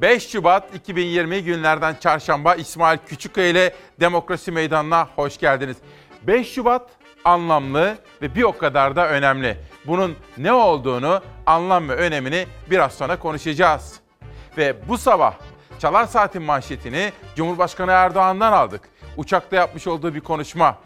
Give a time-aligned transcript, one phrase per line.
[0.00, 5.76] 5 Şubat 2020 günlerden çarşamba İsmail Küçükkaya ile Demokrasi Meydanı'na hoş geldiniz.
[6.22, 6.90] 5 Şubat
[7.24, 9.56] anlamlı ve bir o kadar da önemli.
[9.86, 14.00] Bunun ne olduğunu, anlam ve önemini biraz sonra konuşacağız.
[14.58, 15.34] Ve bu sabah
[15.78, 18.80] Çalar Saat'in manşetini Cumhurbaşkanı Erdoğan'dan aldık.
[19.16, 20.78] Uçakta yapmış olduğu bir konuşma.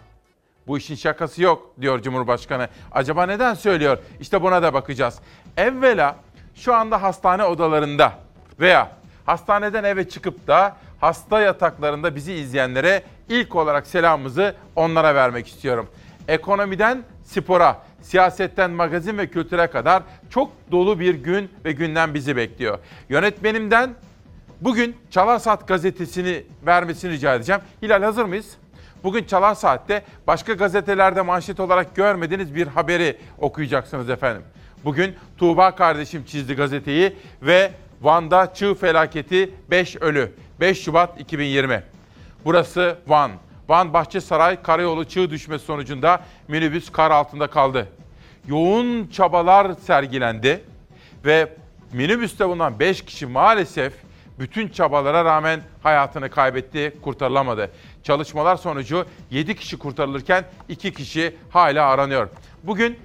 [0.66, 2.68] Bu işin şakası yok diyor Cumhurbaşkanı.
[2.92, 3.98] Acaba neden söylüyor?
[4.20, 5.18] İşte buna da bakacağız.
[5.56, 6.16] Evvela
[6.54, 8.12] şu anda hastane odalarında
[8.61, 9.00] veya
[9.30, 15.88] hastaneden eve çıkıp da hasta yataklarında bizi izleyenlere ilk olarak selamımızı onlara vermek istiyorum.
[16.29, 22.79] Ekonomiden spora, siyasetten magazin ve kültüre kadar çok dolu bir gün ve günden bizi bekliyor.
[23.08, 23.94] Yönetmenimden
[24.61, 27.60] bugün Çalar Saat gazetesini vermesini rica edeceğim.
[27.82, 28.57] Hilal hazır mıyız?
[29.04, 34.42] Bugün Çalar Saat'te başka gazetelerde manşet olarak görmediğiniz bir haberi okuyacaksınız efendim.
[34.84, 40.33] Bugün Tuğba kardeşim çizdi gazeteyi ve Van'da çığ felaketi 5 ölü.
[40.61, 41.83] 5 Şubat 2020.
[42.44, 43.30] Burası Van.
[43.69, 47.89] Van Bahçesaray Karayolu çığ düşmesi sonucunda minibüs kar altında kaldı.
[48.47, 50.64] Yoğun çabalar sergilendi
[51.24, 51.52] ve
[51.92, 53.92] minibüste bulunan 5 kişi maalesef
[54.39, 57.70] bütün çabalara rağmen hayatını kaybetti, kurtarılamadı.
[58.02, 62.28] Çalışmalar sonucu 7 kişi kurtarılırken 2 kişi hala aranıyor.
[62.62, 62.98] Bugün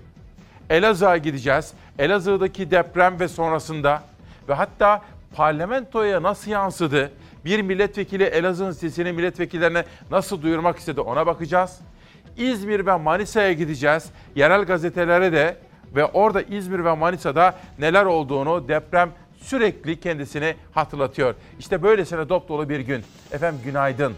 [0.69, 1.73] Elazığ'a gideceğiz.
[1.99, 4.03] Elazığ'daki deprem ve sonrasında
[4.49, 5.01] ve hatta
[5.35, 7.11] parlamentoya nasıl yansıdı?
[7.45, 11.79] Bir milletvekili Elazığ'ın sesini milletvekillerine nasıl duyurmak istedi ona bakacağız.
[12.37, 14.09] İzmir ve Manisa'ya gideceğiz.
[14.35, 15.57] Yerel gazetelere de
[15.95, 21.35] ve orada İzmir ve Manisa'da neler olduğunu deprem sürekli kendisini hatırlatıyor.
[21.59, 23.03] İşte böylesine dop dolu bir gün.
[23.31, 24.13] Efendim günaydın.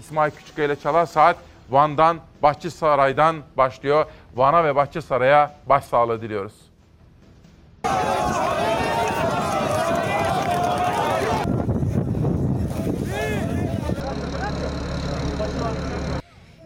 [0.00, 1.36] İsmail Küçükkaya ile Çalar Saat
[1.70, 4.06] Van'dan, Bahçesaray'dan başlıyor.
[4.36, 6.54] Van'a ve Bahçesaray'a başsağlığı diliyoruz.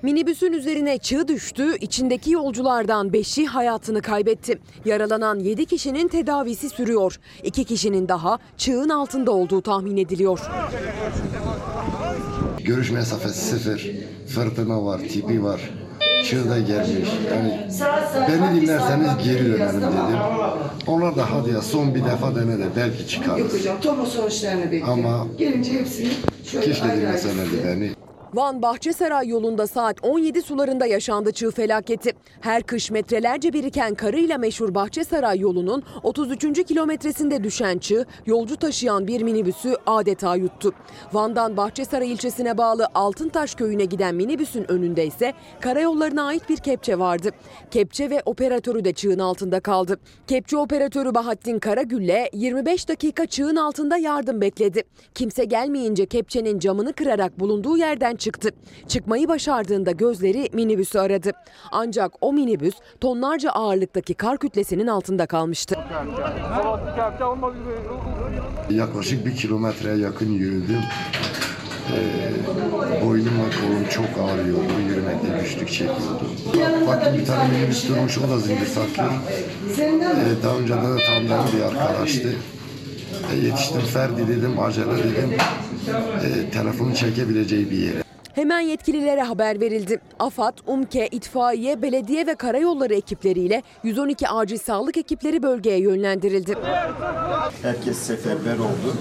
[0.02, 4.58] Minibüsün üzerine çığ düştü, içindeki yolculardan 5'i hayatını kaybetti.
[4.84, 7.20] Yaralanan 7 kişinin tedavisi sürüyor.
[7.44, 10.40] 2 kişinin daha çığın altında olduğu tahmin ediliyor.
[12.64, 13.90] Görüş mesafesi sıfır,
[14.28, 15.60] fırtına var, tipi var,
[16.24, 17.08] çığ da gelmiş.
[17.30, 17.66] Yani
[18.28, 20.18] beni dinlerseniz geri dönelim dedim.
[20.86, 23.52] Onlar da hadi ya son bir defa dene de belki Yok çıkarız.
[23.58, 25.06] hocam tomo sonuçlarını bekliyorum.
[25.06, 26.08] Ama Gelince hepsini
[26.44, 27.90] şöyle Keşke ayrı ayrı dinleselerdi beni.
[28.34, 32.12] Van Bahçesaray yolunda saat 17 sularında yaşandı çığ felaketi.
[32.40, 36.64] Her kış metrelerce biriken karıyla meşhur Bahçesaray yolunun 33.
[36.64, 40.72] kilometresinde düşen çığ yolcu taşıyan bir minibüsü adeta yuttu.
[41.12, 47.30] Van'dan Bahçesaray ilçesine bağlı Altıntaş köyüne giden minibüsün önünde ise karayollarına ait bir kepçe vardı.
[47.70, 49.98] Kepçe ve operatörü de çığın altında kaldı.
[50.26, 54.82] Kepçe operatörü Bahattin Karagül'le 25 dakika çığın altında yardım bekledi.
[55.14, 58.50] Kimse gelmeyince kepçenin camını kırarak bulunduğu yerden çıktı.
[58.88, 61.30] Çıkmayı başardığında gözleri minibüsü aradı.
[61.72, 65.76] Ancak o minibüs tonlarca ağırlıktaki kar kütlesinin altında kalmıştı.
[68.70, 70.80] Yaklaşık bir kilometreye yakın yürüdüm.
[71.92, 74.80] Ee, boynum ve kolum çok ağrıyordu.
[74.88, 76.30] Yürümekte güçlük çekiyordum.
[76.86, 79.12] Baktım bir tane minibüs durmuş, o da zincir saklı.
[79.82, 82.32] Ee, daha önce de tanıdığım bir arkadaştı.
[83.32, 85.30] Ee, yetiştim Ferdi dedim, acele dedim.
[86.24, 88.07] Ee, telefonu çekebileceği bir yere.
[88.38, 90.00] Hemen yetkililere haber verildi.
[90.18, 96.54] AFAD, UMKE, itfaiye, belediye ve karayolları ekipleriyle 112 acil sağlık ekipleri bölgeye yönlendirildi.
[97.62, 98.96] Herkes seferber oldu.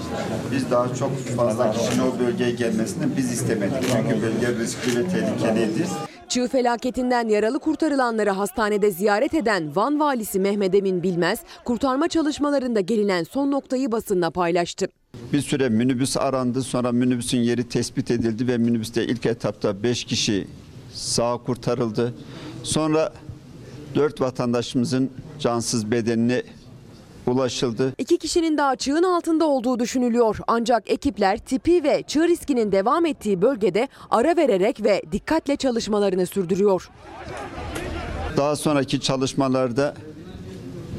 [0.52, 3.82] Biz daha çok fazla kişinin o bölgeye gelmesini biz istemedik.
[3.92, 5.86] Çünkü bölge riskli ve tehlikeliydi.
[6.28, 13.24] Çığ felaketinden yaralı kurtarılanları hastanede ziyaret eden Van valisi Mehmet Emin Bilmez, kurtarma çalışmalarında gelinen
[13.24, 14.88] son noktayı basınla paylaştı.
[15.32, 16.62] Bir süre minibüs arandı.
[16.62, 20.46] Sonra minibüsün yeri tespit edildi ve minibüste ilk etapta 5 kişi
[20.94, 22.14] sağ kurtarıldı.
[22.62, 23.12] Sonra
[23.94, 26.42] 4 vatandaşımızın cansız bedenine
[27.26, 27.94] ulaşıldı.
[27.98, 30.38] İki kişinin daha çığın altında olduğu düşünülüyor.
[30.46, 36.90] Ancak ekipler tipi ve çığ riskinin devam ettiği bölgede ara vererek ve dikkatle çalışmalarını sürdürüyor.
[38.36, 39.94] Daha sonraki çalışmalarda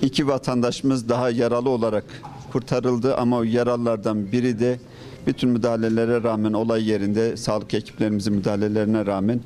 [0.01, 2.03] iki vatandaşımız daha yaralı olarak
[2.51, 4.79] kurtarıldı ama yaralılardan biri de
[5.27, 9.39] bütün müdahalelere rağmen olay yerinde sağlık ekiplerimizin müdahalelerine rağmen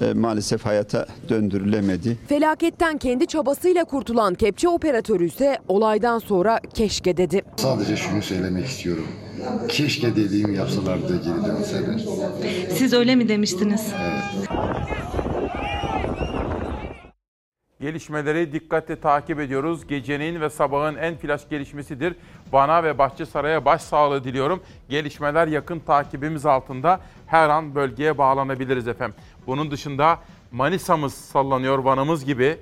[0.00, 2.18] e, maalesef hayata döndürülemedi.
[2.28, 7.42] Felaketten kendi çabasıyla kurtulan kepçe operatörü ise olaydan sonra keşke dedi.
[7.56, 9.06] Sadece şunu söylemek istiyorum.
[9.68, 12.04] Keşke dediğimi yapsalardı geri dönseler.
[12.74, 13.86] Siz öyle mi demiştiniz?
[17.80, 19.86] Gelişmeleri dikkatle takip ediyoruz.
[19.86, 22.14] Gecenin ve sabahın en flash gelişmesidir.
[22.52, 24.62] Bana ve Bahçesaray'a başsağlığı diliyorum.
[24.88, 27.00] Gelişmeler yakın takibimiz altında.
[27.26, 29.14] Her an bölgeye bağlanabiliriz efendim.
[29.46, 30.18] Bunun dışında
[30.52, 32.58] Manisa'mız sallanıyor Van'ımız gibi.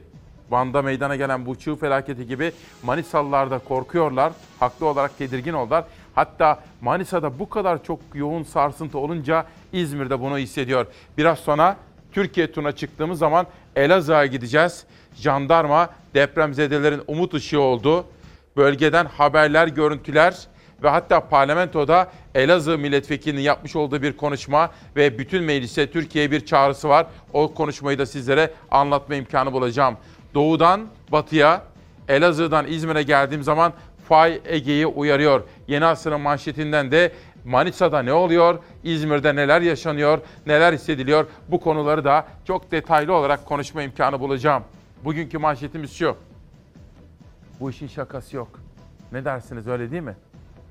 [0.51, 4.33] Van'da meydana gelen bu çığ felaketi gibi Manisalılar da korkuyorlar.
[4.61, 5.85] Haklı olarak tedirgin oldular.
[6.15, 10.87] Hatta Manisa'da bu kadar çok yoğun sarsıntı olunca İzmir'de bunu hissediyor.
[11.19, 11.77] Biraz sonra
[12.13, 14.85] Türkiye turuna çıktığımız zaman Elazığ'a gideceğiz.
[15.21, 18.05] Jandarma depremzedelerin umut ışığı oldu.
[18.57, 20.37] Bölgeden haberler, görüntüler
[20.83, 26.89] ve hatta parlamentoda Elazığ milletvekilinin yapmış olduğu bir konuşma ve bütün meclise Türkiye'ye bir çağrısı
[26.89, 27.07] var.
[27.33, 29.97] O konuşmayı da sizlere anlatma imkanı bulacağım.
[30.35, 31.63] Doğudan batıya,
[32.09, 33.73] Elazığ'dan İzmir'e geldiğim zaman
[34.09, 35.43] Fay Ege'yi uyarıyor.
[35.69, 37.13] Yeni asırın manşetinden de
[37.45, 43.83] Manisa'da ne oluyor, İzmir'de neler yaşanıyor, neler hissediliyor bu konuları da çok detaylı olarak konuşma
[43.83, 44.63] imkanı bulacağım.
[45.05, 46.17] Bugünkü manşetimiz şu.
[47.61, 48.61] Bu işin şakası yok.
[49.13, 50.17] Ne dersiniz öyle değil mi?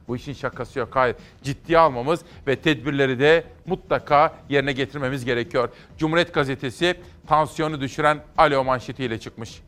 [0.08, 0.90] Bu işin şakası yok.
[0.92, 1.16] Hayır.
[1.44, 5.70] Ciddiye almamız ve tedbirleri de mutlaka yerine getirmemiz gerekiyor.
[5.98, 9.62] Cumhuriyet Gazetesi tansiyonu düşüren alo manşetiyle çıkmış.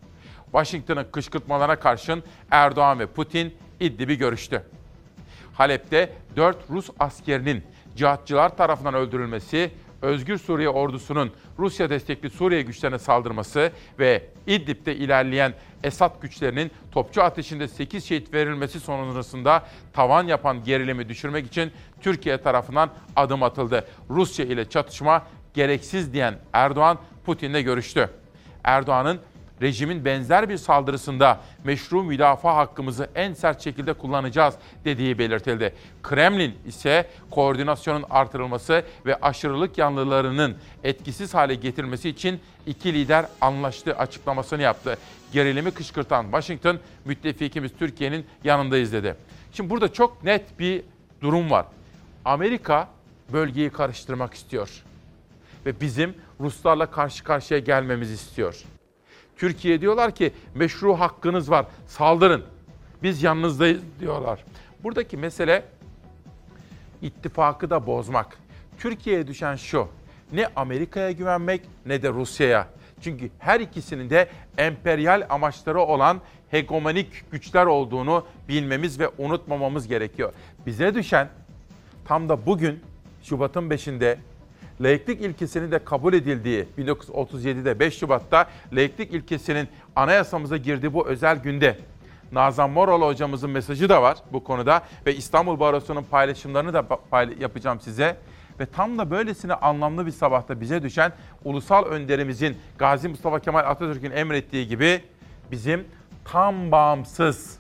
[0.46, 4.64] Washington'ın kışkırtmalarına karşın Erdoğan ve Putin İdlib'i görüştü.
[5.54, 7.64] Halep'te 4 Rus askerinin
[7.96, 9.72] cihatçılar tarafından öldürülmesi,
[10.02, 15.54] Özgür Suriye ordusunun Rusya destekli Suriye güçlerine saldırması ve İdlib'de ilerleyen
[15.84, 21.72] Esad güçlerinin topçu ateşinde 8 şehit verilmesi sonrasında tavan yapan gerilimi düşürmek için
[22.02, 23.88] Türkiye tarafından adım atıldı.
[24.10, 28.10] Rusya ile çatışma gereksiz diyen Erdoğan Putin'le görüştü.
[28.64, 29.20] Erdoğan'ın
[29.62, 35.74] rejimin benzer bir saldırısında meşru müdafaa hakkımızı en sert şekilde kullanacağız dediği belirtildi.
[36.04, 44.62] Kremlin ise koordinasyonun artırılması ve aşırılık yanlılarının etkisiz hale getirilmesi için iki lider anlaştığı açıklamasını
[44.62, 44.98] yaptı.
[45.32, 49.16] Gerilimi kışkırtan Washington, müttefikimiz Türkiye'nin yanındayız dedi.
[49.54, 50.82] Şimdi burada çok net bir
[51.22, 51.66] durum var.
[52.26, 52.88] Amerika
[53.34, 54.84] bölgeyi karıştırmak istiyor
[55.66, 58.64] ve bizim Ruslarla karşı karşıya gelmemizi istiyor.
[59.40, 62.44] Türkiye diyorlar ki meşru hakkınız var saldırın.
[63.04, 64.46] Biz yanınızdayız diyorlar.
[64.84, 65.64] Buradaki mesele
[67.02, 68.38] ittifakı da bozmak.
[68.80, 69.88] Türkiye'ye düşen şu.
[70.34, 72.68] Ne Amerika'ya güvenmek ne de Rusya'ya.
[73.02, 76.22] Çünkü her ikisinin de emperyal amaçları olan
[76.52, 80.34] hegemonik güçler olduğunu bilmemiz ve unutmamamız gerekiyor.
[80.66, 81.30] Bize düşen
[82.06, 82.80] tam da bugün
[83.24, 84.18] Şubat'ın 5'inde
[84.82, 91.78] laiklik ilkesinin de kabul edildiği 1937'de 5 Şubat'ta laiklik ilkesinin anayasamıza girdiği bu özel günde
[92.32, 96.80] Nazan Moral hocamızın mesajı da var bu konuda ve İstanbul Barosu'nun paylaşımlarını da
[97.12, 98.18] payla- yapacağım size.
[98.60, 101.12] Ve tam da böylesine anlamlı bir sabahta bize düşen
[101.46, 105.02] ulusal önderimizin Gazi Mustafa Kemal Atatürk'ün emrettiği gibi
[105.52, 105.84] bizim
[106.26, 107.60] tam bağımsız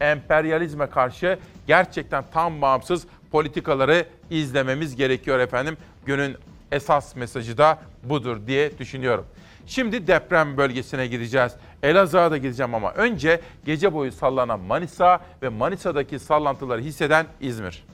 [0.00, 5.76] emperyalizme karşı gerçekten tam bağımsız politikaları izlememiz gerekiyor efendim.
[6.06, 6.36] Günün
[6.72, 9.26] esas mesajı da budur diye düşünüyorum.
[9.66, 11.52] Şimdi deprem bölgesine gideceğiz.
[11.82, 17.84] Elazığ'a da gideceğim ama önce gece boyu sallanan Manisa ve Manisa'daki sallantıları hisseden İzmir.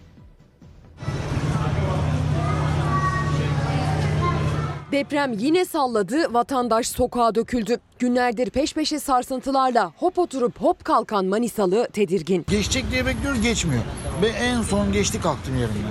[4.92, 7.76] Deprem yine salladı, vatandaş sokağa döküldü.
[7.98, 12.46] Günlerdir peş peşe sarsıntılarla hop oturup hop kalkan Manisalı tedirgin.
[12.48, 13.82] Geçecek diye bekliyoruz geçmiyor.
[14.22, 15.82] Ve en son geçti kalktım yerimden.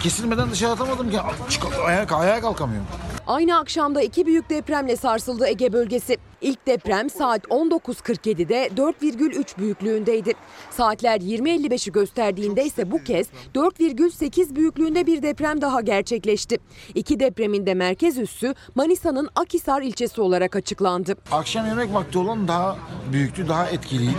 [0.00, 1.16] Kesilmeden dışarı atamadım ki
[1.50, 2.86] çık, ayağa, ayağa kalkamıyorum.
[3.26, 6.16] Aynı akşamda iki büyük depremle sarsıldı Ege bölgesi.
[6.42, 10.32] İlk deprem saat 19.47'de 4,3 büyüklüğündeydi.
[10.70, 16.58] Saatler 20.55'i gösterdiğinde ise bu kez 4,8 büyüklüğünde bir deprem daha gerçekleşti.
[16.94, 21.16] İki depremin de merkez üssü Manisa'nın Akisar ilçesi olarak açıklandı.
[21.32, 22.76] Akşam yemek vakti olan daha
[23.12, 24.16] büyüktü, daha etkiliydi.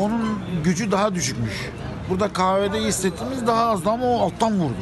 [0.00, 1.70] Onun gücü daha düşükmüş.
[2.10, 4.76] Burada kahvede hissettiğimiz daha azdı ama o alttan vurdu.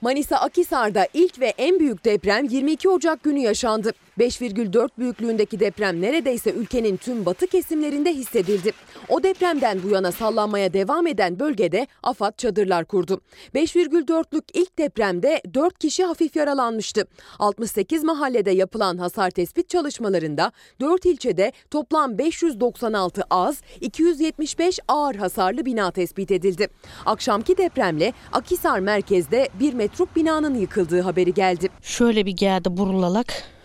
[0.00, 3.92] Manisa Akisar'da ilk ve en büyük deprem 22 Ocak günü yaşandı.
[4.20, 8.72] 5,4 büyüklüğündeki deprem neredeyse ülkenin tüm batı kesimlerinde hissedildi.
[9.08, 13.20] O depremden bu yana sallanmaya devam eden bölgede AFAD çadırlar kurdu.
[13.54, 17.06] 5,4'lük ilk depremde 4 kişi hafif yaralanmıştı.
[17.38, 25.90] 68 mahallede yapılan hasar tespit çalışmalarında 4 ilçede toplam 596 az, 275 ağır hasarlı bina
[25.90, 26.68] tespit edildi.
[27.06, 31.68] Akşamki depremle Akisar merkezde bir metruk binanın yıkıldığı haberi geldi.
[31.82, 33.59] Şöyle bir geldi burulalak.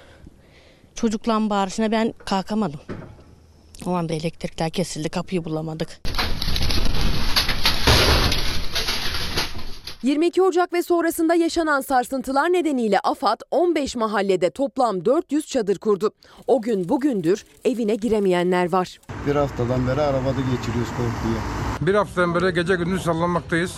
[0.95, 2.79] Çocukların bağırışına ben kalkamadım.
[3.85, 6.01] O anda elektrikler kesildi kapıyı bulamadık.
[10.03, 16.11] 22 Ocak ve sonrasında yaşanan sarsıntılar nedeniyle AFAD 15 mahallede toplam 400 çadır kurdu.
[16.47, 18.99] O gün bugündür evine giremeyenler var.
[19.27, 21.37] Bir haftadan beri arabada geçiriyoruz korkuyu.
[21.81, 23.73] Bir haftadan beri gece gündüz sallanmaktayız.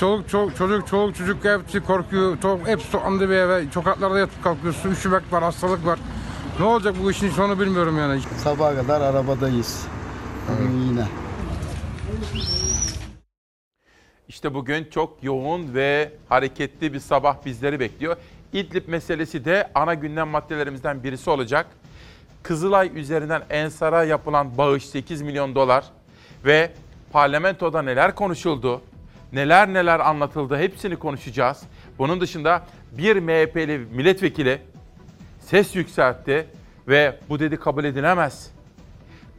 [0.00, 2.40] Çoluk, çoluk çocuk, çoluk çocuk hepsi korkuyor.
[2.40, 3.64] Çoluk, hepsi toplandı bir eve.
[3.74, 4.90] Sokaklarda yatıp kalkıyorsun.
[4.90, 5.98] Üşümek var, hastalık var.
[6.58, 8.20] Ne olacak bu işin sonu bilmiyorum yani.
[8.36, 9.86] Sabaha kadar arabadayız.
[10.48, 11.04] Bugün yine.
[14.28, 18.16] İşte bugün çok yoğun ve hareketli bir sabah bizleri bekliyor.
[18.52, 21.66] İdlib meselesi de ana gündem maddelerimizden birisi olacak.
[22.42, 25.84] Kızılay üzerinden Ensar'a yapılan bağış 8 milyon dolar
[26.44, 26.72] ve
[27.12, 28.80] parlamentoda neler konuşuldu,
[29.32, 31.62] neler neler anlatıldı hepsini konuşacağız.
[31.98, 34.73] Bunun dışında bir MHP'li milletvekili
[35.46, 36.46] ses yükseltti
[36.88, 38.50] ve bu dedi kabul edilemez.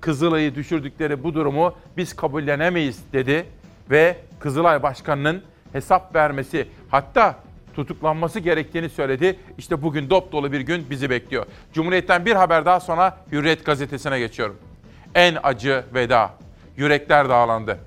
[0.01, 3.45] Kızılay'ı düşürdükleri bu durumu biz kabullenemeyiz dedi
[3.89, 5.43] ve Kızılay Başkanı'nın
[5.73, 7.35] hesap vermesi hatta
[7.75, 9.39] tutuklanması gerektiğini söyledi.
[9.57, 11.45] İşte bugün dop dolu bir gün bizi bekliyor.
[11.73, 14.57] Cumhuriyet'ten bir haber daha sonra Hürriyet gazetesine geçiyorum.
[15.15, 16.33] En acı veda.
[16.77, 17.79] Yürekler dağlandı.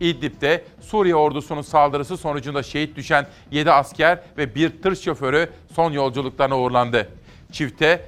[0.00, 6.58] İdlib'de Suriye ordusunun saldırısı sonucunda şehit düşen 7 asker ve bir tır şoförü son yolculuklarına
[6.58, 7.08] uğurlandı.
[7.54, 8.00] Çifte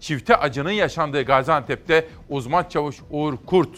[0.00, 3.68] çifte acının yaşandığı Gaziantep'te uzman çavuş Uğur Kurt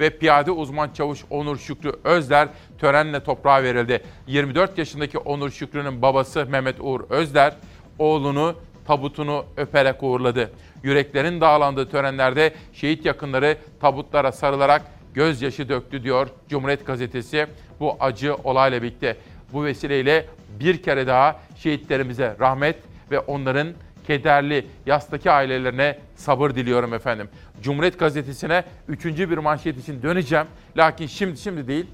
[0.00, 2.48] ve piyade uzman çavuş Onur Şükrü Özler
[2.78, 4.02] törenle toprağa verildi.
[4.26, 7.54] 24 yaşındaki Onur Şükrü'nün babası Mehmet Uğur Özler
[7.98, 8.54] oğlunu
[8.86, 10.52] tabutunu öperek uğurladı.
[10.82, 14.82] Yüreklerin dağlandığı törenlerde şehit yakınları tabutlara sarılarak
[15.14, 17.46] gözyaşı döktü diyor Cumhuriyet Gazetesi.
[17.80, 19.16] Bu acı olayla birlikte
[19.52, 20.26] bu vesileyle
[20.60, 22.76] bir kere daha şehitlerimize rahmet
[23.10, 23.68] ve onların
[24.08, 27.28] kederli yastaki ailelerine sabır diliyorum efendim.
[27.62, 30.46] Cumhuriyet Gazetesi'ne üçüncü bir manşet için döneceğim.
[30.76, 31.86] Lakin şimdi şimdi değil.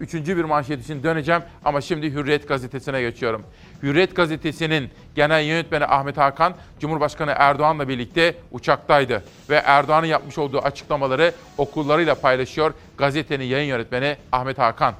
[0.00, 3.42] Üçüncü bir manşet için döneceğim ama şimdi Hürriyet Gazetesi'ne geçiyorum.
[3.82, 9.24] Hürriyet Gazetesi'nin genel yönetmeni Ahmet Hakan, Cumhurbaşkanı Erdoğan'la birlikte uçaktaydı.
[9.50, 14.94] Ve Erdoğan'ın yapmış olduğu açıklamaları okullarıyla paylaşıyor gazetenin yayın yönetmeni Ahmet Hakan.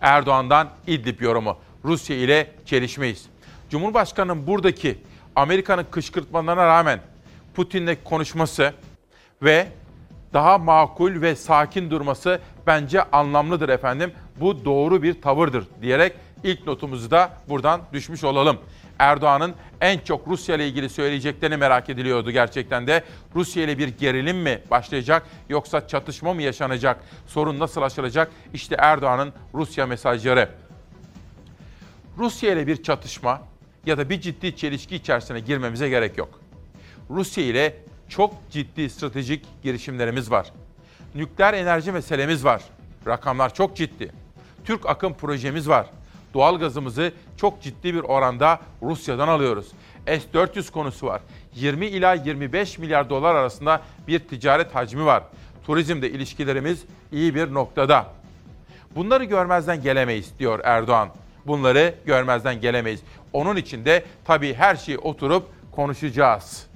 [0.00, 1.56] Erdoğan'dan İdlib yorumu.
[1.84, 3.26] Rusya ile çelişmeyiz.
[3.70, 4.98] Cumhurbaşkanının buradaki
[5.40, 7.00] Amerika'nın kışkırtmalarına rağmen
[7.54, 8.72] Putin'le konuşması
[9.42, 9.68] ve
[10.32, 14.12] daha makul ve sakin durması bence anlamlıdır efendim.
[14.40, 16.12] Bu doğru bir tavırdır diyerek
[16.44, 18.58] ilk notumuzu da buradan düşmüş olalım.
[18.98, 23.04] Erdoğan'ın en çok Rusya ile ilgili söyleyeceklerini merak ediliyordu gerçekten de.
[23.34, 27.00] Rusya ile bir gerilim mi başlayacak yoksa çatışma mı yaşanacak?
[27.26, 28.30] Sorun nasıl aşılacak?
[28.54, 30.48] İşte Erdoğan'ın Rusya mesajları.
[32.18, 33.49] Rusya ile bir çatışma
[33.86, 36.40] ya da bir ciddi çelişki içerisine girmemize gerek yok.
[37.10, 37.76] Rusya ile
[38.08, 40.52] çok ciddi stratejik girişimlerimiz var.
[41.14, 42.62] Nükleer enerji meselemiz var.
[43.06, 44.12] Rakamlar çok ciddi.
[44.64, 45.86] Türk akım projemiz var.
[46.34, 49.72] Doğal gazımızı çok ciddi bir oranda Rusya'dan alıyoruz.
[50.06, 51.20] S-400 konusu var.
[51.54, 55.22] 20 ila 25 milyar dolar arasında bir ticaret hacmi var.
[55.66, 58.06] Turizmde ilişkilerimiz iyi bir noktada.
[58.96, 61.08] Bunları görmezden gelemeyiz diyor Erdoğan.
[61.50, 63.00] Bunları görmezden gelemeyiz.
[63.32, 66.66] Onun için de tabii her şeyi oturup konuşacağız.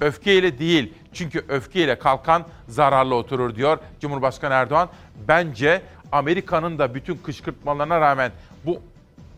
[0.00, 4.88] Öfkeyle değil çünkü öfkeyle kalkan zararlı oturur diyor Cumhurbaşkanı Erdoğan.
[5.28, 8.32] Bence Amerika'nın da bütün kışkırtmalarına rağmen
[8.64, 8.80] bu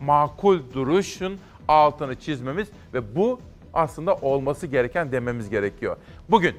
[0.01, 3.39] makul duruşun altını çizmemiz ve bu
[3.73, 5.97] aslında olması gereken dememiz gerekiyor.
[6.29, 6.55] Bugün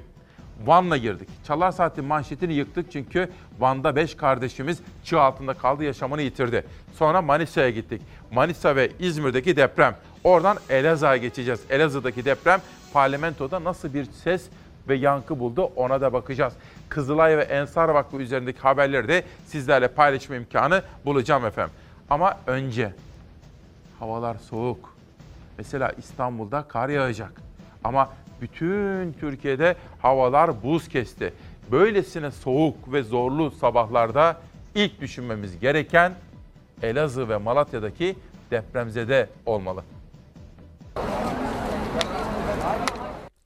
[0.66, 1.28] Van'la girdik.
[1.46, 6.64] Çalar Saat'in manşetini yıktık çünkü Van'da 5 kardeşimiz çığ altında kaldı, yaşamını yitirdi.
[6.94, 8.02] Sonra Manisa'ya gittik.
[8.32, 9.96] Manisa ve İzmir'deki deprem.
[10.24, 11.60] Oradan Elazığ'a geçeceğiz.
[11.70, 12.60] Elazığ'daki deprem
[12.92, 14.48] parlamentoda nasıl bir ses
[14.88, 16.52] ve yankı buldu ona da bakacağız.
[16.88, 21.74] Kızılay ve Ensar Vakfı üzerindeki haberleri de sizlerle paylaşma imkanı bulacağım efendim.
[22.10, 22.92] Ama önce
[23.98, 24.94] havalar soğuk.
[25.58, 27.32] Mesela İstanbul'da kar yağacak.
[27.84, 28.08] Ama
[28.40, 31.32] bütün Türkiye'de havalar buz kesti.
[31.70, 34.40] Böylesine soğuk ve zorlu sabahlarda
[34.74, 36.12] ilk düşünmemiz gereken
[36.82, 38.16] Elazığ ve Malatya'daki
[38.50, 39.84] depremzede olmalı.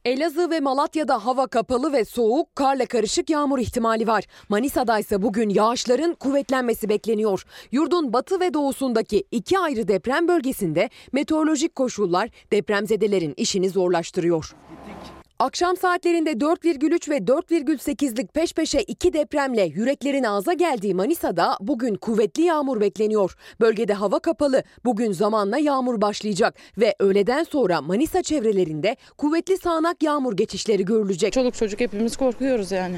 [0.04, 4.25] Elazığ ve Malatya'da hava kapalı ve soğuk, karla karışık yağmur ihtimali var.
[4.49, 7.44] Manisa'da ise bugün yağışların kuvvetlenmesi bekleniyor.
[7.73, 14.54] Yurdun batı ve doğusundaki iki ayrı deprem bölgesinde meteorolojik koşullar depremzedelerin işini zorlaştırıyor.
[15.38, 22.42] Akşam saatlerinde 4,3 ve 4,8'lik peş peşe iki depremle yüreklerin ağza geldiği Manisa'da bugün kuvvetli
[22.42, 23.36] yağmur bekleniyor.
[23.60, 24.62] Bölgede hava kapalı.
[24.84, 31.32] Bugün zamanla yağmur başlayacak ve öğleden sonra Manisa çevrelerinde kuvvetli sağanak yağmur geçişleri görülecek.
[31.32, 32.96] Çoluk çocuk hepimiz korkuyoruz yani.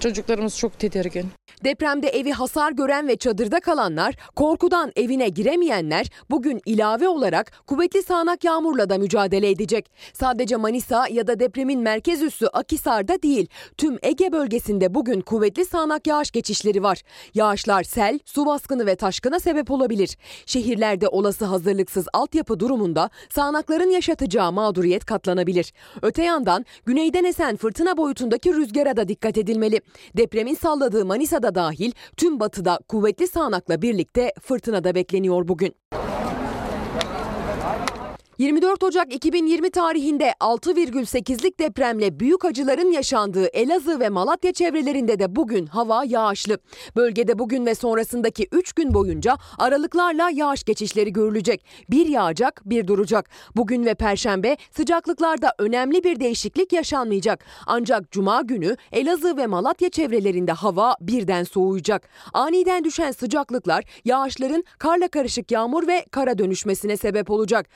[0.00, 1.26] Çocuklarımız çok tedirgin.
[1.64, 8.44] Depremde evi hasar gören ve çadırda kalanlar, korkudan evine giremeyenler bugün ilave olarak kuvvetli sağanak
[8.44, 9.90] yağmurla da mücadele edecek.
[10.12, 16.06] Sadece Manisa ya da depremin merkez üssü Akisar'da değil, tüm Ege bölgesinde bugün kuvvetli sağanak
[16.06, 17.02] yağış geçişleri var.
[17.34, 20.16] Yağışlar sel, su baskını ve taşkına sebep olabilir.
[20.46, 25.72] Şehirlerde olası hazırlıksız altyapı durumunda sağanakların yaşatacağı mağduriyet katlanabilir.
[26.02, 29.80] Öte yandan güneyden esen fırtına boyutundaki rüzgara da dikkat edilmeli.
[30.16, 35.74] Depremin salladığı Manisa'da dahil tüm batıda kuvvetli sağanakla birlikte fırtına da bekleniyor bugün.
[38.38, 45.66] 24 Ocak 2020 tarihinde 6,8'lik depremle büyük acıların yaşandığı Elazığ ve Malatya çevrelerinde de bugün
[45.66, 46.58] hava yağışlı.
[46.96, 51.64] Bölgede bugün ve sonrasındaki 3 gün boyunca aralıklarla yağış geçişleri görülecek.
[51.90, 53.30] Bir yağacak, bir duracak.
[53.56, 57.44] Bugün ve perşembe sıcaklıklarda önemli bir değişiklik yaşanmayacak.
[57.66, 62.08] Ancak cuma günü Elazığ ve Malatya çevrelerinde hava birden soğuyacak.
[62.32, 67.66] Aniden düşen sıcaklıklar yağışların karla karışık yağmur ve kara dönüşmesine sebep olacak.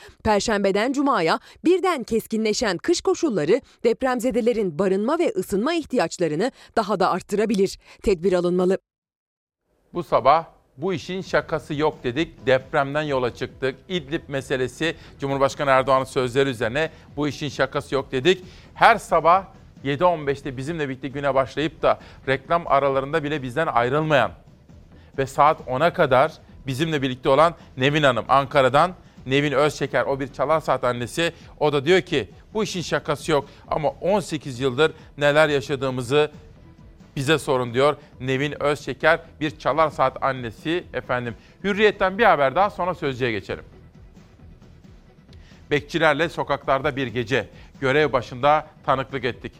[0.50, 7.78] Perşembeden cumaya birden keskinleşen kış koşulları depremzedelerin barınma ve ısınma ihtiyaçlarını daha da arttırabilir.
[8.02, 8.78] Tedbir alınmalı.
[9.94, 10.44] Bu sabah
[10.76, 12.46] bu işin şakası yok dedik.
[12.46, 13.76] Depremden yola çıktık.
[13.88, 18.44] İdlib meselesi Cumhurbaşkanı Erdoğan'ın sözleri üzerine bu işin şakası yok dedik.
[18.74, 19.44] Her sabah
[19.84, 24.32] 7.15'te bizimle birlikte güne başlayıp da reklam aralarında bile bizden ayrılmayan
[25.18, 26.32] ve saat 10'a kadar
[26.66, 28.94] bizimle birlikte olan Nevin Hanım Ankara'dan
[29.26, 31.32] Nevin Özşeker o bir çalar saat annesi.
[31.60, 36.30] O da diyor ki bu işin şakası yok ama 18 yıldır neler yaşadığımızı
[37.16, 41.34] bize sorun diyor Nevin Özşeker bir çalar saat annesi efendim.
[41.64, 43.64] Hürriyetten bir haber daha sonra sözcüye geçelim.
[45.70, 47.48] Bekçilerle sokaklarda bir gece
[47.80, 49.52] görev başında tanıklık ettik.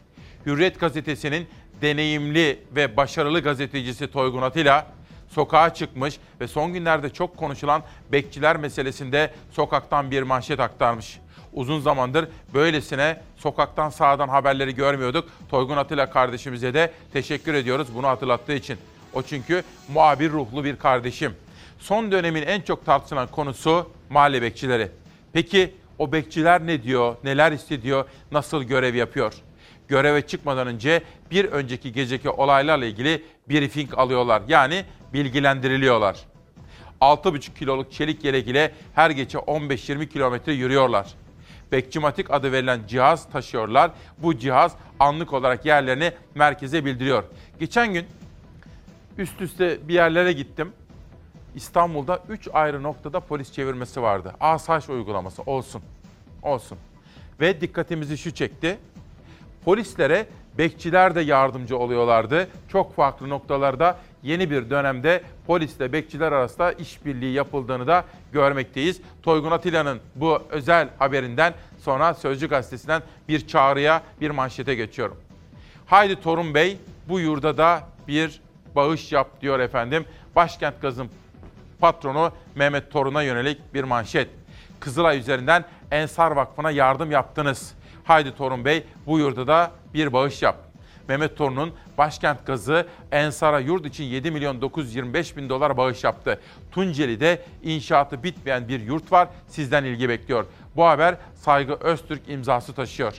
[0.45, 1.47] Hürriyet gazetesinin
[1.81, 4.87] deneyimli ve başarılı gazetecisi Toygun Atilla
[5.31, 11.19] sokağa çıkmış ve son günlerde çok konuşulan bekçiler meselesinde sokaktan bir manşet aktarmış.
[11.53, 15.29] Uzun zamandır böylesine sokaktan sağdan haberleri görmüyorduk.
[15.49, 18.77] Toygun Atilla kardeşimize de teşekkür ediyoruz bunu hatırlattığı için.
[19.13, 21.35] O çünkü muhabir ruhlu bir kardeşim.
[21.79, 24.91] Son dönemin en çok tartışılan konusu mahalle bekçileri.
[25.33, 29.33] Peki o bekçiler ne diyor, neler hissediyor, nasıl görev yapıyor?
[29.91, 34.41] Göreve çıkmadan önce bir önceki geceki olaylarla ilgili briefing alıyorlar.
[34.47, 36.19] Yani bilgilendiriliyorlar.
[37.01, 41.13] 6,5 kiloluk çelik yelek ile her gece 15-20 kilometre yürüyorlar.
[41.71, 43.91] Bekçimatik adı verilen cihaz taşıyorlar.
[44.17, 47.23] Bu cihaz anlık olarak yerlerini merkeze bildiriyor.
[47.59, 48.05] Geçen gün
[49.17, 50.71] üst üste bir yerlere gittim.
[51.55, 54.35] İstanbul'da 3 ayrı noktada polis çevirmesi vardı.
[54.39, 55.81] Asayiş uygulaması olsun.
[56.43, 56.77] Olsun.
[57.39, 58.77] Ve dikkatimizi şu çekti.
[59.65, 62.47] Polislere bekçiler de yardımcı oluyorlardı.
[62.69, 69.01] Çok farklı noktalarda yeni bir dönemde polisle bekçiler arasında işbirliği yapıldığını da görmekteyiz.
[69.23, 75.17] Toygun Atilla'nın bu özel haberinden sonra Sözcü Gazetesi'nden bir çağrıya, bir manşete geçiyorum.
[75.85, 76.77] Haydi Torun Bey
[77.09, 78.41] bu yurda da bir
[78.75, 80.05] bağış yap diyor efendim.
[80.35, 81.09] Başkent Gaz'ın
[81.79, 84.29] patronu Mehmet Torun'a yönelik bir manşet.
[84.79, 87.73] Kızılay üzerinden Ensar Vakfı'na yardım yaptınız.
[88.03, 90.71] Haydi Torun Bey bu yurda da bir bağış yap.
[91.07, 96.39] Mehmet Torun'un başkent gazı Ensar'a yurt için 7 milyon 925 bin dolar bağış yaptı.
[96.71, 99.27] Tunceli'de inşaatı bitmeyen bir yurt var.
[99.47, 100.45] Sizden ilgi bekliyor.
[100.75, 103.13] Bu haber Saygı Öztürk imzası taşıyor.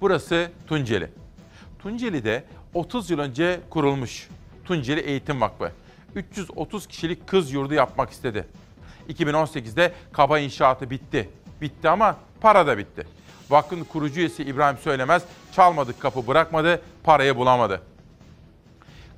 [0.00, 1.10] Burası Tunceli.
[1.78, 4.28] Tunceli'de 30 yıl önce kurulmuş
[4.64, 5.72] Tunceli Eğitim Vakfı.
[6.14, 8.46] 330 kişilik kız yurdu yapmak istedi.
[9.08, 11.28] 2018'de kaba inşaatı bitti.
[11.60, 13.06] Bitti ama para da bitti.
[13.50, 17.82] Vakfın kurucu üyesi İbrahim Söylemez çalmadık kapı bırakmadı, parayı bulamadı.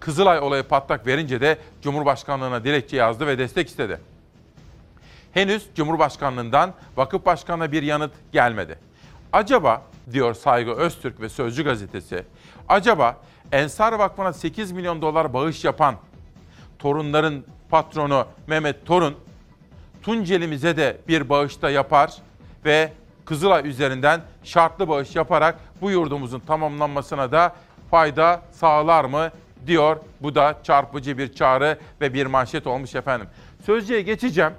[0.01, 4.01] Kızılay olayı patlak verince de Cumhurbaşkanlığına dilekçe yazdı ve destek istedi.
[5.33, 8.79] Henüz Cumhurbaşkanlığından vakıf başkanına bir yanıt gelmedi.
[9.33, 12.25] Acaba diyor Saygı Öztürk ve Sözcü gazetesi,
[12.69, 13.17] acaba
[13.53, 15.95] Ensar Vakfı'na 8 milyon dolar bağış yapan
[16.79, 19.17] torunların patronu Mehmet Torun
[20.03, 22.15] Tuncelimize de bir bağışta yapar
[22.65, 22.93] ve
[23.25, 27.55] Kızılay üzerinden şartlı bağış yaparak bu yurdumuzun tamamlanmasına da
[27.91, 29.31] fayda sağlar mı
[29.67, 29.97] diyor.
[30.21, 33.27] Bu da çarpıcı bir çağrı ve bir manşet olmuş efendim.
[33.65, 34.53] Sözcüye geçeceğim.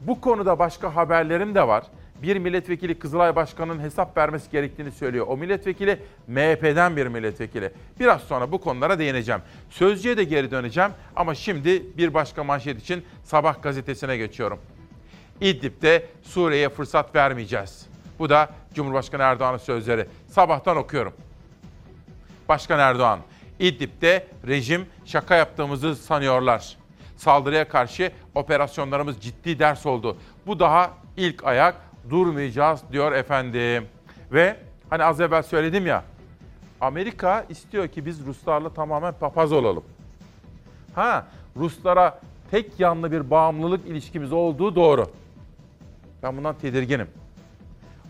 [0.00, 1.84] Bu konuda başka haberlerim de var.
[2.22, 5.26] Bir milletvekili Kızılay Başkanı'nın hesap vermesi gerektiğini söylüyor.
[5.28, 7.70] O milletvekili MHP'den bir milletvekili.
[8.00, 9.40] Biraz sonra bu konulara değineceğim.
[9.70, 14.58] Sözcüye de geri döneceğim ama şimdi bir başka manşet için Sabah gazetesine geçiyorum.
[15.40, 17.86] İdlib'de Suriye'ye fırsat vermeyeceğiz.
[18.18, 20.06] Bu da Cumhurbaşkanı Erdoğan'ın sözleri.
[20.28, 21.12] Sabahtan okuyorum.
[22.48, 23.18] Başkan Erdoğan,
[23.58, 26.76] İdlib'de rejim şaka yaptığımızı sanıyorlar.
[27.16, 30.16] Saldırıya karşı operasyonlarımız ciddi ders oldu.
[30.46, 31.74] Bu daha ilk ayak
[32.10, 33.86] durmayacağız diyor efendim.
[34.32, 34.56] Ve
[34.90, 36.04] hani az evvel söyledim ya
[36.80, 39.84] Amerika istiyor ki biz Ruslarla tamamen papaz olalım.
[40.94, 45.06] Ha Ruslara tek yanlı bir bağımlılık ilişkimiz olduğu doğru.
[46.22, 47.08] Ben bundan tedirginim.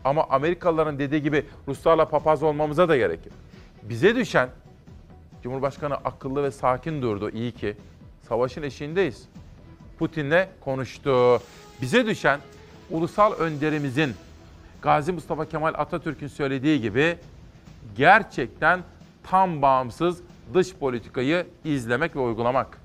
[0.04, 3.34] Ama Amerikalıların dediği gibi Ruslarla papaz olmamıza da gerek yok.
[3.82, 4.48] Bize düşen
[5.42, 7.76] Cumhurbaşkanı akıllı ve sakin durdu iyi ki.
[8.28, 9.28] Savaşın eşiğindeyiz.
[9.98, 11.42] Putin'le konuştu.
[11.80, 12.40] Bize düşen
[12.90, 14.14] ulusal önderimizin
[14.82, 17.18] Gazi Mustafa Kemal Atatürk'ün söylediği gibi
[17.96, 18.80] gerçekten
[19.22, 20.20] tam bağımsız
[20.54, 22.81] dış politikayı izlemek ve uygulamak.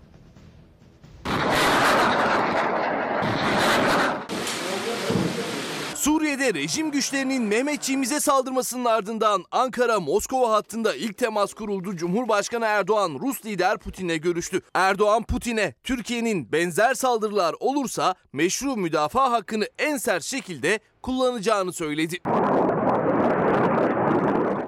[6.38, 11.95] Suriye'de rejim güçlerinin Mehmetçiğimize saldırmasının ardından Ankara-Moskova hattında ilk temas kuruldu.
[11.95, 14.62] Cumhurbaşkanı Erdoğan Rus lider Putin'le görüştü.
[14.73, 22.17] Erdoğan Putin'e Türkiye'nin benzer saldırılar olursa meşru müdafaa hakkını en sert şekilde kullanacağını söyledi.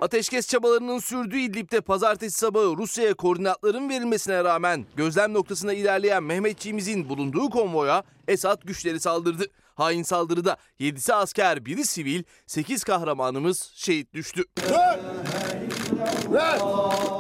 [0.02, 7.50] Ateşkes çabalarının sürdüğü İdlib'de pazartesi sabahı Rusya'ya koordinatların verilmesine rağmen gözlem noktasına ilerleyen Mehmetçiğimizin bulunduğu
[7.50, 9.46] konvoya Esad güçleri saldırdı.
[9.80, 14.44] Hain saldırıda 7'si asker, 1'i sivil, 8 kahramanımız şehit düştü.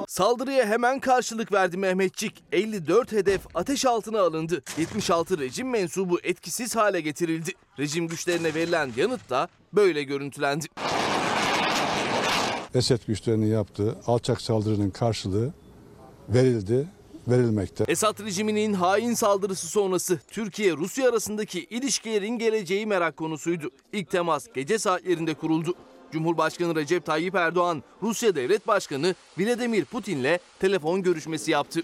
[0.07, 2.43] Saldırıya hemen karşılık verdi Mehmetçik.
[2.51, 4.63] 54 hedef ateş altına alındı.
[4.77, 7.51] 76 rejim mensubu etkisiz hale getirildi.
[7.79, 10.65] Rejim güçlerine verilen yanıt da böyle görüntülendi.
[12.75, 15.53] Esed güçlerinin yaptığı alçak saldırının karşılığı
[16.29, 16.87] verildi,
[17.29, 17.83] verilmekte.
[17.87, 23.69] Esad rejiminin hain saldırısı sonrası Türkiye-Rusya arasındaki ilişkilerin geleceği merak konusuydu.
[23.93, 25.75] İlk temas gece saatlerinde kuruldu.
[26.11, 31.81] Cumhurbaşkanı Recep Tayyip Erdoğan, Rusya Devlet Başkanı Vladimir Putin'le telefon görüşmesi yaptı.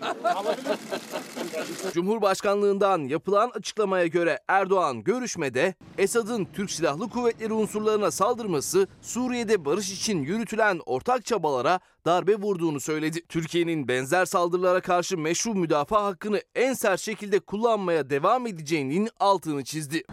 [1.94, 10.24] Cumhurbaşkanlığından yapılan açıklamaya göre Erdoğan görüşmede Esad'ın Türk Silahlı Kuvvetleri unsurlarına saldırması Suriye'de barış için
[10.24, 13.22] yürütülen ortak çabalara darbe vurduğunu söyledi.
[13.30, 20.04] Türkiye'nin benzer saldırılara karşı meşru müdafaa hakkını en sert şekilde kullanmaya devam edeceğinin altını çizdi.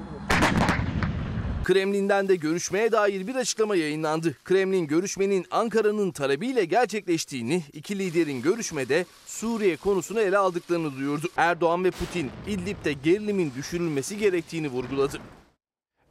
[1.65, 4.37] Kremlin'den de görüşmeye dair bir açıklama yayınlandı.
[4.45, 11.29] Kremlin görüşmenin Ankara'nın talebiyle gerçekleştiğini, iki liderin görüşmede Suriye konusunu ele aldıklarını duyurdu.
[11.37, 15.19] Erdoğan ve Putin İdlib'de gerilimin düşürülmesi gerektiğini vurguladı.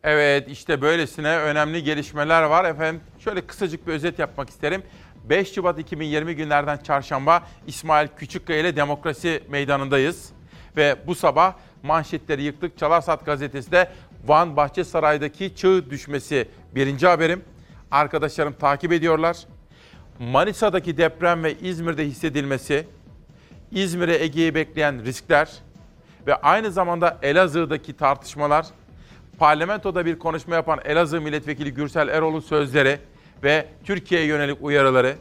[0.04, 3.02] Evet işte böylesine önemli gelişmeler var efendim.
[3.20, 4.84] Şöyle kısacık bir özet yapmak isterim.
[5.30, 10.30] 5 Şubat 2020 günlerden çarşamba İsmail Küçükkaya ile Demokrasi Meydanı'ndayız.
[10.78, 11.54] Ve bu sabah
[11.84, 12.78] manşetleri yıktık.
[12.78, 13.92] Çalarsat gazetesi de
[14.28, 17.44] Van Bahçesaray'daki çığ düşmesi birinci haberim.
[17.92, 19.38] Arkadaşlarım takip ediyorlar.
[20.20, 22.88] Manisa'daki deprem ve İzmir'de hissedilmesi,
[23.72, 25.52] İzmir'e Ege'yi bekleyen riskler
[26.28, 28.66] ve aynı zamanda Elazığ'daki tartışmalar,
[29.40, 33.00] parlamentoda bir konuşma yapan Elazığ Milletvekili Gürsel Erol'un sözleri
[33.44, 35.16] ve Türkiye'ye yönelik uyarıları,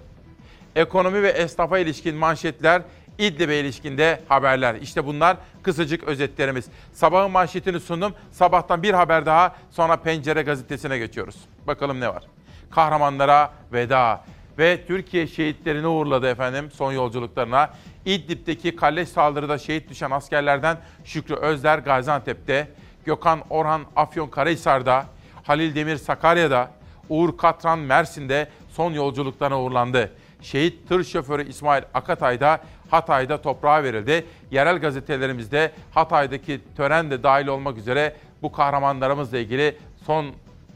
[0.77, 2.83] ekonomi ve esnafa ilişkin manşetler,
[3.19, 4.75] İdlib'e ilişkinde haberler.
[4.75, 6.67] İşte bunlar kısacık özetlerimiz.
[6.93, 8.15] Sabahın manşetini sundum.
[8.33, 11.37] Sabahtan bir haber daha sonra Pencere gazetesine geçiyoruz.
[11.67, 12.23] Bakalım ne var?
[12.71, 14.25] Kahramanlara veda
[14.59, 17.71] ve Türkiye şehitlerini uğurladı efendim son yolculuklarına.
[18.05, 22.69] İdlib'deki kalleş saldırıda şehit düşen askerlerden Şükrü Özler Gaziantep'te,
[23.05, 25.07] Gökhan Orhan Afyonkarahisar'da,
[25.43, 26.71] Halil Demir Sakarya'da,
[27.11, 30.13] Uğur Katran Mersin'de son yolculuklarına uğurlandı.
[30.43, 34.27] Şehit tır şoförü İsmail Akatay da Hatay'da toprağa verildi.
[34.51, 40.27] Yerel gazetelerimizde Hatay'daki tören de dahil olmak üzere bu kahramanlarımızla ilgili son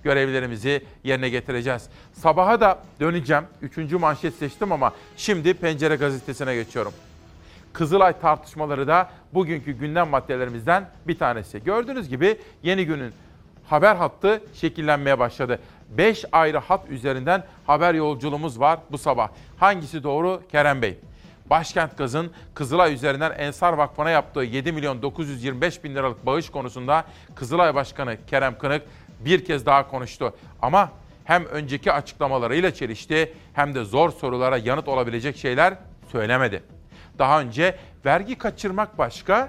[0.03, 1.89] görevlerimizi yerine getireceğiz.
[2.13, 3.45] Sabaha da döneceğim.
[3.63, 6.93] Üçüncü manşet seçtim ama şimdi Pencere Gazetesi'ne geçiyorum.
[7.73, 11.65] Kızılay tartışmaları da bugünkü gündem maddelerimizden bir tanesi.
[11.65, 13.13] Gördüğünüz gibi yeni günün
[13.67, 15.61] haber hattı şekillenmeye başladı.
[15.91, 19.29] 5 ayrı hat üzerinden haber yolculuğumuz var bu sabah.
[19.59, 20.43] Hangisi doğru?
[20.53, 20.99] Kerem Bey.
[21.51, 27.75] Başkent Gaz'ın Kızılay üzerinden Ensar Vakfı'na yaptığı 7 milyon 925 bin liralık bağış konusunda Kızılay
[27.75, 28.83] Başkanı Kerem Kınık
[29.21, 30.35] bir kez daha konuştu.
[30.63, 30.91] Ama
[31.25, 35.75] hem önceki açıklamalarıyla çelişti hem de zor sorulara yanıt olabilecek şeyler
[36.13, 36.63] söylemedi.
[37.19, 39.49] Daha önce vergi kaçırmak başka,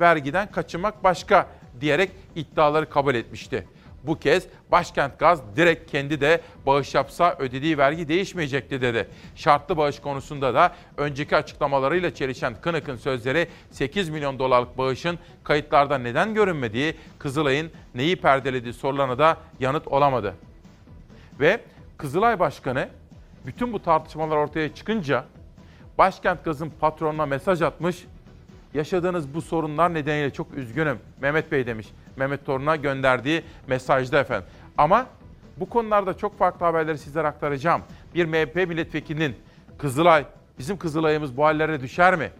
[0.00, 1.46] vergiden kaçınmak başka
[1.80, 3.66] diyerek iddiaları kabul etmişti.
[4.06, 9.08] Bu kez Başkent Gaz direkt kendi de bağış yapsa ödediği vergi değişmeyecekti dedi.
[9.36, 16.34] Şartlı bağış konusunda da önceki açıklamalarıyla çelişen Kınık'ın sözleri 8 milyon dolarlık bağışın kayıtlarda neden
[16.34, 20.34] görünmediği, Kızılay'ın neyi perdelediği sorularına da yanıt olamadı.
[21.40, 21.60] Ve
[21.96, 22.88] Kızılay Başkanı
[23.46, 25.24] bütün bu tartışmalar ortaya çıkınca
[25.98, 28.04] Başkent Gaz'ın patronuna mesaj atmış.
[28.74, 30.98] Yaşadığınız bu sorunlar nedeniyle çok üzgünüm.
[31.20, 31.88] Mehmet Bey demiş.
[32.16, 34.48] Mehmet Torun'a gönderdiği mesajda efendim.
[34.78, 35.06] Ama
[35.56, 37.82] bu konularda çok farklı haberleri sizlere aktaracağım.
[38.14, 39.36] Bir MHP milletvekilinin
[39.78, 40.26] Kızılay,
[40.58, 42.30] bizim Kızılay'ımız bu hallere düşer mi?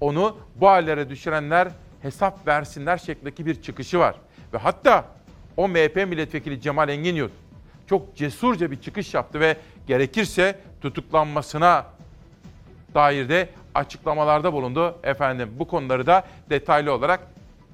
[0.00, 1.68] Onu bu hallere düşürenler
[2.02, 4.14] hesap versinler şeklindeki bir çıkışı var.
[4.52, 5.04] Ve hatta
[5.56, 7.30] o MHP milletvekili Cemal Engin
[7.86, 11.86] çok cesurca bir çıkış yaptı ve gerekirse tutuklanmasına
[12.94, 14.94] dair de açıklamalarda bulundu.
[15.02, 17.20] Efendim bu konuları da detaylı olarak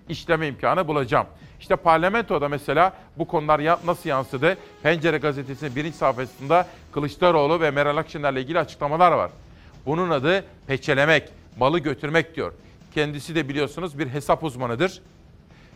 [0.08, 1.26] işleme imkanı bulacağım.
[1.60, 4.56] İşte parlamentoda mesela bu konular nasıl yansıdı?
[4.82, 9.30] Pencere gazetesinin birinci sayfasında Kılıçdaroğlu ve Meral Akşener'le ilgili açıklamalar var.
[9.86, 12.52] Bunun adı peçelemek, malı götürmek diyor.
[12.94, 15.02] Kendisi de biliyorsunuz bir hesap uzmanıdır.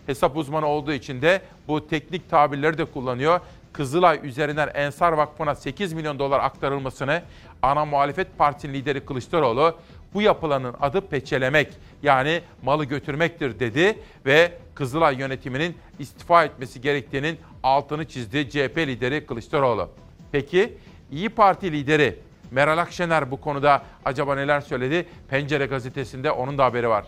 [0.07, 3.41] Hesap uzmanı olduğu için de bu teknik tabirleri de kullanıyor.
[3.79, 7.23] Kızılay üzerinden Ensar Vakfı'na 8 milyon dolar aktarılmasını
[7.63, 9.75] ana muhalefet partinin lideri Kılıçdaroğlu
[10.15, 11.69] bu yapılanın adı peçelemek
[12.03, 19.91] yani malı götürmektir dedi ve Kızılay yönetiminin istifa etmesi gerektiğinin altını çizdi CHP lideri Kılıçdaroğlu.
[20.33, 20.75] Peki
[21.11, 22.19] İyi Parti lideri
[22.51, 25.07] Meral Akşener bu konuda acaba neler söyledi?
[25.31, 27.05] Pencere gazetesinde onun da haberi var.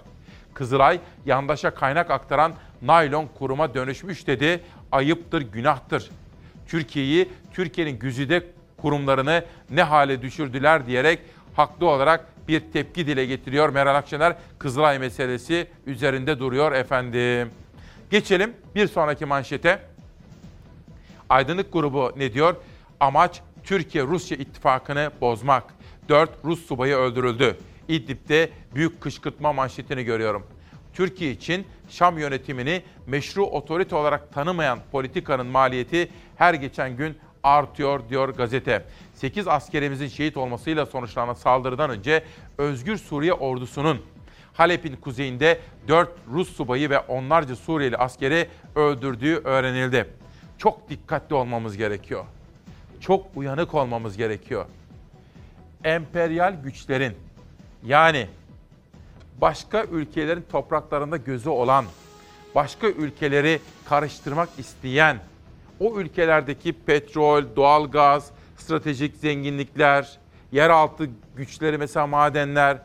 [0.54, 2.52] Kızılay yandaşa kaynak aktaran
[2.82, 4.60] naylon kuruma dönüşmüş dedi.
[4.92, 6.10] Ayıptır, günahtır.
[6.70, 8.42] Türkiye'yi, Türkiye'nin güzide
[8.76, 11.18] kurumlarını ne hale düşürdüler diyerek
[11.54, 13.68] haklı olarak bir tepki dile getiriyor.
[13.68, 17.50] Meral Akşener Kızılay meselesi üzerinde duruyor efendim.
[18.10, 19.82] Geçelim bir sonraki manşete.
[21.28, 22.56] Aydınlık grubu ne diyor?
[23.00, 25.64] Amaç Türkiye-Rusya ittifakını bozmak.
[26.08, 27.56] 4 Rus subayı öldürüldü.
[27.88, 30.46] İdlib'de büyük kışkırtma manşetini görüyorum.
[30.94, 38.28] Türkiye için Şam yönetimini meşru otorite olarak tanımayan politikanın maliyeti her geçen gün artıyor diyor
[38.28, 38.84] gazete.
[39.14, 42.24] 8 askerimizin şehit olmasıyla sonuçlanan saldırıdan önce
[42.58, 44.00] Özgür Suriye ordusunun
[44.52, 50.06] Halep'in kuzeyinde 4 Rus subayı ve onlarca Suriyeli askeri öldürdüğü öğrenildi.
[50.58, 52.24] Çok dikkatli olmamız gerekiyor.
[53.00, 54.66] Çok uyanık olmamız gerekiyor.
[55.84, 57.14] Emperyal güçlerin
[57.86, 58.26] yani
[59.40, 61.84] başka ülkelerin topraklarında gözü olan,
[62.54, 65.18] başka ülkeleri karıştırmak isteyen,
[65.80, 70.18] o ülkelerdeki petrol, doğalgaz, stratejik zenginlikler,
[70.52, 72.78] yeraltı güçleri mesela madenler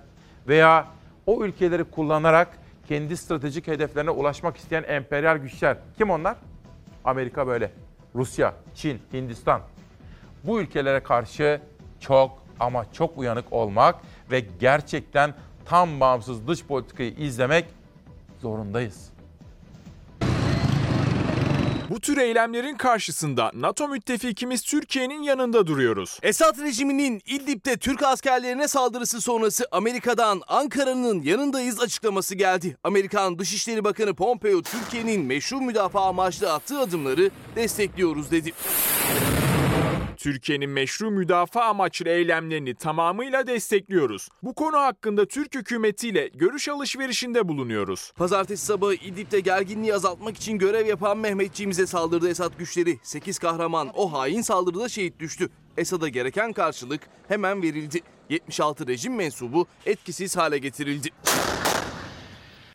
[0.48, 0.88] veya
[1.26, 5.78] o ülkeleri kullanarak kendi stratejik hedeflerine ulaşmak isteyen emperyal güçler.
[5.98, 6.36] Kim onlar?
[7.06, 7.72] Amerika böyle.
[8.16, 9.62] Rusya, Çin, Hindistan.
[10.44, 11.62] Bu ülkelere karşı
[12.00, 13.96] çok ama çok uyanık olmak
[14.32, 15.34] ve gerçekten
[15.66, 17.66] tam bağımsız dış politikayı izlemek
[18.42, 19.16] zorundayız.
[21.90, 26.20] Bu tür eylemlerin karşısında NATO müttefikimiz Türkiye'nin yanında duruyoruz.
[26.24, 32.78] Esad rejiminin İdlib'de Türk askerlerine saldırısı sonrası Amerika'dan Ankara'nın yanındayız açıklaması geldi.
[32.84, 38.54] Amerikan Dışişleri Bakanı Pompeo Türkiye'nin meşru müdafaa amaçlı attığı adımları destekliyoruz dedi.
[40.16, 44.30] Türkiye'nin meşru müdafaa amaçlı eylemlerini tamamıyla destekliyoruz.
[44.44, 48.12] Bu konu hakkında Türk hükümetiyle görüş alışverişinde bulunuyoruz.
[48.16, 53.00] Pazartesi sabahı İdlib'de gerginliği azaltmak için görev yapan Mehmetçiğimize saldırdı Esad güçleri.
[53.04, 55.50] 8 kahraman o hain saldırıda şehit düştü.
[55.78, 58.02] Esad'a gereken karşılık hemen verildi.
[58.30, 61.10] 76 rejim mensubu etkisiz hale getirildi.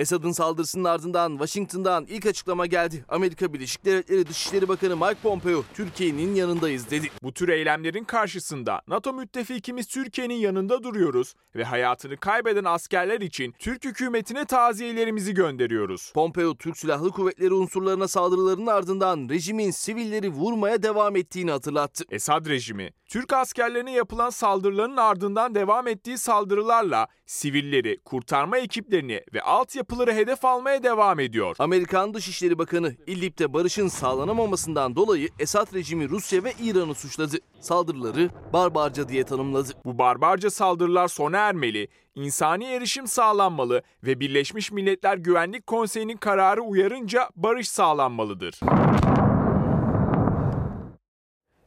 [0.01, 3.05] Esad'ın saldırısının ardından Washington'dan ilk açıklama geldi.
[3.09, 7.09] Amerika Birleşik Devletleri Dışişleri Bakanı Mike Pompeo, Türkiye'nin yanındayız dedi.
[7.23, 13.85] Bu tür eylemlerin karşısında NATO müttefikimiz Türkiye'nin yanında duruyoruz ve hayatını kaybeden askerler için Türk
[13.85, 16.13] hükümetine taziyelerimizi gönderiyoruz.
[16.15, 22.05] Pompeo, Türk Silahlı Kuvvetleri unsurlarına saldırılarının ardından rejimin sivilleri vurmaya devam ettiğini hatırlattı.
[22.11, 29.43] Esad rejimi, Türk askerlerine yapılan saldırıların ardından devam ettiği saldırılarla sivilleri, kurtarma ekiplerini ve
[29.91, 31.57] altyapıları hedef almaya devam ediyor.
[31.59, 37.37] Amerikan Dışişleri Bakanı İdlib'de barışın sağlanamamasından dolayı Esad rejimi Rusya ve İran'ı suçladı.
[37.61, 39.69] Saldırıları barbarca diye tanımladı.
[39.85, 47.29] Bu barbarca saldırılar sona ermeli, insani erişim sağlanmalı ve Birleşmiş Milletler Güvenlik Konseyi'nin kararı uyarınca
[47.37, 48.61] barış sağlanmalıdır.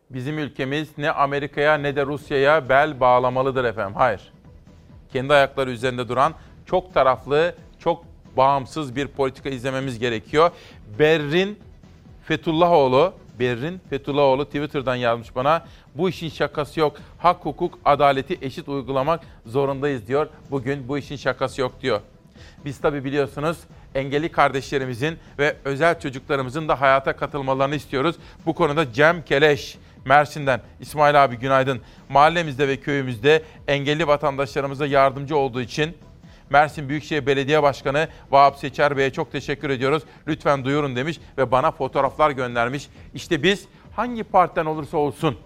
[0.09, 3.95] Bizim ülkemiz ne Amerika'ya ne de Rusya'ya bel bağlamalıdır efendim.
[3.95, 4.33] Hayır.
[5.13, 6.33] Kendi ayakları üzerinde duran
[6.65, 7.55] çok taraflı,
[8.37, 10.51] bağımsız bir politika izlememiz gerekiyor.
[10.99, 11.59] Berrin
[12.23, 15.65] Fethullahoğlu, Berrin Fethullahoğlu Twitter'dan yazmış bana.
[15.95, 16.97] Bu işin şakası yok.
[17.17, 20.27] Hak, hukuk, adaleti eşit uygulamak zorundayız diyor.
[20.51, 21.99] Bugün bu işin şakası yok diyor.
[22.65, 23.57] Biz tabi biliyorsunuz
[23.95, 28.15] engelli kardeşlerimizin ve özel çocuklarımızın da hayata katılmalarını istiyoruz.
[28.45, 31.81] Bu konuda Cem Keleş Mersin'den İsmail abi günaydın.
[32.09, 35.97] Mahallemizde ve köyümüzde engelli vatandaşlarımıza yardımcı olduğu için
[36.53, 40.03] Mersin Büyükşehir Belediye Başkanı Vahap Seçer Bey'e çok teşekkür ediyoruz.
[40.27, 42.89] Lütfen duyurun demiş ve bana fotoğraflar göndermiş.
[43.13, 45.37] İşte biz hangi partiden olursa olsun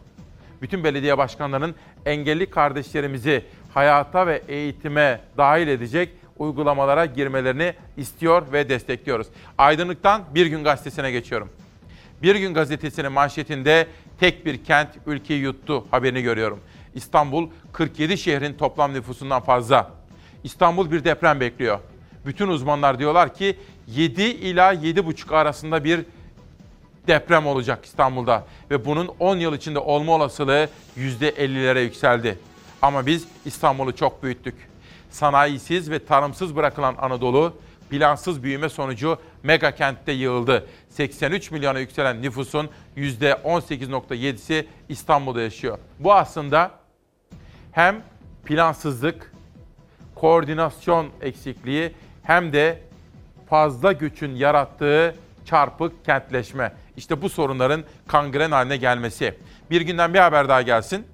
[0.62, 9.28] bütün belediye başkanlarının engelli kardeşlerimizi hayata ve eğitime dahil edecek uygulamalara girmelerini istiyor ve destekliyoruz.
[9.58, 11.50] Aydınlıktan Bir Gün Gazetesi'ne geçiyorum.
[12.22, 13.88] Bir Gün Gazetesi'nin manşetinde
[14.20, 16.60] tek bir kent ülkeyi yuttu haberini görüyorum.
[16.96, 19.97] İstanbul 47 şehrin toplam nüfusundan fazla.
[20.44, 21.80] İstanbul bir deprem bekliyor.
[22.26, 26.06] Bütün uzmanlar diyorlar ki 7 ila 7,5 arasında bir
[27.08, 32.40] deprem olacak İstanbul'da ve bunun 10 yıl içinde olma olasılığı %50'lere yükseldi.
[32.82, 34.56] Ama biz İstanbul'u çok büyüttük.
[35.10, 37.54] Sanayisiz ve tarımsız bırakılan Anadolu
[37.90, 40.68] plansız büyüme sonucu mega kentte yığıldı.
[40.90, 45.78] 83 milyona yükselen nüfusun %18.7'si İstanbul'da yaşıyor.
[46.00, 46.72] Bu aslında
[47.72, 48.04] hem
[48.46, 49.34] plansızlık,
[50.22, 51.92] koordinasyon eksikliği
[52.24, 52.80] hem de
[53.50, 56.74] fazla güçün yarattığı çarpık kentleşme.
[56.98, 59.36] İşte bu sorunların kangren haline gelmesi.
[59.72, 61.06] Bir günden bir haber daha gelsin.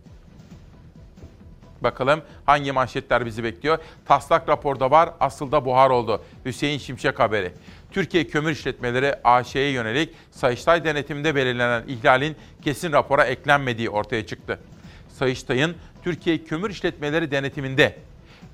[1.82, 3.78] Bakalım hangi manşetler bizi bekliyor.
[4.06, 6.24] Taslak raporda var, asıl da buhar oldu.
[6.46, 7.54] Hüseyin Şimşek haberi.
[7.92, 14.60] Türkiye Kömür İşletmeleri AŞ'ye yönelik Sayıştay denetiminde belirlenen ihlalin kesin rapora eklenmediği ortaya çıktı.
[15.10, 17.96] Sayıştay'ın Türkiye Kömür İşletmeleri denetiminde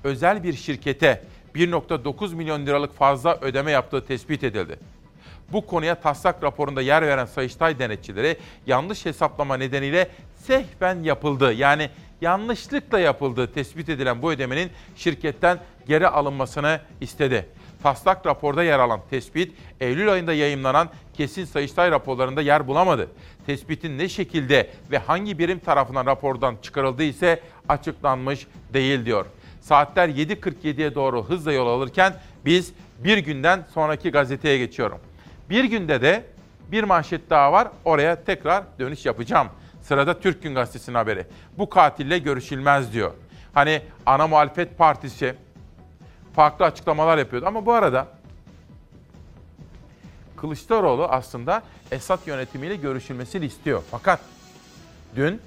[0.04, 1.22] özel bir şirkete
[1.54, 4.78] 1.9 milyon liralık fazla ödeme yaptığı tespit edildi.
[5.52, 8.36] Bu konuya taslak raporunda yer veren Sayıştay denetçileri
[8.66, 11.52] yanlış hesaplama nedeniyle sehven yapıldı.
[11.52, 15.58] Yani yanlışlıkla yapıldığı tespit edilen bu ödemenin şirketten
[15.88, 17.46] geri alınmasını istedi.
[17.82, 23.10] Taslak raporda yer alan tespit, Eylül ayında yayımlanan kesin Sayıştay raporlarında yer bulamadı.
[23.46, 29.26] Tespitin ne şekilde ve hangi birim tarafından rapordan çıkarıldığı ise açıklanmış değil diyor.
[29.60, 34.98] Saatler 7.47'ye doğru hızla yol alırken biz bir günden sonraki gazeteye geçiyorum.
[35.50, 36.24] Bir günde de
[36.72, 37.68] bir manşet daha var.
[37.84, 39.48] Oraya tekrar dönüş yapacağım.
[39.82, 41.26] Sırada Türk Gün Gazetesi'nin haberi.
[41.58, 43.12] Bu katille görüşülmez diyor.
[43.54, 45.34] Hani ana muhalefet partisi
[46.34, 47.46] farklı açıklamalar yapıyordu.
[47.46, 48.06] Ama bu arada
[50.36, 53.82] Kılıçdaroğlu aslında Esad yönetimiyle görüşülmesini istiyor.
[53.90, 54.20] Fakat
[55.16, 55.40] dün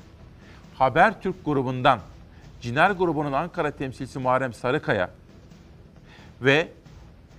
[0.77, 1.99] Habertürk grubundan
[2.63, 5.09] Ciner grubunun Ankara temsilcisi Muharrem Sarıkaya
[6.41, 6.67] ve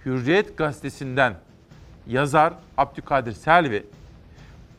[0.05, 1.35] Hürriyet gazetesinden
[2.07, 3.87] yazar Abdülkadir Selvi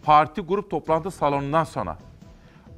[0.04, 1.98] parti grup toplantı salonundan sonra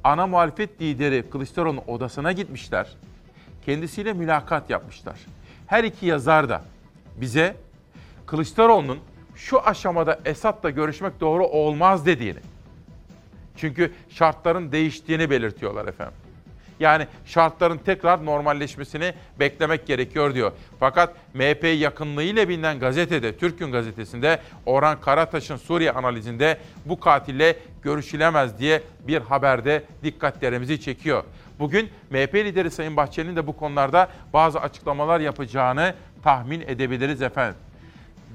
[0.04, 2.96] ana muhalefet lideri Kılıçdaroğlu'nun odasına gitmişler.
[3.66, 5.18] Kendisiyle mülakat yapmışlar.
[5.66, 6.62] Her iki yazar da
[7.16, 7.56] bize
[8.26, 8.98] Kılıçdaroğlu'nun
[9.34, 12.40] şu aşamada Esad'la görüşmek doğru olmaz dediğini.
[13.56, 16.27] Çünkü şartların değiştiğini belirtiyorlar efendim.
[16.80, 20.52] Yani şartların tekrar normalleşmesini beklemek gerekiyor diyor.
[20.80, 28.82] Fakat MHP yakınlığıyla bilinen gazetede, Türk'ün gazetesinde Orhan Karataş'ın Suriye analizinde bu katille görüşülemez diye
[29.06, 31.24] bir haberde dikkatlerimizi çekiyor.
[31.58, 37.60] Bugün MHP lideri Sayın Bahçeli'nin de bu konularda bazı açıklamalar yapacağını tahmin edebiliriz efendim.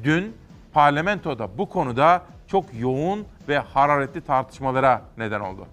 [0.03, 0.35] Dün
[0.73, 5.67] parlamentoda bu konuda çok yoğun ve hararetli tartışmalara neden oldu.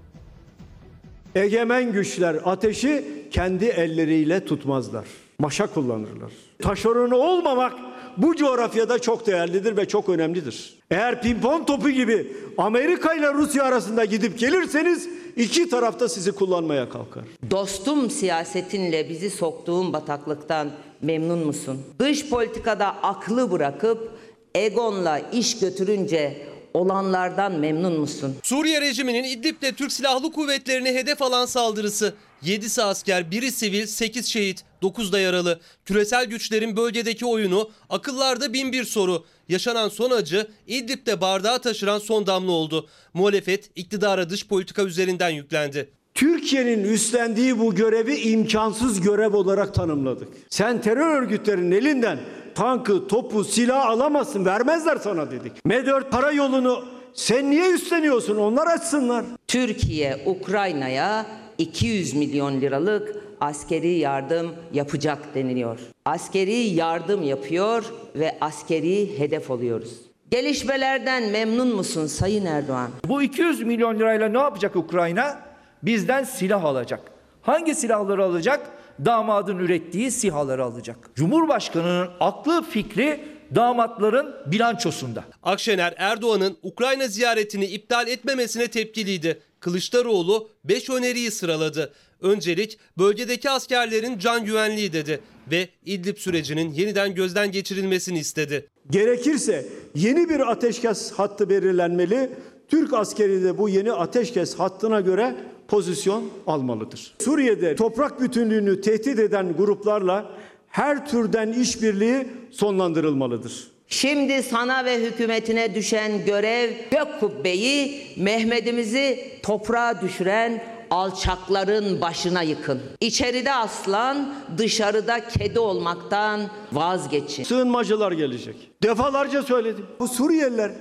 [1.35, 5.05] Egemen güçler ateşi kendi elleriyle tutmazlar.
[5.38, 6.33] Maşa kullanırlar.
[6.62, 7.73] Taşeronu olmamak
[8.16, 10.79] bu coğrafyada çok değerlidir ve çok önemlidir.
[10.90, 17.25] Eğer pimpon topu gibi Amerika ile Rusya arasında gidip gelirseniz iki tarafta sizi kullanmaya kalkar.
[17.51, 20.71] Dostum siyasetinle bizi soktuğun bataklıktan
[21.03, 21.79] memnun musun?
[22.01, 24.11] Dış politikada aklı bırakıp
[24.55, 28.37] egonla iş götürünce olanlardan memnun musun?
[28.43, 32.15] Suriye rejiminin İdlib'de Türk Silahlı Kuvvetleri'ni hedef alan saldırısı.
[32.43, 35.61] 7'si asker, 1'i sivil, 8 şehit, 9 da yaralı.
[35.85, 39.25] Küresel güçlerin bölgedeki oyunu, akıllarda bin bir soru.
[39.49, 42.89] Yaşanan son acı İdlib'de bardağı taşıran son damla oldu.
[43.15, 45.91] Muhalefet iktidara dış politika üzerinden yüklendi.
[46.15, 50.29] Türkiye'nin üstlendiği bu görevi imkansız görev olarak tanımladık.
[50.51, 52.19] Sen terör örgütlerinin elinden
[52.55, 55.53] tankı, topu, silah alamazsın, vermezler sana dedik.
[55.67, 56.85] M4 para yolunu
[57.15, 58.37] sen niye üstleniyorsun?
[58.37, 59.25] Onlar açsınlar.
[59.49, 61.27] Türkiye Ukrayna'ya
[61.59, 65.79] 200 milyon liralık askeri yardım yapacak deniliyor.
[66.05, 69.95] Askeri yardım yapıyor ve askeri hedef oluyoruz.
[70.31, 72.91] Gelişmelerden memnun musun Sayın Erdoğan?
[73.09, 75.39] Bu 200 milyon lirayla ne yapacak Ukrayna?
[75.83, 77.01] Bizden silah alacak.
[77.43, 78.61] Hangi silahları alacak?
[79.05, 80.96] Damadın ürettiği SİHA'ları alacak.
[81.14, 83.20] Cumhurbaşkanının aklı fikri
[83.55, 85.24] damatların bilançosunda.
[85.42, 89.40] Akşener Erdoğan'ın Ukrayna ziyaretini iptal etmemesine tepkiliydi.
[89.61, 91.92] Kılıçdaroğlu 5 öneriyi sıraladı.
[92.20, 95.20] Öncelik bölgedeki askerlerin can güvenliği dedi
[95.51, 98.68] ve İdlib sürecinin yeniden gözden geçirilmesini istedi.
[98.90, 102.30] Gerekirse yeni bir ateşkes hattı belirlenmeli.
[102.68, 105.36] Türk askeri de bu yeni ateşkes hattına göre
[105.71, 107.14] pozisyon almalıdır.
[107.21, 110.31] Suriye'de toprak bütünlüğünü tehdit eden gruplarla
[110.68, 113.71] her türden işbirliği sonlandırılmalıdır.
[113.89, 122.81] Şimdi sana ve hükümetine düşen görev gök kubbeyi Mehmet'imizi toprağa düşüren alçakların başına yıkın.
[123.01, 126.41] İçeride aslan, dışarıda kedi olmaktan
[126.73, 127.45] vazgeçin.
[127.45, 128.57] Sığınmacılar gelecek.
[128.83, 129.87] Defalarca söyledim.
[130.01, 130.73] Bu Suriyeliler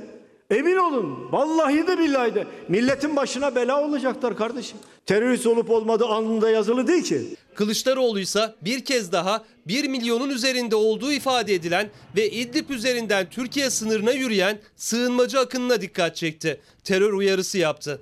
[0.49, 4.77] emin olun vallahi de billahi de milletin başına bela olacaklar kardeşim.
[5.05, 7.35] Terörist olup olmadığı alnında yazılı değil ki.
[7.55, 13.69] Kılıçdaroğlu ise bir kez daha 1 milyonun üzerinde olduğu ifade edilen ve İdlib üzerinden Türkiye
[13.69, 16.61] sınırına yürüyen sığınmacı akınına dikkat çekti.
[16.83, 18.01] Terör uyarısı yaptı.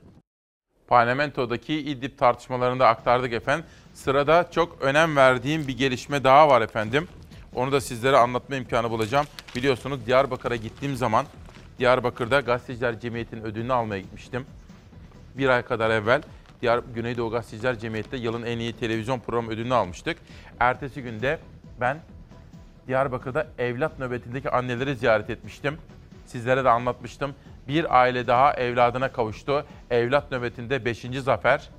[0.88, 3.66] Parlamentodaki İdlib tartışmalarında aktardık efendim.
[3.94, 7.08] Sırada çok önem verdiğim bir gelişme daha var efendim.
[7.56, 9.26] Onu da sizlere anlatma imkanı bulacağım.
[9.56, 11.26] Biliyorsunuz Diyarbakır'a gittiğim zaman
[11.80, 14.46] Diyarbakır'da Gazeteciler Cemiyeti'nin ödülünü almaya gitmiştim.
[15.38, 16.22] Bir ay kadar evvel
[16.62, 20.18] Diyar Güneydoğu Gazeteciler Cemiyeti'nde yılın en iyi televizyon programı ödülünü almıştık.
[20.60, 21.40] Ertesi günde
[21.82, 21.98] ben
[22.88, 25.78] Diyarbakır'da evlat nöbetindeki anneleri ziyaret etmiştim.
[26.26, 27.36] Sizlere de anlatmıştım.
[27.68, 29.66] Bir aile daha evladına kavuştu.
[29.92, 31.06] Evlat nöbetinde 5.
[31.22, 31.70] zafer.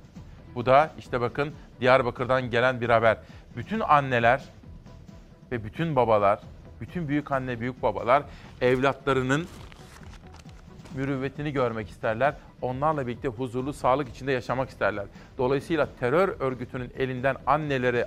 [0.55, 3.17] Bu da işte bakın Diyarbakır'dan gelen bir haber.
[3.55, 4.43] Bütün anneler
[5.51, 6.39] ve bütün babalar,
[6.81, 8.23] bütün büyük anne büyük babalar
[8.61, 9.47] evlatlarının
[10.95, 12.35] mürüvvetini görmek isterler.
[12.61, 15.05] Onlarla birlikte huzurlu, sağlık içinde yaşamak isterler.
[15.37, 18.05] Dolayısıyla terör örgütünün elinden anneleri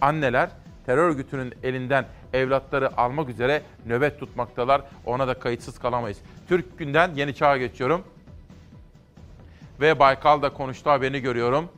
[0.00, 0.50] anneler
[0.86, 4.82] terör örgütünün elinden evlatları almak üzere nöbet tutmaktalar.
[5.06, 6.18] Ona da kayıtsız kalamayız.
[6.48, 8.04] Türk günden yeni çağa geçiyorum.
[9.80, 11.68] Ve Baykal'da konuştu haberini görüyorum.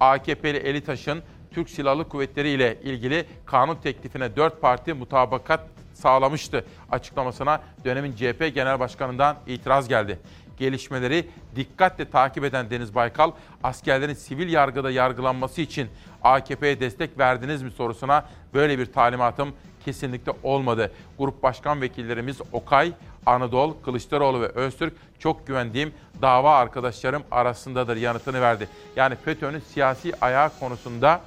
[0.00, 5.60] AKP'li Elitaş'ın Türk Silahlı Kuvvetleri ile ilgili kanun teklifine dört parti mutabakat
[5.96, 6.64] sağlamıştı.
[6.90, 10.18] Açıklamasına dönemin CHP Genel Başkanı'ndan itiraz geldi.
[10.56, 13.30] Gelişmeleri dikkatle takip eden Deniz Baykal,
[13.62, 15.88] askerlerin sivil yargıda yargılanması için
[16.22, 18.24] AKP'ye destek verdiniz mi sorusuna
[18.54, 19.52] böyle bir talimatım
[19.84, 20.92] kesinlikle olmadı.
[21.18, 22.92] Grup başkan vekillerimiz Okay,
[23.26, 28.68] Anadolu, Kılıçdaroğlu ve Öztürk çok güvendiğim dava arkadaşlarım arasındadır yanıtını verdi.
[28.96, 31.20] Yani FETÖ'nün siyasi ayağı konusunda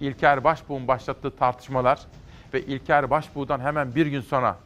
[0.00, 1.98] İlker Başbuğ'un başlattığı tartışmalar
[2.54, 4.56] ve İlker Başbuğ'dan hemen bir gün sonra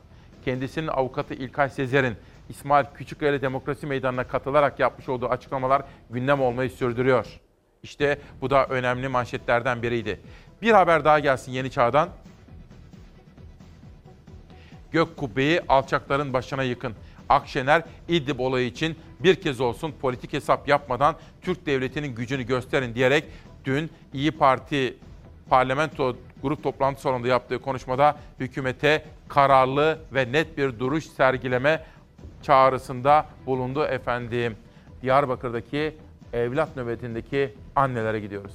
[0.45, 2.17] kendisinin avukatı İlkay Sezer'in
[2.49, 7.41] İsmail Küçükkaya Demokrasi Meydanı'na katılarak yapmış olduğu açıklamalar gündem olmayı sürdürüyor.
[7.83, 10.21] İşte bu da önemli manşetlerden biriydi.
[10.63, 12.09] Bir haber daha gelsin Yeni Çağ'dan.
[14.93, 16.95] Gök kubbeyi alçakların başına yıkın.
[17.29, 23.25] Akşener İdlib olayı için bir kez olsun politik hesap yapmadan Türk devletinin gücünü gösterin diyerek
[23.65, 24.97] dün İyi Parti
[25.49, 31.85] parlamento grup toplantı salonunda yaptığı konuşmada hükümete kararlı ve net bir duruş sergileme
[32.43, 34.57] çağrısında bulundu efendim.
[35.03, 35.97] Diyarbakır'daki
[36.33, 38.53] evlat nöbetindeki annelere gidiyoruz.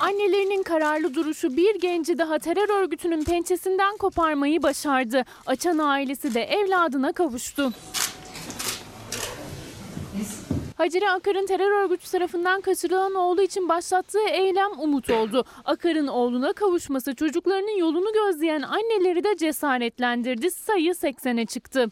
[0.00, 5.24] Annelerinin kararlı duruşu bir genci daha terör örgütünün pençesinden koparmayı başardı.
[5.46, 7.72] Açan ailesi de evladına kavuştu.
[10.78, 15.44] Hacire Akar'ın terör örgütü tarafından kaçırılan oğlu için başlattığı eylem umut oldu.
[15.64, 20.50] Akar'ın oğluna kavuşması çocuklarının yolunu gözleyen anneleri de cesaretlendirdi.
[20.50, 21.86] Sayı 80'e çıktı.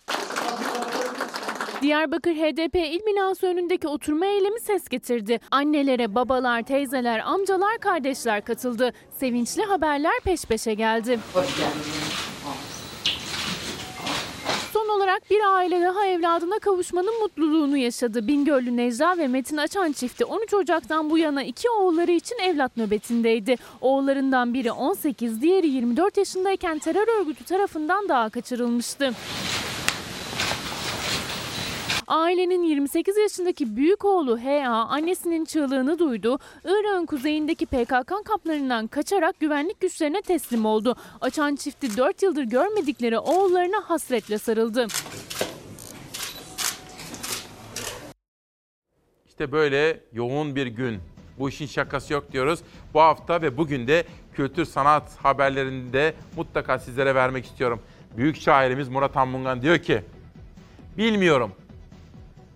[1.83, 5.41] Diyarbakır HDP il binası önündeki oturma eylemi ses getirdi.
[5.51, 8.93] Annelere, babalar, teyzeler, amcalar, kardeşler katıldı.
[9.11, 11.19] Sevinçli haberler peş peşe geldi.
[11.35, 12.06] Hoş geldiniz.
[14.97, 18.27] Olarak bir aile daha evladına kavuşmanın mutluluğunu yaşadı.
[18.27, 23.57] Bingöllü Necla ve Metin Açan çifti 13 Ocak'tan bu yana iki oğulları için evlat nöbetindeydi.
[23.81, 29.13] Oğullarından biri 18, diğeri 24 yaşındayken terör örgütü tarafından daha kaçırılmıştı.
[32.07, 34.71] Ailenin 28 yaşındaki büyük oğlu H.A.
[34.71, 36.39] annesinin çığlığını duydu.
[36.65, 40.97] Irak'ın kuzeyindeki PKK kamplarından kaçarak güvenlik güçlerine teslim oldu.
[41.21, 44.87] Açan çifti 4 yıldır görmedikleri oğullarına hasretle sarıldı.
[49.29, 51.01] İşte böyle yoğun bir gün.
[51.39, 52.61] Bu işin şakası yok diyoruz.
[52.95, 54.05] Bu hafta ve bugün de
[54.35, 57.81] kültür sanat haberlerinde mutlaka sizlere vermek istiyorum.
[58.17, 60.03] Büyük şairimiz Murat Anmungan diyor ki,
[60.99, 61.53] bilmiyorum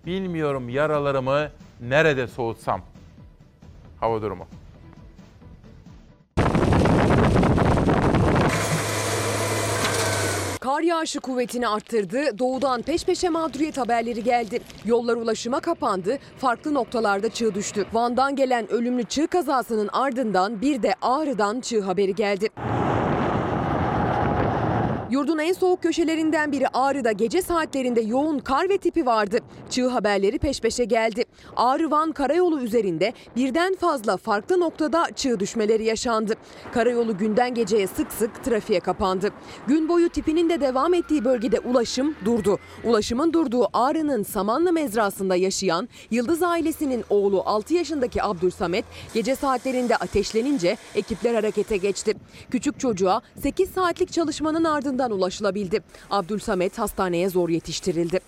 [0.05, 1.49] Bilmiyorum yaralarımı
[1.81, 2.81] nerede soğutsam.
[3.99, 4.47] Hava durumu.
[10.59, 14.59] Kar yağışı kuvvetini arttırdı, doğudan peş peşe mağduriyet haberleri geldi.
[14.85, 17.85] Yollar ulaşıma kapandı, farklı noktalarda çığ düştü.
[17.93, 22.49] Van'dan gelen ölümlü çığ kazasının ardından bir de Ağrı'dan çığ haberi geldi.
[25.11, 29.37] Yurdun en soğuk köşelerinden biri Ağrı'da gece saatlerinde yoğun kar ve tipi vardı.
[29.69, 31.23] Çığ haberleri peş peşe geldi.
[31.55, 36.33] Ağrı-Van karayolu üzerinde birden fazla farklı noktada çığ düşmeleri yaşandı.
[36.73, 39.29] Karayolu günden geceye sık sık trafiğe kapandı.
[39.67, 42.59] Gün boyu tipinin de devam ettiği bölgede ulaşım durdu.
[42.83, 50.77] Ulaşımın durduğu Ağrı'nın Samanlı mezrasında yaşayan Yıldız ailesinin oğlu 6 yaşındaki Abdülsamet gece saatlerinde ateşlenince
[50.95, 52.13] ekipler harekete geçti.
[52.51, 55.83] Küçük çocuğa 8 saatlik çalışmanın ardından ulaşılabildi.
[56.09, 58.19] Abdülsamet hastaneye zor yetiştirildi.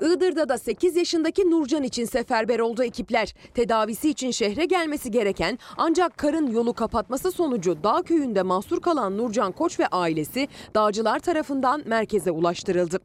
[0.00, 3.34] Iğdır'da da 8 yaşındaki Nurcan için seferber oldu ekipler.
[3.54, 9.52] Tedavisi için şehre gelmesi gereken ancak karın yolu kapatması sonucu dağ köyünde mahsur kalan Nurcan
[9.52, 13.00] Koç ve ailesi dağcılar tarafından merkeze ulaştırıldı.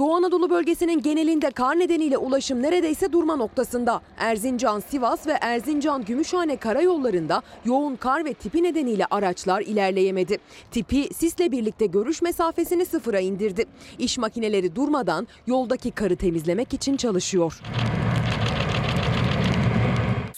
[0.00, 4.00] Doğu Anadolu bölgesinin genelinde kar nedeniyle ulaşım neredeyse durma noktasında.
[4.18, 10.38] Erzincan, Sivas ve Erzincan Gümüşhane karayollarında yoğun kar ve tipi nedeniyle araçlar ilerleyemedi.
[10.70, 13.64] Tipi sisle birlikte görüş mesafesini sıfıra indirdi.
[13.98, 17.60] İş makineleri durmadan yoldaki karı temizlemek için çalışıyor.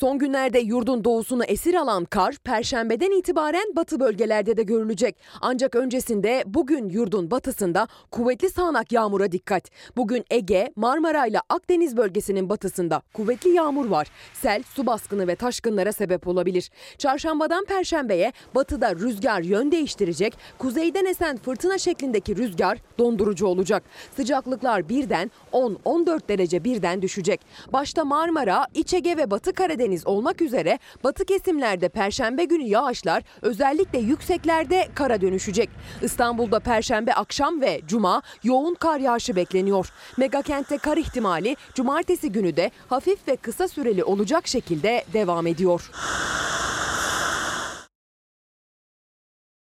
[0.02, 5.16] Son günlerde yurdun doğusunu esir alan kar perşembeden itibaren batı bölgelerde de görülecek.
[5.40, 9.70] Ancak öncesinde bugün yurdun batısında kuvvetli sağanak yağmura dikkat.
[9.96, 14.08] Bugün Ege, Marmara ile Akdeniz bölgesinin batısında kuvvetli yağmur var.
[14.32, 16.70] Sel, su baskını ve taşkınlara sebep olabilir.
[16.98, 20.38] Çarşambadan perşembeye batıda rüzgar yön değiştirecek.
[20.58, 23.82] Kuzeyden esen fırtına şeklindeki rüzgar dondurucu olacak.
[24.16, 27.40] Sıcaklıklar birden 10-14 derece birden düşecek.
[27.72, 33.98] Başta Marmara, İç Ege ve Batı Karadeniz olmak üzere batı kesimlerde perşembe günü yağışlar özellikle
[33.98, 35.70] yükseklerde kara dönüşecek.
[36.02, 39.88] İstanbul'da perşembe akşam ve cuma yoğun kar yağışı bekleniyor.
[40.16, 45.90] Megakentte kar ihtimali cumartesi günü de hafif ve kısa süreli olacak şekilde devam ediyor.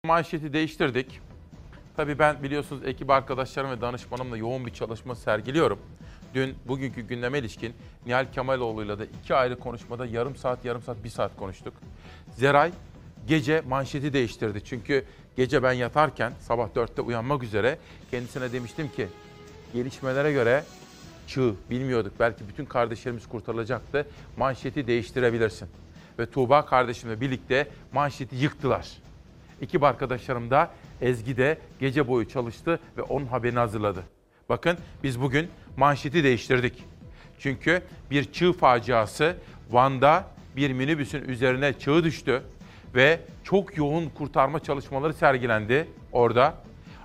[0.06, 1.22] Manşeti değiştirdik.
[1.96, 5.80] Tabii ben biliyorsunuz ekip arkadaşlarım ve danışmanımla yoğun bir çalışma sergiliyorum.
[6.38, 7.74] Dün bugünkü gündeme ilişkin
[8.06, 11.74] Nihal Kemaloğlu'yla da iki ayrı konuşmada yarım saat, yarım saat, bir saat konuştuk.
[12.36, 12.72] Zeray
[13.28, 14.64] gece manşeti değiştirdi.
[14.66, 15.06] Çünkü
[15.38, 17.78] gece ben yatarken sabah dörtte uyanmak üzere
[18.12, 19.08] kendisine demiştim ki
[19.74, 20.64] gelişmelere göre
[21.28, 22.14] çığ bilmiyorduk.
[22.20, 24.08] Belki bütün kardeşlerimiz kurtarılacaktı.
[24.38, 25.68] Manşeti değiştirebilirsin.
[26.20, 28.90] Ve Tuğba kardeşimle birlikte manşeti yıktılar.
[29.62, 30.72] Ekip arkadaşlarım da
[31.02, 34.17] Ezgi de gece boyu çalıştı ve onun haberini hazırladı.
[34.50, 36.84] Bakın biz bugün manşeti değiştirdik.
[37.40, 37.82] Çünkü
[38.12, 39.38] bir çığ faciası
[39.70, 40.24] Van'da
[40.56, 42.44] bir minibüsün üzerine çığ düştü
[42.96, 46.54] ve çok yoğun kurtarma çalışmaları sergilendi orada.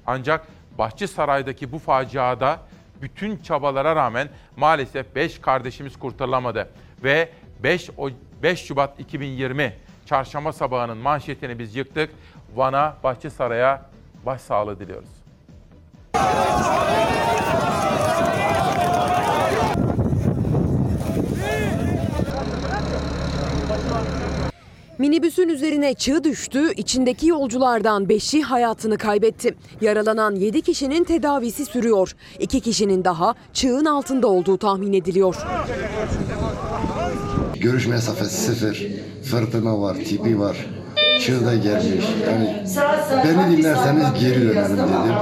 [0.07, 0.47] Ancak
[0.78, 2.61] Bahçesaray'daki bu faciada
[3.03, 6.68] bütün çabalara rağmen maalesef 5 kardeşimiz kurtarılamadı
[7.05, 7.28] ve
[7.62, 8.11] 5 o
[8.43, 9.76] 5 Şubat 2020
[10.07, 12.11] çarşamba sabahının manşetini biz yıktık.
[12.55, 13.90] Van'a, Bahçesaray'a
[14.26, 15.09] başsağlığı diliyoruz.
[25.03, 29.55] Minibüsün üzerine çığ düştü, içindeki yolculardan 5'i hayatını kaybetti.
[29.81, 32.17] Yaralanan 7 kişinin tedavisi sürüyor.
[32.41, 35.37] 2 kişinin daha çığın altında olduğu tahmin ediliyor.
[37.61, 38.87] Görüş mesafesi sıfır.
[39.31, 40.67] Fırtına var, tipi var.
[41.21, 42.05] Çığ da gelmiş.
[42.27, 42.65] Yani
[43.25, 45.15] beni dinlerseniz geri dönelim dedim.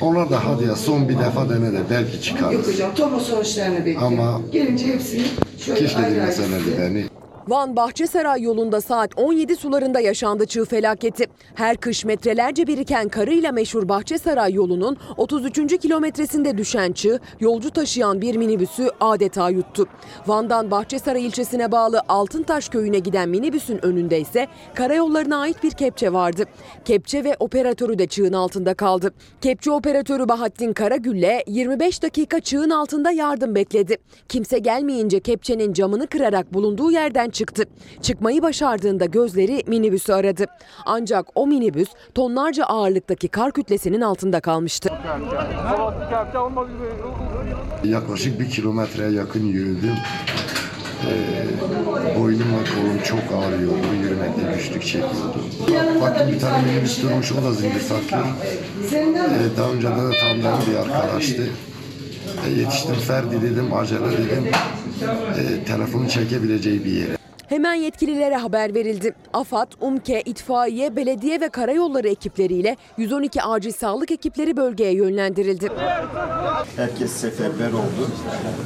[0.00, 2.54] Onlar da hadi ya son bir defa dene de belki çıkarız.
[2.54, 4.20] Yok hocam tomo sonuçlarını bekliyorum.
[4.20, 5.22] Ama Gelince hepsini
[5.64, 7.19] şöyle keşke ayrı ayrı dinleselerdi beni.
[7.50, 11.26] Van Bahçesaray yolunda saat 17 sularında yaşandı çığ felaketi.
[11.54, 15.78] Her kış metrelerce biriken karıyla meşhur Bahçesaray yolunun 33.
[15.78, 19.86] kilometresinde düşen çığ yolcu taşıyan bir minibüsü adeta yuttu.
[20.26, 26.44] Van'dan Bahçesaray ilçesine bağlı Altıntaş köyüne giden minibüsün önünde ise karayollarına ait bir kepçe vardı.
[26.84, 29.12] Kepçe ve operatörü de çığın altında kaldı.
[29.40, 33.96] Kepçe operatörü Bahattin Karagül'le 25 dakika çığın altında yardım bekledi.
[34.28, 37.64] Kimse gelmeyince kepçenin camını kırarak bulunduğu yerden çıktı.
[38.02, 40.46] Çıkmayı başardığında gözleri minibüsü aradı.
[40.86, 44.90] Ancak o minibüs tonlarca ağırlıktaki kar kütlesinin altında kalmıştı.
[47.84, 49.96] Yaklaşık bir kilometreye yakın yürüdüm.
[51.06, 53.86] Ee, boynum ve kolum çok ağrıyordu.
[54.02, 55.44] Yürümekte güçlük çekiyordum.
[56.00, 58.26] Baktım bir tane minibüs durmuş, o da zincir saklı.
[58.96, 61.42] Ee, daha önce de tanıdığım bir arkadaştı.
[62.46, 64.44] Ee, yetiştim Ferdi dedim, acele dedim.
[65.38, 67.19] Ee, telefonu çekebileceği bir yere.
[67.50, 69.14] Hemen yetkililere haber verildi.
[69.32, 75.68] AFAD, UMKE, itfaiye, belediye ve karayolları ekipleriyle 112 acil sağlık ekipleri bölgeye yönlendirildi.
[76.76, 78.10] Herkes seferber oldu.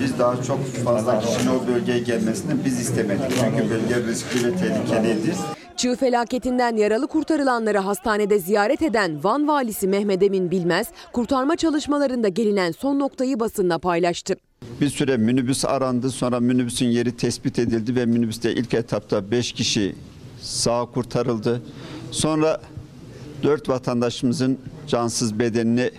[0.00, 3.30] Biz daha çok fazla kişinin o bölgeye gelmesini biz istemedik.
[3.40, 5.34] Çünkü bölge riskli ve tehlikeliydi.
[5.76, 12.72] Çığ felaketinden yaralı kurtarılanları hastanede ziyaret eden Van valisi Mehmet Emin Bilmez, kurtarma çalışmalarında gelinen
[12.72, 14.36] son noktayı basınla paylaştı.
[14.80, 16.10] Bir süre minibüs arandı.
[16.10, 19.94] Sonra minibüsün yeri tespit edildi ve minibüste ilk etapta 5 kişi
[20.42, 21.62] sağ kurtarıldı.
[22.10, 22.60] Sonra
[23.42, 25.90] 4 vatandaşımızın cansız bedenine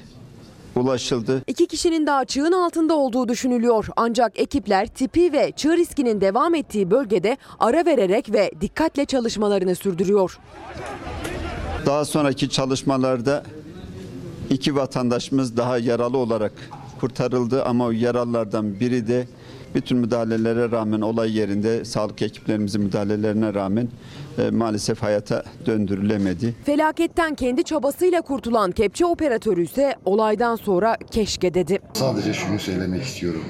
[0.76, 1.42] ulaşıldı.
[1.48, 3.88] İki kişinin daha çığın altında olduğu düşünülüyor.
[3.96, 10.40] Ancak ekipler tipi ve çığ riskinin devam ettiği bölgede ara vererek ve dikkatle çalışmalarını sürdürüyor.
[11.86, 13.44] Daha sonraki çalışmalarda
[14.50, 16.52] iki vatandaşımız daha yaralı olarak
[17.00, 19.28] kurtarıldı ama yaralılardan biri de
[19.76, 23.88] bütün müdahalelere rağmen olay yerinde sağlık ekiplerimizin müdahalelerine rağmen
[24.38, 26.56] e, maalesef hayata döndürülemedi.
[26.66, 31.80] Felaketten kendi çabasıyla kurtulan kepçe operatörü ise olaydan sonra keşke dedi.
[31.94, 33.44] Sadece şunu söylemek istiyorum.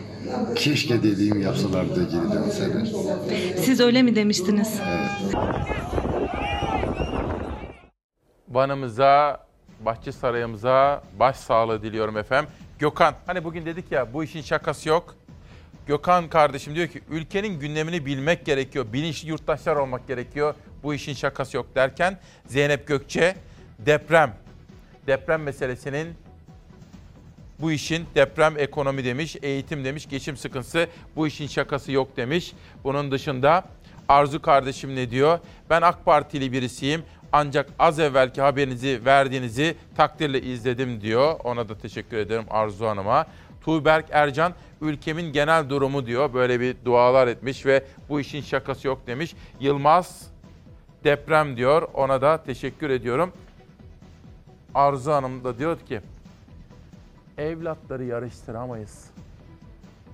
[0.55, 2.91] Keşke dediğimi yapsalardı geri dönseler.
[3.57, 4.79] Siz öyle mi demiştiniz?
[8.49, 9.45] Van'ımıza,
[9.85, 12.49] Bahçesaray'ımıza başsağlığı diliyorum efendim.
[12.79, 15.15] Gökhan, hani bugün dedik ya bu işin şakası yok.
[15.87, 18.85] Gökhan kardeşim diyor ki ülkenin gündemini bilmek gerekiyor.
[18.93, 20.55] Bilinçli yurttaşlar olmak gerekiyor.
[20.83, 23.35] Bu işin şakası yok derken Zeynep Gökçe
[23.79, 24.35] deprem.
[25.07, 26.13] Deprem meselesinin
[27.59, 32.53] bu işin deprem ekonomi demiş, eğitim demiş, geçim sıkıntısı bu işin şakası yok demiş.
[32.83, 33.63] Bunun dışında
[34.07, 35.39] Arzu kardeşim ne diyor?
[35.69, 37.03] Ben AK Partili birisiyim
[37.35, 41.35] ancak az evvelki haberinizi verdiğinizi takdirle izledim diyor.
[41.43, 43.25] Ona da teşekkür ederim Arzu Hanım'a.
[43.61, 46.33] Tuğberk Ercan ülkemin genel durumu diyor.
[46.33, 49.35] Böyle bir dualar etmiş ve bu işin şakası yok demiş.
[49.59, 50.27] Yılmaz
[51.03, 51.81] deprem diyor.
[51.93, 53.33] Ona da teşekkür ediyorum.
[54.75, 56.01] Arzu Hanım da diyor ki
[57.37, 59.05] evlatları yarıştıramayız.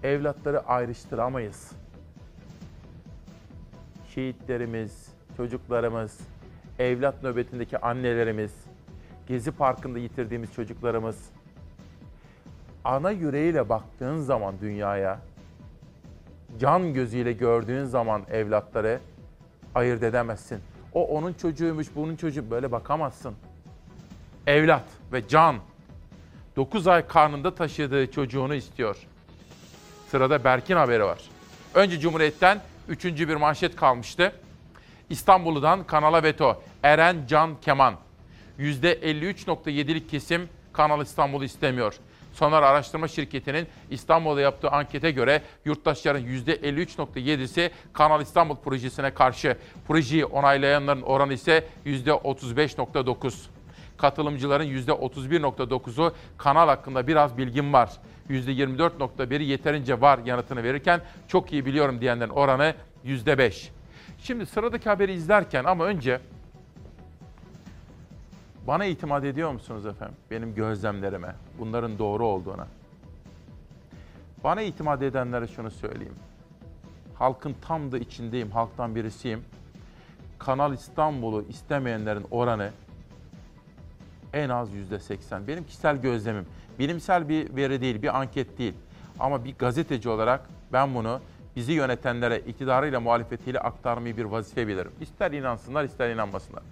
[0.03, 1.71] Evlatları ayrıştıramayız.
[4.15, 5.07] Şehitlerimiz,
[5.37, 6.19] çocuklarımız,
[6.81, 8.51] evlat nöbetindeki annelerimiz,
[9.27, 11.29] Gezi Parkı'nda yitirdiğimiz çocuklarımız,
[12.83, 15.19] ana yüreğiyle baktığın zaman dünyaya,
[16.59, 18.99] can gözüyle gördüğün zaman evlatları
[19.75, 20.59] ayırt edemezsin.
[20.93, 23.35] O onun çocuğuymuş, bunun çocuğu böyle bakamazsın.
[24.47, 25.55] Evlat ve can
[26.55, 28.97] 9 ay karnında taşıdığı çocuğunu istiyor.
[30.07, 31.19] Sırada Berk'in haberi var.
[31.75, 34.33] Önce Cumhuriyet'ten üçüncü bir manşet kalmıştı.
[35.11, 37.95] İstanbul'dan Kanala Veto, Eren Can Keman.
[38.59, 41.95] %53.7'lik kesim Kanal İstanbul'u istemiyor.
[42.33, 49.57] Sonar Araştırma Şirketi'nin İstanbul'da yaptığı ankete göre yurttaşların %53.7'si Kanal İstanbul projesine karşı.
[49.87, 53.33] Projeyi onaylayanların oranı ise %35.9.
[53.97, 57.91] Katılımcıların %31.9'u kanal hakkında biraz bilgim var.
[58.29, 62.73] %24.1'i yeterince var yanıtını verirken çok iyi biliyorum diyenlerin oranı
[63.05, 63.80] %5.
[64.23, 66.21] Şimdi sıradaki haberi izlerken ama önce
[68.67, 70.15] bana itimat ediyor musunuz efendim?
[70.31, 72.67] Benim gözlemlerime, bunların doğru olduğuna.
[74.43, 76.15] Bana itimat edenlere şunu söyleyeyim.
[77.15, 79.43] Halkın tam da içindeyim, halktan birisiyim.
[80.39, 82.71] Kanal İstanbul'u istemeyenlerin oranı
[84.33, 85.47] en az yüzde seksen.
[85.47, 86.45] Benim kişisel gözlemim.
[86.79, 88.73] Bilimsel bir veri değil, bir anket değil.
[89.19, 91.19] Ama bir gazeteci olarak ben bunu
[91.55, 94.91] bizi yönetenlere iktidarıyla muhalefetiyle aktarmayı bir vazife bilirim.
[95.01, 96.63] İster inansınlar ister inanmasınlar.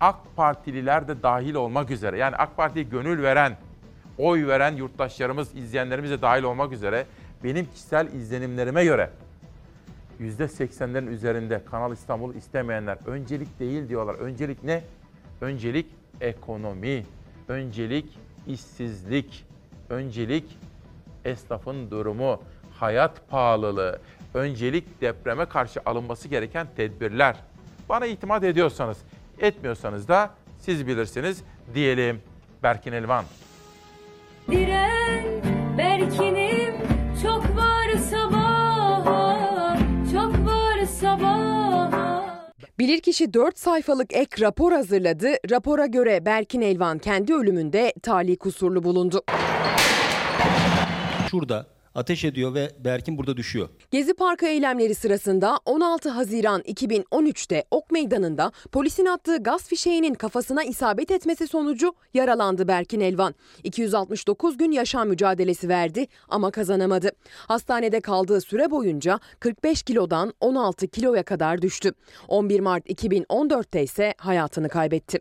[0.00, 3.56] AK Partililer de dahil olmak üzere yani AK Parti'ye gönül veren,
[4.18, 7.06] oy veren yurttaşlarımız, izleyenlerimiz de dahil olmak üzere
[7.44, 9.10] benim kişisel izlenimlerime göre
[10.20, 14.14] %80'lerin üzerinde Kanal İstanbul'u istemeyenler öncelik değil diyorlar.
[14.14, 14.82] Öncelik ne?
[15.40, 15.86] Öncelik
[16.20, 17.04] ekonomi,
[17.48, 19.46] öncelik işsizlik,
[19.90, 20.58] öncelik
[21.24, 22.40] esnafın durumu,
[22.78, 23.98] hayat pahalılığı,
[24.34, 27.36] öncelik depreme karşı alınması gereken tedbirler.
[27.88, 28.98] Bana itimat ediyorsanız,
[29.38, 30.30] etmiyorsanız da
[30.60, 31.42] siz bilirsiniz
[31.74, 32.22] diyelim.
[32.62, 33.24] Berkin Elvan.
[34.50, 35.42] Diren
[35.78, 36.74] Berkin'im
[37.22, 39.78] çok var sabaha,
[40.12, 41.92] çok var sabaha.
[42.78, 45.28] Bilirkişi 4 sayfalık ek rapor hazırladı.
[45.50, 49.22] Rapora göre Berkin Elvan kendi ölümünde tali kusurlu bulundu.
[51.30, 53.68] Şurada ateş ediyor ve Berkin burada düşüyor.
[53.90, 61.10] Gezi Parkı eylemleri sırasında 16 Haziran 2013'te Ok Meydanı'nda polisin attığı gaz fişeğinin kafasına isabet
[61.10, 63.34] etmesi sonucu yaralandı Berkin Elvan.
[63.64, 67.10] 269 gün yaşam mücadelesi verdi ama kazanamadı.
[67.48, 71.92] Hastanede kaldığı süre boyunca 45 kilodan 16 kiloya kadar düştü.
[72.28, 75.20] 11 Mart 2014'te ise hayatını kaybetti.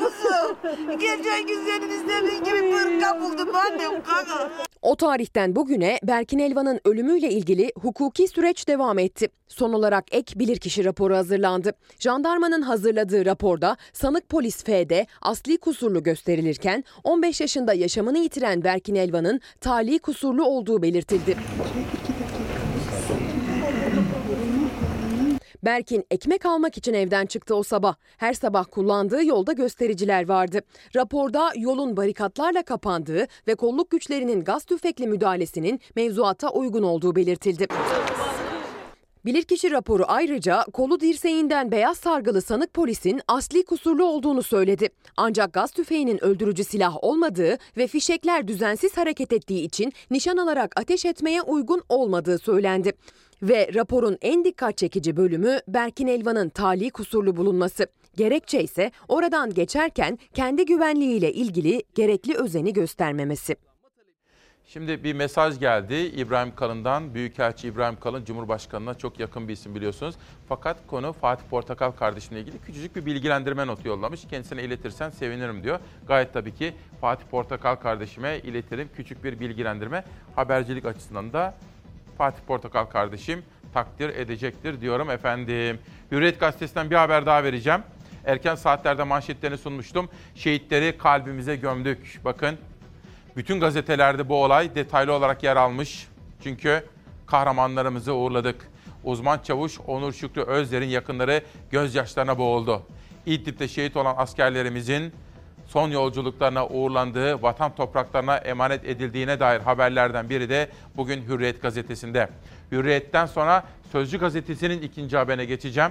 [0.00, 0.56] Kuzum.
[1.00, 4.50] Geçen gün senin istediğin gibi pırka buldum annem kaka.
[4.96, 9.28] O tarihten bugüne Berkin Elvan'ın ölümüyle ilgili hukuki süreç devam etti.
[9.48, 11.72] Son olarak ek bilirkişi raporu hazırlandı.
[11.98, 19.40] Jandarmanın hazırladığı raporda sanık polis F'de asli kusurlu gösterilirken 15 yaşında yaşamını yitiren Berkin Elvan'ın
[19.60, 21.36] tali kusurlu olduğu belirtildi.
[25.66, 27.94] Berkin ekmek almak için evden çıktı o sabah.
[28.16, 30.60] Her sabah kullandığı yolda göstericiler vardı.
[30.96, 37.66] Raporda yolun barikatlarla kapandığı ve kolluk güçlerinin gaz tüfekli müdahalesinin mevzuata uygun olduğu belirtildi.
[39.24, 44.88] Bilirkişi raporu ayrıca kolu dirseğinden beyaz sargılı sanık polisin asli kusurlu olduğunu söyledi.
[45.16, 51.04] Ancak gaz tüfeğinin öldürücü silah olmadığı ve fişekler düzensiz hareket ettiği için nişan alarak ateş
[51.04, 52.92] etmeye uygun olmadığı söylendi.
[53.42, 57.86] Ve raporun en dikkat çekici bölümü Berkin Elvan'ın tali kusurlu bulunması.
[58.16, 63.56] Gerekçe ise oradan geçerken kendi güvenliğiyle ilgili gerekli özeni göstermemesi.
[64.68, 67.14] Şimdi bir mesaj geldi İbrahim Kalın'dan.
[67.14, 70.14] Büyükelçi İbrahim Kalın Cumhurbaşkanı'na çok yakın bir isim biliyorsunuz.
[70.48, 74.20] Fakat konu Fatih Portakal kardeşimle ilgili küçücük bir bilgilendirme notu yollamış.
[74.30, 75.80] Kendisine iletirsen sevinirim diyor.
[76.08, 78.88] Gayet tabii ki Fatih Portakal kardeşime iletirim.
[78.96, 80.04] Küçük bir bilgilendirme.
[80.36, 81.54] Habercilik açısından da
[82.18, 83.42] Fatih Portakal kardeşim
[83.74, 85.78] takdir edecektir diyorum efendim.
[86.12, 87.80] Hürriyet Gazetesi'nden bir haber daha vereceğim.
[88.24, 90.08] Erken saatlerde manşetlerini sunmuştum.
[90.34, 92.20] Şehitleri kalbimize gömdük.
[92.24, 92.58] Bakın
[93.36, 96.08] bütün gazetelerde bu olay detaylı olarak yer almış.
[96.42, 96.84] Çünkü
[97.26, 98.68] kahramanlarımızı uğurladık.
[99.04, 102.82] Uzman çavuş Onur Şükrü Özler'in yakınları gözyaşlarına boğuldu.
[103.26, 105.12] İdlib'de şehit olan askerlerimizin
[105.66, 112.28] son yolculuklarına uğurlandığı, vatan topraklarına emanet edildiğine dair haberlerden biri de bugün Hürriyet gazetesinde.
[112.72, 115.90] Hürriyet'ten sonra Sözcü gazetesinin ikinci haberine geçeceğim.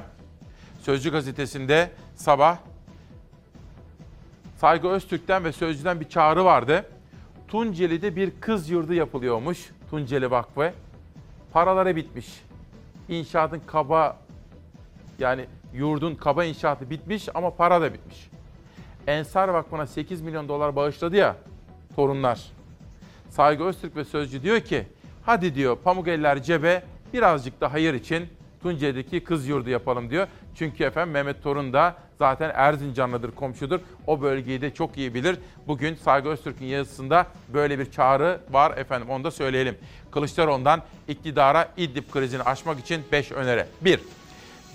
[0.82, 2.58] Sözcü gazetesinde sabah
[4.58, 6.86] Saygı Öztürk'ten ve Sözcü'den bir çağrı vardı.
[7.48, 9.70] Tunceli'de bir kız yurdu yapılıyormuş.
[9.90, 10.74] Tunceli Vakfı.
[11.54, 12.28] Paraları bitmiş.
[13.10, 14.18] İnşaatın kaba
[15.20, 18.30] yani yurdun kaba inşaatı bitmiş ama para da bitmiş.
[19.08, 21.36] Ensar Vakfı'na 8 milyon dolar bağışladı ya
[21.96, 22.42] torunlar.
[23.30, 24.88] Saygı Öztürk ve Sözcü diyor ki
[25.26, 26.84] hadi diyor pamuk eller cebe
[27.14, 28.28] birazcık da hayır için
[28.64, 30.28] Tunceli'deki kız yurdu yapalım diyor.
[30.56, 33.80] Çünkü efendim Mehmet Torun da zaten Erzincanlıdır, komşudur.
[34.08, 35.38] O bölgeyi de çok iyi bilir.
[35.68, 39.78] Bugün Saygı Öztürk'ün yazısında böyle bir çağrı var efendim onu da söyleyelim.
[40.12, 43.66] Kılıçdaroğlu'ndan iktidara İdlib krizini aşmak için 5 öneri.
[43.82, 44.00] 1.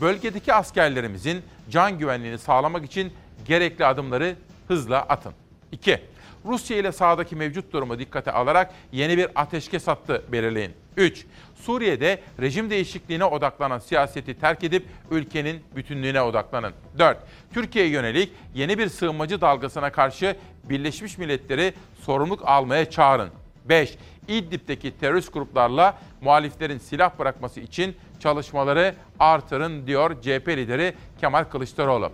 [0.01, 3.13] Bölgedeki askerlerimizin can güvenliğini sağlamak için
[3.47, 4.37] gerekli adımları
[4.69, 5.33] hızla atın.
[5.73, 6.01] 2.
[6.45, 10.73] Rusya ile sahadaki mevcut durumu dikkate alarak yeni bir ateşkes hattı belirleyin.
[10.97, 11.27] 3.
[11.57, 16.73] Suriye'de rejim değişikliğine odaklanan siyaseti terk edip ülkenin bütünlüğüne odaklanın.
[16.99, 17.19] 4.
[17.55, 23.31] Türkiye'ye yönelik yeni bir sığınmacı dalgasına karşı Birleşmiş Milletleri sorumluluk almaya çağırın.
[23.65, 23.97] 5.
[24.29, 32.13] İdlib'deki terörist gruplarla muhaliflerin silah bırakması için çalışmaları artırın diyor CHP lideri Kemal Kılıçdaroğlu.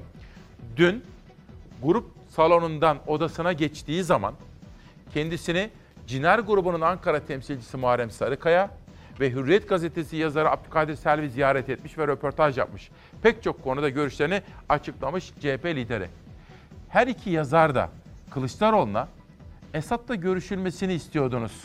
[0.77, 1.05] Dün
[1.83, 4.35] grup salonundan odasına geçtiği zaman
[5.15, 5.71] kendisini
[6.07, 8.71] Ciner grubunun Ankara temsilcisi Muharrem Sarıkaya
[9.21, 12.91] ve Hürriyet gazetesi yazarı Abdülkadir Selvi ziyaret etmiş ve röportaj yapmış.
[13.23, 16.09] Pek çok konuda görüşlerini açıklamış CHP lideri.
[16.89, 17.91] Her iki yazar da
[18.31, 19.09] Kılıçdaroğlu'na
[19.75, 21.65] Esad'la görüşülmesini istiyordunuz.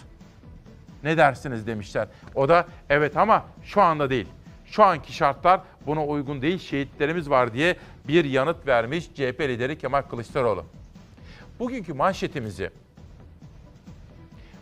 [1.04, 2.08] Ne dersiniz demişler.
[2.36, 4.28] O da evet ama şu anda değil.
[4.72, 7.76] Şu anki şartlar buna uygun değil, şehitlerimiz var diye
[8.08, 10.66] bir yanıt vermiş CHP lideri Kemal Kılıçdaroğlu.
[11.60, 12.70] Bugünkü manşetimizi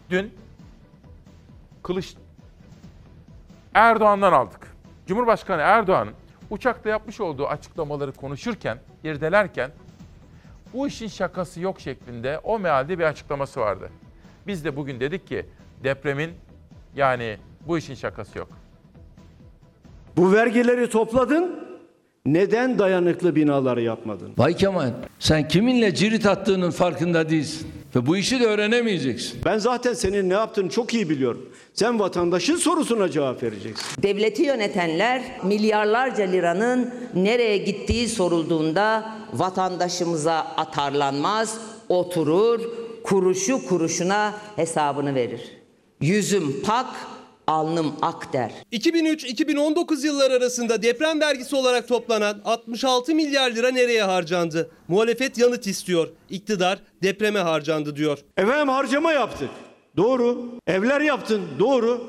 [0.10, 0.34] dün
[1.84, 2.16] Kılıç
[3.74, 4.68] Erdoğan'dan aldık.
[5.08, 6.10] Cumhurbaşkanı Erdoğan
[6.50, 9.72] uçakta yapmış olduğu açıklamaları konuşurken, irdelerken
[10.74, 13.90] bu işin şakası yok şeklinde o mealde bir açıklaması vardı.
[14.48, 15.46] Biz de bugün dedik ki
[15.84, 16.34] depremin
[16.96, 17.38] yani
[17.68, 18.59] bu işin şakası yok.
[20.18, 21.60] Bu vergileri topladın.
[22.26, 24.32] Neden dayanıklı binaları yapmadın?
[24.38, 24.90] Vay Kemal
[25.20, 27.68] sen kiminle cirit attığının farkında değilsin.
[27.96, 29.42] Ve bu işi de öğrenemeyeceksin.
[29.46, 31.50] Ben zaten senin ne yaptığını çok iyi biliyorum.
[31.74, 34.04] Sen vatandaşın sorusuna cevap vereceksin.
[34.04, 41.58] Devleti yönetenler milyarlarca liranın nereye gittiği sorulduğunda vatandaşımıza atarlanmaz,
[41.90, 42.60] oturur,
[43.04, 45.42] kuruşu kuruşuna hesabını verir.
[46.02, 46.88] Yüzüm pak,
[47.50, 48.52] alnım ak der.
[48.72, 54.72] 2003-2019 yılları arasında deprem vergisi olarak toplanan 66 milyar lira nereye harcandı?
[54.88, 56.08] Muhalefet yanıt istiyor.
[56.30, 58.20] İktidar depreme harcandı diyor.
[58.38, 59.50] Efendim harcama yaptık.
[59.98, 60.46] Doğru.
[60.68, 61.42] Evler yaptın.
[61.60, 62.02] Doğru.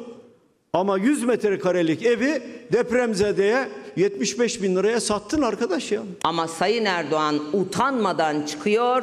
[0.72, 6.02] Ama 100 metrekarelik evi depremzedeye 75 bin liraya sattın arkadaş ya.
[6.24, 9.02] Ama Sayın Erdoğan utanmadan çıkıyor,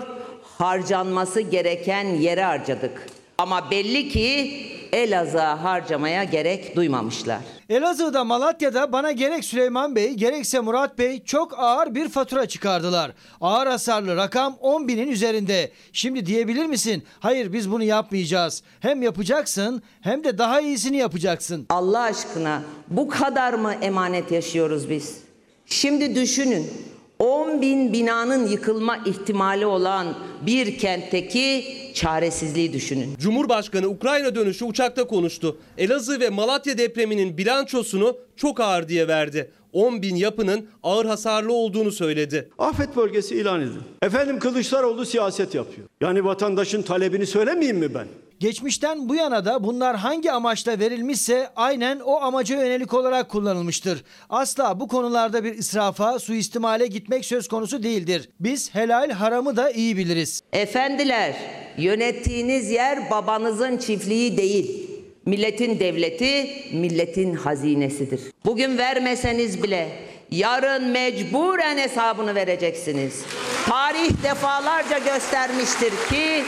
[0.57, 3.07] harcanması gereken yere harcadık.
[3.37, 4.51] Ama belli ki
[4.91, 7.39] Elazığ'a harcamaya gerek duymamışlar.
[7.69, 13.11] Elazığ'da Malatya'da bana gerek Süleyman Bey gerekse Murat Bey çok ağır bir fatura çıkardılar.
[13.41, 15.71] Ağır hasarlı rakam 10 binin üzerinde.
[15.93, 17.03] Şimdi diyebilir misin?
[17.19, 18.63] Hayır biz bunu yapmayacağız.
[18.79, 21.65] Hem yapacaksın hem de daha iyisini yapacaksın.
[21.69, 25.17] Allah aşkına bu kadar mı emanet yaşıyoruz biz?
[25.65, 26.71] Şimdi düşünün
[27.19, 30.07] 10 bin binanın yıkılma ihtimali olan
[30.41, 31.65] bir kentteki
[31.97, 33.15] çaresizliği düşünün.
[33.19, 35.57] Cumhurbaşkanı Ukrayna dönüşü uçakta konuştu.
[35.77, 39.51] Elazığ ve Malatya depreminin bilançosunu çok ağır diye verdi.
[39.73, 42.49] 10 bin yapının ağır hasarlı olduğunu söyledi.
[42.57, 43.81] Afet bölgesi ilan edin.
[44.01, 45.87] Efendim Kılıçdaroğlu siyaset yapıyor.
[46.01, 48.07] Yani vatandaşın talebini söylemeyeyim mi ben?
[48.39, 54.03] Geçmişten bu yana da bunlar hangi amaçla verilmişse aynen o amaca yönelik olarak kullanılmıştır.
[54.29, 58.29] Asla bu konularda bir israfa, suistimale gitmek söz konusu değildir.
[58.39, 60.41] Biz helal haramı da iyi biliriz.
[60.53, 61.35] Efendiler,
[61.77, 64.89] yönettiğiniz yer babanızın çiftliği değil.
[65.25, 68.21] Milletin devleti, milletin hazinesidir.
[68.45, 69.89] Bugün vermeseniz bile
[70.31, 73.21] yarın mecburen hesabını vereceksiniz.
[73.65, 76.43] Tarih defalarca göstermiştir ki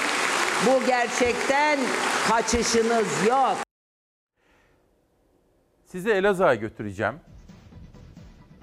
[0.65, 1.79] bu gerçekten
[2.27, 3.57] kaçışınız yok.
[5.85, 7.15] Sizi Elazığ'a götüreceğim.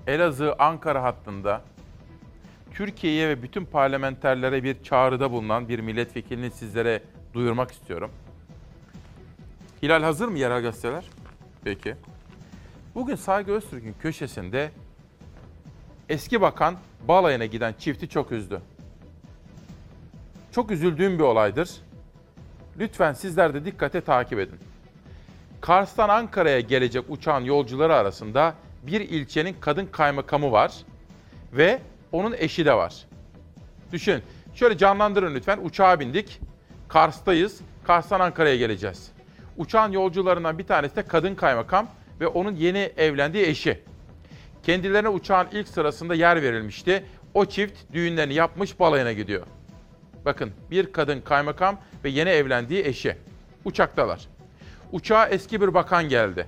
[0.07, 1.63] Elazığ-Ankara hattında
[2.75, 7.03] Türkiye'ye ve bütün parlamenterlere bir çağrıda bulunan bir milletvekilini sizlere
[7.35, 8.11] duyurmak istiyorum.
[9.83, 11.05] Hilal hazır mı yerel gazeteler?
[11.65, 11.97] Peki.
[12.95, 14.71] Bugün Saygı Öztürk'ün köşesinde
[16.09, 16.77] eski bakan
[17.09, 18.61] balayına giden çifti çok üzdü.
[20.53, 21.86] Çok üzüldüğüm bir olaydır.
[22.81, 24.59] Lütfen sizler de dikkate takip edin.
[25.61, 30.73] Kars'tan Ankara'ya gelecek uçağın yolcuları arasında bir ilçenin kadın kaymakamı var
[31.53, 31.81] ve
[32.13, 32.95] onun eşi de var.
[33.93, 34.23] Düşün,
[34.55, 35.59] şöyle canlandırın lütfen.
[35.63, 36.41] Uçağa bindik,
[36.89, 39.13] Kars'tayız, Kars'tan Ankara'ya geleceğiz.
[39.57, 41.89] Uçağın yolcularından bir tanesi de kadın kaymakam
[42.21, 43.83] ve onun yeni evlendiği eşi.
[44.63, 47.05] Kendilerine uçağın ilk sırasında yer verilmişti.
[47.35, 49.47] O çift düğünlerini yapmış balayına gidiyor.
[50.27, 53.17] Bakın bir kadın kaymakam ve yeni evlendiği eşi.
[53.65, 54.29] Uçaktalar.
[54.93, 56.47] Uçağa eski bir bakan geldi.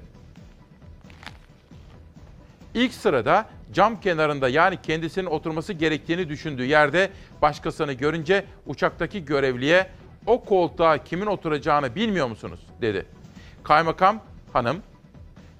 [2.74, 7.10] İlk sırada cam kenarında yani kendisinin oturması gerektiğini düşündüğü yerde
[7.42, 9.86] başkasını görünce uçaktaki görevliye
[10.26, 13.06] o koltuğa kimin oturacağını bilmiyor musunuz dedi.
[13.62, 14.20] Kaymakam
[14.52, 14.82] hanım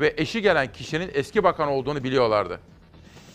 [0.01, 2.61] ve eşi gelen kişinin eski bakan olduğunu biliyorlardı.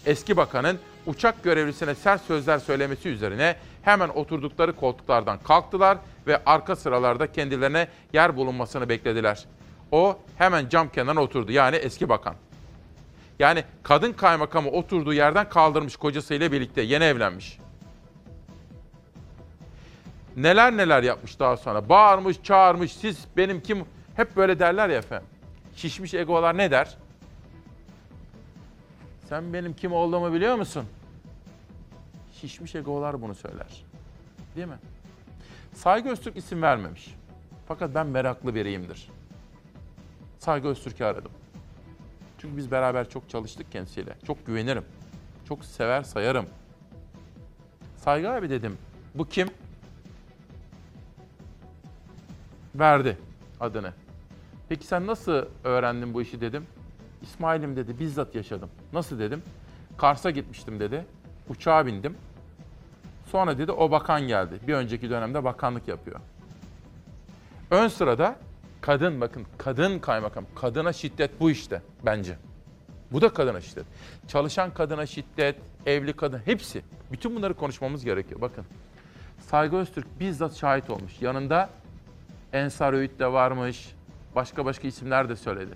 [0.06, 7.32] Eski bakanın uçak görevlisine sert sözler söylemesi üzerine hemen oturdukları koltuklardan kalktılar ve arka sıralarda
[7.32, 9.46] kendilerine yer bulunmasını beklediler.
[9.92, 12.36] O hemen cam kenarına oturdu yani eski bakan.
[13.40, 17.58] Yani kadın kaymakamı oturduğu yerden kaldırmış kocasıyla birlikte yeni evlenmiş.
[20.38, 21.90] Neler neler yapmış daha sonra.
[21.90, 22.94] Bağırmış, çağırmış.
[22.94, 23.86] Siz benim kim?
[24.16, 25.28] Hep böyle derler ya efendim.
[25.76, 26.98] Şişmiş egolar ne der?
[29.30, 30.86] Sen benim kim olduğumu biliyor musun?
[32.44, 33.84] Şişmiş egolar bunu söyler.
[34.56, 34.78] Değil mi?
[35.74, 37.16] Saygı Öztürk isim vermemiş.
[37.68, 39.10] Fakat ben meraklı biriyimdir.
[40.40, 41.32] Saygı Öztürk'ü aradım.
[42.38, 44.16] Çünkü biz beraber çok çalıştık kendisiyle.
[44.28, 44.86] Çok güvenirim.
[45.48, 46.46] Çok sever sayarım.
[47.98, 48.78] Saygı abi dedim.
[49.16, 49.48] Bu kim?
[52.76, 53.18] Verdi
[53.60, 53.94] adını.
[54.70, 56.68] Peki sen nasıl öğrendin bu işi dedim.
[57.22, 58.70] İsmail'im dedi bizzat yaşadım.
[58.94, 59.44] Nasıl dedim.
[59.98, 61.06] Kars'a gitmiştim dedi.
[61.50, 62.18] Uçağa bindim.
[63.34, 64.60] Sonra dedi o bakan geldi.
[64.68, 66.20] Bir önceki dönemde bakanlık yapıyor.
[67.72, 68.36] Ön sırada
[68.82, 70.46] kadın bakın kadın kaymakam.
[70.56, 72.38] Kadına şiddet bu işte bence.
[73.12, 73.86] Bu da kadına şiddet.
[74.28, 75.56] Çalışan kadına şiddet,
[75.86, 76.82] evli kadın hepsi.
[77.12, 78.42] Bütün bunları konuşmamız gerekiyor.
[78.42, 78.66] Bakın
[79.40, 81.22] Saygı Öztürk bizzat şahit olmuş.
[81.22, 81.70] Yanında
[82.54, 83.96] Ensar Öğüt de varmış.
[84.36, 85.74] Başka başka isimler de söyledi.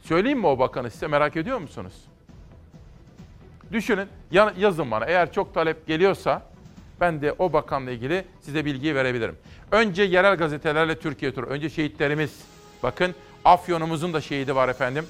[0.00, 2.11] Söyleyeyim mi o bakanı size merak ediyor musunuz?
[3.72, 4.08] Düşünün
[4.58, 6.42] yazın bana eğer çok talep geliyorsa
[7.00, 9.36] ben de o bakanla ilgili size bilgiyi verebilirim.
[9.70, 11.46] Önce yerel gazetelerle Türkiye turu.
[11.46, 12.40] Önce şehitlerimiz.
[12.82, 13.14] Bakın
[13.44, 15.06] Afyon'umuzun da şehidi var efendim.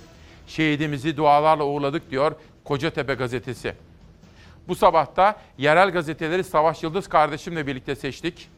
[0.46, 2.32] Şehidimizi dualarla uğurladık diyor
[2.64, 3.74] Kocatepe gazetesi.
[4.68, 8.48] Bu sabah da yerel gazeteleri Savaş Yıldız kardeşimle birlikte seçtik.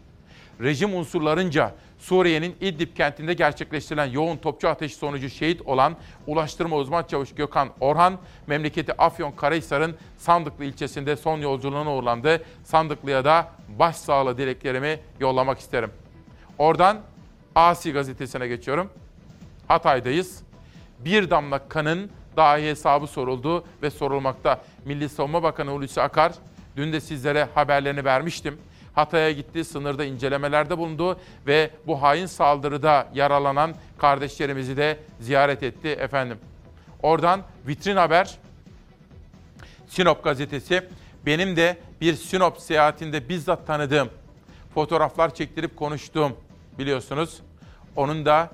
[0.61, 5.97] Rejim unsurlarınca Suriye'nin İdlib kentinde gerçekleştirilen yoğun topçu ateşi sonucu şehit olan
[6.27, 12.43] Ulaştırma Uzman Çavuş Gökhan Orhan, memleketi Afyon Karahisar'ın Sandıklı ilçesinde son yolculuğuna uğurlandı.
[12.65, 13.49] Sandıklı'ya da
[13.79, 15.91] başsağlığı dileklerimi yollamak isterim.
[16.59, 17.01] Oradan
[17.55, 18.91] Asi gazetesine geçiyorum.
[19.69, 20.43] Hatay'dayız.
[20.99, 24.61] Bir damla kanın dahi hesabı soruldu ve sorulmakta.
[24.85, 26.33] Milli Savunma Bakanı Hulusi Akar
[26.77, 28.59] dün de sizlere haberlerini vermiştim.
[28.95, 36.39] Hatay'a gitti, sınırda incelemelerde bulundu ve bu hain saldırıda yaralanan kardeşlerimizi de ziyaret etti efendim.
[37.03, 38.39] Oradan vitrin haber
[39.89, 40.89] Sinop gazetesi
[41.27, 44.09] benim de bir Sinop seyahatinde bizzat tanıdığım
[44.75, 46.37] fotoğraflar çektirip konuştuğum
[46.79, 47.41] biliyorsunuz.
[47.97, 48.51] Onun da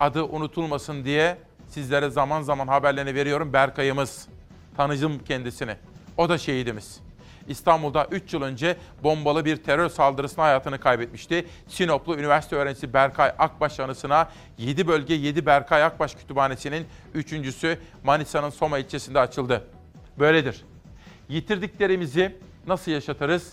[0.00, 3.52] adı unutulmasın diye sizlere zaman zaman haberlerini veriyorum.
[3.52, 4.28] Berkay'ımız.
[4.76, 5.76] Tanıcım kendisini.
[6.16, 7.00] O da şehidimiz.
[7.48, 11.46] İstanbul'da 3 yıl önce bombalı bir terör saldırısına hayatını kaybetmişti.
[11.68, 14.28] Sinoplu üniversite öğrencisi Berkay Akbaş anısına
[14.58, 19.64] 7 bölge 7 Berkay Akbaş Kütüphanesi'nin üçüncüsü Manisa'nın Soma ilçesinde açıldı.
[20.18, 20.64] Böyledir.
[21.28, 22.36] Yitirdiklerimizi
[22.66, 23.52] nasıl yaşatırız?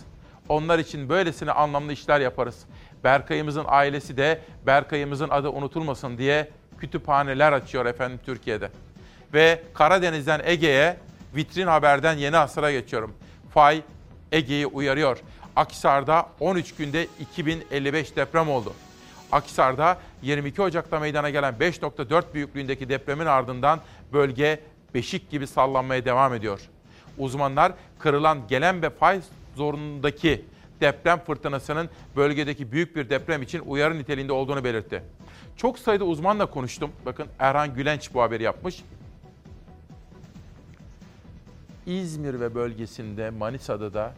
[0.49, 2.65] Onlar için böylesine anlamlı işler yaparız.
[3.03, 8.69] Berkay'ımızın ailesi de Berkay'ımızın adı unutulmasın diye kütüphaneler açıyor efendim Türkiye'de.
[9.33, 10.97] Ve Karadeniz'den Ege'ye
[11.35, 13.15] vitrin haberden yeni asıra geçiyorum.
[13.55, 13.81] Fay
[14.31, 15.17] Ege'yi uyarıyor.
[15.55, 18.73] Akhisar'da 13 günde 2055 deprem oldu.
[19.31, 23.79] Akhisar'da 22 Ocak'ta meydana gelen 5.4 büyüklüğündeki depremin ardından
[24.13, 24.59] bölge
[24.93, 26.61] beşik gibi sallanmaya devam ediyor.
[27.17, 29.21] Uzmanlar kırılan gelen ve fay
[29.55, 30.45] zorundaki
[30.81, 35.03] deprem fırtınasının bölgedeki büyük bir deprem için uyarı niteliğinde olduğunu belirtti.
[35.57, 36.91] Çok sayıda uzmanla konuştum.
[37.05, 38.83] Bakın Erhan Gülenç bu haberi yapmış.
[41.85, 44.13] İzmir ve bölgesinde Manisa'da da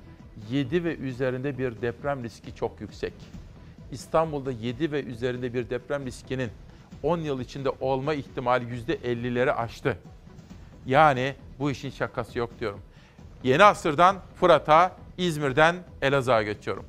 [0.50, 3.14] 7 ve üzerinde bir deprem riski çok yüksek.
[3.92, 6.50] İstanbul'da 7 ve üzerinde bir deprem riskinin
[7.04, 9.98] 10 yıl içinde olma ihtimali %50'leri aştı.
[10.86, 12.80] Yani bu işin şakası yok diyorum.
[13.44, 16.86] Yeni asırdan Fırat'a, İzmir'den Elazığ'a geçiyorum.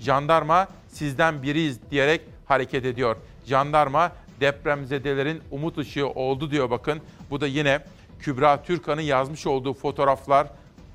[0.00, 3.16] Jandarma sizden biriyiz diyerek hareket ediyor.
[3.46, 7.00] Jandarma depremzedelerin umut ışığı oldu diyor bakın.
[7.30, 7.80] Bu da yine
[8.20, 10.46] Kübra Türkan'ın yazmış olduğu fotoğraflar,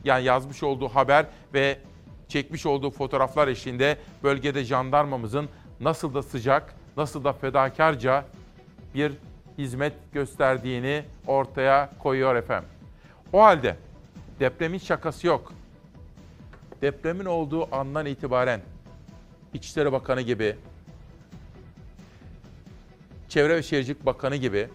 [0.03, 1.79] yani yazmış olduğu haber ve
[2.27, 5.49] çekmiş olduğu fotoğraflar eşliğinde bölgede jandarmamızın
[5.79, 8.25] nasıl da sıcak, nasıl da fedakarca
[8.95, 9.11] bir
[9.57, 12.69] hizmet gösterdiğini ortaya koyuyor efendim.
[13.33, 13.75] O halde
[14.39, 15.53] depremin şakası yok.
[16.81, 18.61] Depremin olduğu andan itibaren
[19.53, 20.55] İçişleri Bakanı gibi,
[23.29, 24.67] Çevre ve Şehircilik Bakanı gibi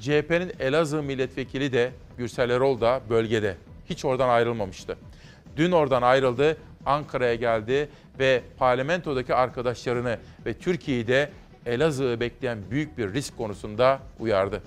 [0.00, 3.56] CHP'nin Elazığ milletvekili de Gürsel Erol da bölgede.
[3.90, 4.96] Hiç oradan ayrılmamıştı.
[5.56, 7.88] Dün oradan ayrıldı, Ankara'ya geldi
[8.18, 11.30] ve parlamentodaki arkadaşlarını ve Türkiye'yi de
[11.66, 14.62] Elazığ'ı bekleyen büyük bir risk konusunda uyardı.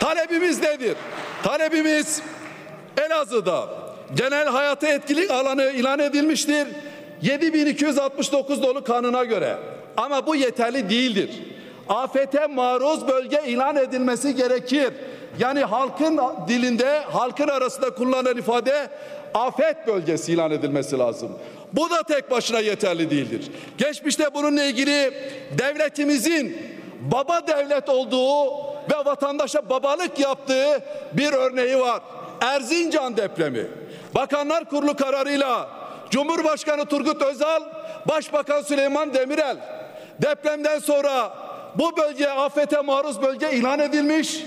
[0.00, 0.96] Talebimiz nedir?
[1.42, 2.22] Talebimiz
[3.06, 3.68] Elazığ'da
[4.14, 6.68] genel hayata etkilik alanı ilan edilmiştir.
[7.22, 9.56] 7269 dolu kanuna göre.
[9.96, 11.30] Ama bu yeterli değildir.
[11.88, 14.92] Afete maruz bölge ilan edilmesi gerekir.
[15.38, 18.88] Yani halkın dilinde, halkın arasında kullanılan ifade
[19.34, 21.38] afet bölgesi ilan edilmesi lazım.
[21.72, 23.50] Bu da tek başına yeterli değildir.
[23.78, 25.12] Geçmişte bununla ilgili
[25.58, 26.58] devletimizin
[27.00, 30.82] baba devlet olduğu ve vatandaşa babalık yaptığı
[31.12, 32.00] bir örneği var.
[32.40, 33.66] Erzincan depremi.
[34.14, 35.68] Bakanlar Kurulu kararıyla
[36.10, 37.62] Cumhurbaşkanı Turgut Özal,
[38.08, 39.56] Başbakan Süleyman Demirel
[40.22, 41.32] depremden sonra
[41.78, 44.44] bu bölge afete maruz bölge ilan edilmiş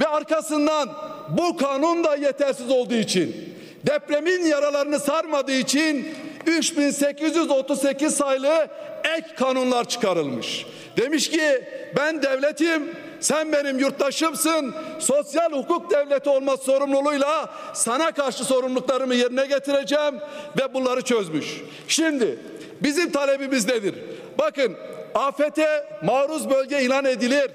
[0.00, 0.88] ve arkasından
[1.28, 3.54] bu kanun da yetersiz olduğu için
[3.86, 6.14] depremin yaralarını sarmadığı için
[6.46, 8.68] 3838 sayılı
[9.04, 10.66] ek kanunlar çıkarılmış.
[10.96, 11.64] Demiş ki
[11.96, 14.74] ben devletim sen benim yurttaşımsın.
[14.98, 20.14] Sosyal hukuk devleti olma sorumluluğuyla sana karşı sorumluluklarımı yerine getireceğim
[20.58, 21.46] ve bunları çözmüş.
[21.88, 22.38] Şimdi
[22.80, 23.94] bizim talebimiz nedir?
[24.38, 24.76] Bakın
[25.14, 27.50] afete maruz bölge ilan edilir.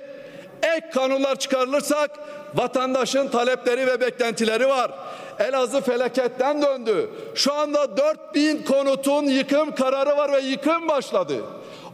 [0.64, 2.12] Ek kanunlar çıkarılırsak
[2.56, 4.92] vatandaşın talepleri ve beklentileri var.
[5.40, 7.10] Elazığ felaketten döndü.
[7.36, 11.44] Şu anda 4000 konutun yıkım kararı var ve yıkım başladı.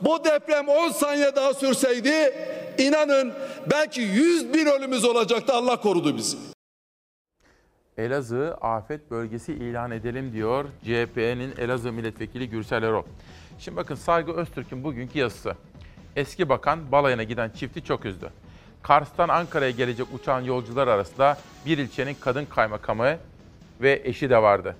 [0.01, 2.33] Bu deprem 10 saniye daha sürseydi
[2.77, 3.33] inanın
[3.71, 5.53] belki 100 bin ölümümüz olacaktı.
[5.53, 6.37] Allah korudu bizi.
[7.97, 13.03] Elazığ afet bölgesi ilan edelim diyor CHP'nin Elazığ milletvekili Gürsel Erol.
[13.61, 15.55] Şimdi bakın Saygı Öztürk'ün bugünkü yazısı.
[16.15, 18.29] Eski bakan balayına giden çifti çok üzdü.
[18.83, 23.17] Kars'tan Ankara'ya gelecek uçağın yolcular arasında bir ilçenin kadın kaymakamı
[23.81, 24.75] ve eşi de vardı.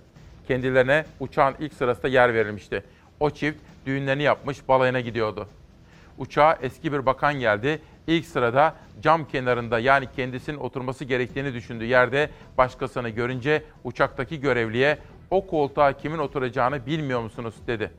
[0.47, 2.83] Kendilerine uçağın ilk sırasında yer verilmişti.
[3.19, 5.47] O çift düğünlerini yapmış balayına gidiyordu.
[6.17, 7.81] Uçağa eski bir bakan geldi.
[8.07, 14.97] İlk sırada cam kenarında yani kendisinin oturması gerektiğini düşündüğü yerde başkasını görünce uçaktaki görevliye
[15.31, 17.91] o koltuğa kimin oturacağını bilmiyor musunuz dedi.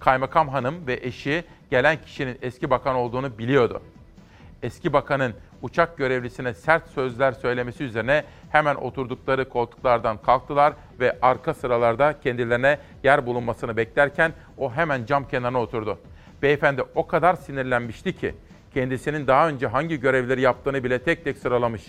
[0.00, 3.82] Kaymakam hanım ve eşi gelen kişinin eski bakan olduğunu biliyordu.
[4.62, 12.20] Eski bakanın uçak görevlisine sert sözler söylemesi üzerine hemen oturdukları koltuklardan kalktılar ve arka sıralarda
[12.20, 15.98] kendilerine yer bulunmasını beklerken o hemen cam kenarına oturdu.
[16.42, 18.34] Beyefendi o kadar sinirlenmişti ki
[18.74, 21.82] kendisinin daha önce hangi görevleri yaptığını bile tek tek sıralamış.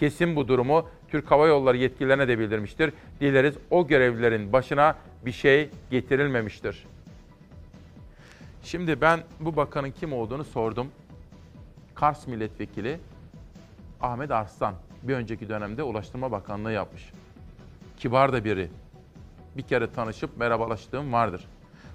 [0.00, 2.92] Kesin bu durumu Türk Hava Yolları yetkililerine de bildirmiştir.
[3.20, 4.96] Dileriz o görevlilerin başına
[5.26, 6.86] bir şey getirilmemiştir.
[8.62, 10.88] Şimdi ben bu bakanın kim olduğunu sordum.
[11.94, 13.00] Kars Milletvekili
[14.00, 17.12] Ahmet Arslan bir önceki dönemde Ulaştırma Bakanlığı yapmış.
[17.96, 18.70] Kibar da biri.
[19.56, 21.48] Bir kere tanışıp merhabalaştığım vardır.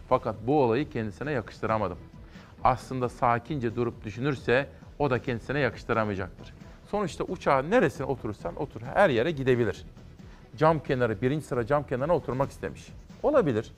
[0.09, 1.97] Fakat bu olayı kendisine yakıştıramadım.
[2.63, 6.53] Aslında sakince durup düşünürse o da kendisine yakıştıramayacaktır.
[6.91, 8.81] Sonuçta uçağın neresine oturursan otur.
[8.81, 9.85] Her yere gidebilir.
[10.57, 12.87] Cam kenarı, birinci sıra cam kenarına oturmak istemiş.
[13.23, 13.71] Olabilir.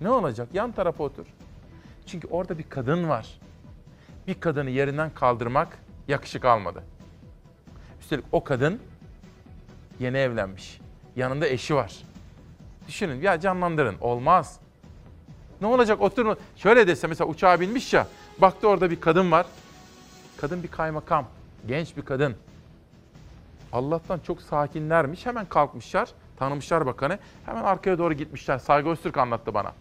[0.00, 0.48] Ne olacak?
[0.54, 1.26] Yan tarafa otur.
[2.06, 3.26] Çünkü orada bir kadın var.
[4.26, 5.78] Bir kadını yerinden kaldırmak
[6.08, 6.82] yakışık almadı.
[8.00, 8.80] Üstelik o kadın
[10.00, 10.80] yeni evlenmiş.
[11.16, 11.96] Yanında eşi var.
[12.88, 13.96] Düşünün ya canlandırın.
[14.00, 14.60] Olmaz.
[15.60, 16.38] Ne olacak oturun.
[16.56, 18.06] Şöyle dese mesela uçağa binmiş ya.
[18.38, 19.46] Baktı orada bir kadın var.
[20.36, 21.26] Kadın bir kaymakam.
[21.66, 22.36] Genç bir kadın.
[23.72, 25.26] Allah'tan çok sakinlermiş.
[25.26, 26.08] Hemen kalkmışlar.
[26.36, 27.18] Tanımışlar bakanı.
[27.46, 28.58] Hemen arkaya doğru gitmişler.
[28.58, 29.72] Saygı Öztürk anlattı bana.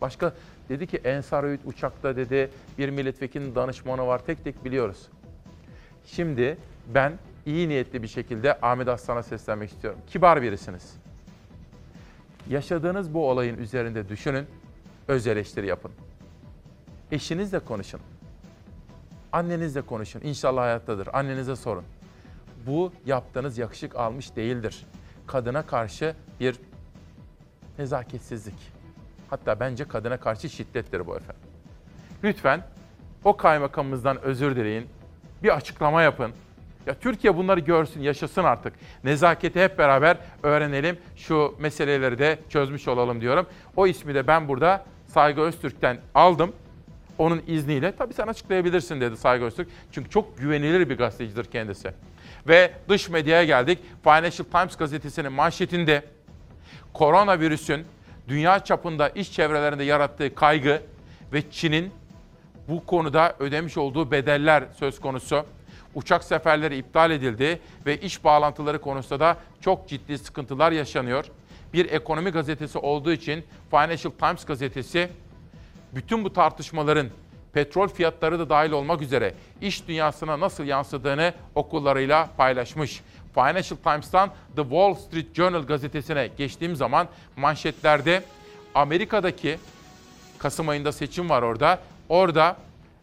[0.00, 0.34] Başka
[0.68, 4.26] dedi ki Ensar Öğüt uçakta dedi bir milletvekilinin danışmanı var.
[4.26, 5.08] Tek tek biliyoruz.
[6.06, 6.58] Şimdi
[6.94, 7.12] ben
[7.46, 10.00] iyi niyetli bir şekilde Ahmet Aslan'a seslenmek istiyorum.
[10.06, 10.96] Kibar birisiniz.
[12.48, 14.46] Yaşadığınız bu olayın üzerinde düşünün,
[15.08, 15.92] öz eleştiri yapın.
[17.12, 18.00] Eşinizle konuşun.
[19.32, 20.20] Annenizle konuşun.
[20.20, 21.08] İnşallah hayattadır.
[21.12, 21.84] Annenize sorun.
[22.66, 24.86] Bu yaptığınız yakışık almış değildir.
[25.26, 26.56] Kadına karşı bir
[27.78, 28.75] nezaketsizlik.
[29.30, 31.42] Hatta bence kadına karşı şiddettir bu efendim.
[32.24, 32.62] Lütfen
[33.24, 34.86] o kaymakamımızdan özür dileyin.
[35.42, 36.32] Bir açıklama yapın.
[36.86, 38.72] Ya Türkiye bunları görsün, yaşasın artık.
[39.04, 40.98] Nezaketi hep beraber öğrenelim.
[41.16, 43.46] Şu meseleleri de çözmüş olalım diyorum.
[43.76, 46.52] O ismi de ben burada Saygı Öztürk'ten aldım.
[47.18, 49.68] Onun izniyle tabii sen açıklayabilirsin dedi Saygı Öztürk.
[49.92, 51.92] Çünkü çok güvenilir bir gazetecidir kendisi.
[52.48, 53.78] Ve dış medyaya geldik.
[54.02, 56.04] Financial Times gazetesinin manşetinde
[56.92, 57.86] koronavirüsün
[58.28, 60.82] dünya çapında iş çevrelerinde yarattığı kaygı
[61.32, 61.92] ve Çin'in
[62.68, 65.44] bu konuda ödemiş olduğu bedeller söz konusu.
[65.94, 71.24] Uçak seferleri iptal edildi ve iş bağlantıları konusunda da çok ciddi sıkıntılar yaşanıyor.
[71.72, 75.08] Bir ekonomi gazetesi olduğu için Financial Times gazetesi
[75.94, 77.08] bütün bu tartışmaların
[77.52, 83.02] petrol fiyatları da dahil olmak üzere iş dünyasına nasıl yansıdığını okullarıyla paylaşmış.
[83.36, 88.22] Financial Times'tan The Wall Street Journal gazetesine geçtiğim zaman manşetlerde
[88.74, 89.58] Amerika'daki
[90.38, 91.78] Kasım ayında seçim var orada.
[92.08, 92.56] Orada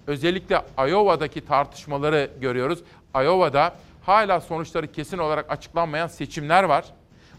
[0.07, 2.79] özellikle Iowa'daki tartışmaları görüyoruz.
[3.15, 3.75] Iowa'da
[4.05, 6.85] hala sonuçları kesin olarak açıklanmayan seçimler var.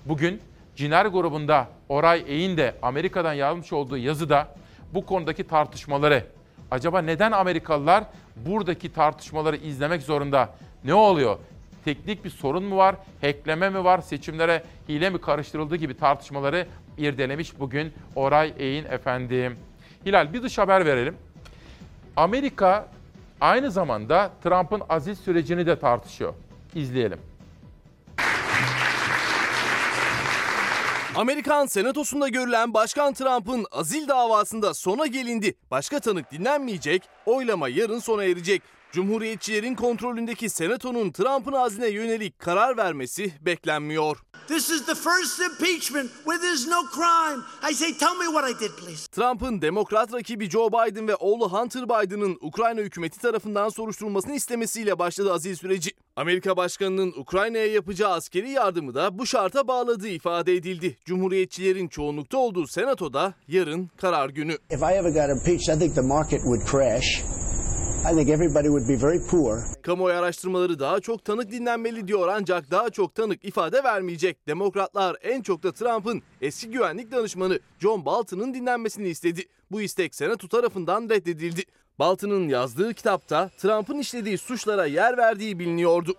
[0.06, 0.40] Bugün
[0.76, 4.48] Ciner grubunda Oray Eğin de Amerika'dan yazmış olduğu yazıda
[4.94, 6.26] bu konudaki tartışmaları
[6.70, 8.04] acaba neden Amerikalılar
[8.36, 10.54] buradaki tartışmaları izlemek zorunda?
[10.84, 11.38] Ne oluyor?
[11.84, 12.96] Teknik bir sorun mu var?
[13.20, 14.00] Hackleme mi var?
[14.00, 16.66] Seçimlere hile mi karıştırıldığı gibi tartışmaları
[16.98, 19.56] irdelemiş bugün Oray Eğin efendim.
[20.06, 21.16] Hilal bir dış haber verelim.
[22.16, 22.88] Amerika
[23.40, 26.34] aynı zamanda Trump'ın aziz sürecini de tartışıyor.
[26.74, 27.18] İzleyelim.
[31.14, 35.54] Amerikan Senatosu'nda görülen Başkan Trump'ın azil davasında sona gelindi.
[35.70, 38.62] Başka tanık dinlenmeyecek, oylama yarın sona erecek.
[38.94, 44.16] Cumhuriyetçilerin kontrolündeki Senato'nun Trump'ın azline yönelik karar vermesi beklenmiyor.
[44.48, 47.42] This is the first impeachment where there's no crime.
[47.70, 49.08] I say, tell me what I did, please.
[49.12, 55.32] Trump'ın demokrat rakibi Joe Biden ve oğlu Hunter Biden'ın Ukrayna hükümeti tarafından soruşturulmasını istemesiyle başladı
[55.32, 55.90] azil süreci.
[56.16, 60.98] Amerika Başkanı'nın Ukrayna'ya yapacağı askeri yardımı da bu şarta bağladığı ifade edildi.
[61.04, 64.52] Cumhuriyetçilerin çoğunlukta olduğu Senato'da yarın karar günü.
[64.52, 67.43] If I ever got impeached, I think the market would crash.
[68.04, 69.62] I think everybody would be very poor.
[69.82, 74.48] Kamuoyu araştırmaları daha çok tanık dinlenmeli diyor ancak daha çok tanık ifade vermeyecek.
[74.48, 79.44] Demokratlar en çok da Trump'ın eski güvenlik danışmanı John Bolton'ın dinlenmesini istedi.
[79.70, 81.62] Bu istek Senato tarafından reddedildi.
[81.98, 86.14] Bolton'ın yazdığı kitapta Trump'ın işlediği suçlara yer verdiği biliniyordu.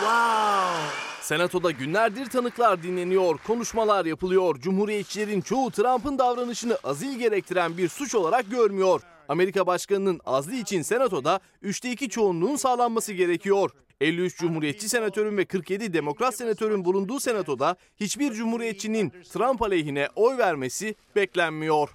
[0.00, 1.03] Wow.
[1.24, 4.60] Senatoda günlerdir tanıklar dinleniyor, konuşmalar yapılıyor.
[4.60, 9.00] Cumhuriyetçilerin çoğu Trump'ın davranışını azil gerektiren bir suç olarak görmüyor.
[9.28, 13.70] Amerika Başkanı'nın azli için Senatoda 3'te 2 çoğunluğun sağlanması gerekiyor.
[14.00, 20.94] 53 Cumhuriyetçi senatörün ve 47 Demokrat senatörün bulunduğu Senatoda hiçbir Cumhuriyetçinin Trump aleyhine oy vermesi
[21.16, 21.90] beklenmiyor.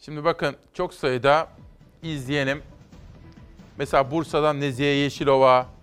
[0.00, 1.48] Şimdi bakın çok sayıda
[2.02, 2.62] izleyenim.
[3.78, 5.75] Mesela Bursa'dan Nezihe Yeşilova,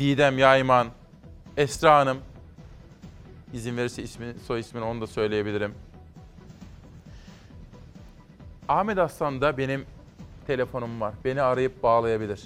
[0.00, 0.88] Didem Yayman,
[1.56, 2.18] Esra Hanım.
[3.52, 5.74] izin verirse ismi, soy ismini onu da söyleyebilirim.
[8.68, 9.86] Ahmet Aslan'da benim
[10.46, 11.14] telefonum var.
[11.24, 12.42] Beni arayıp bağlayabilir.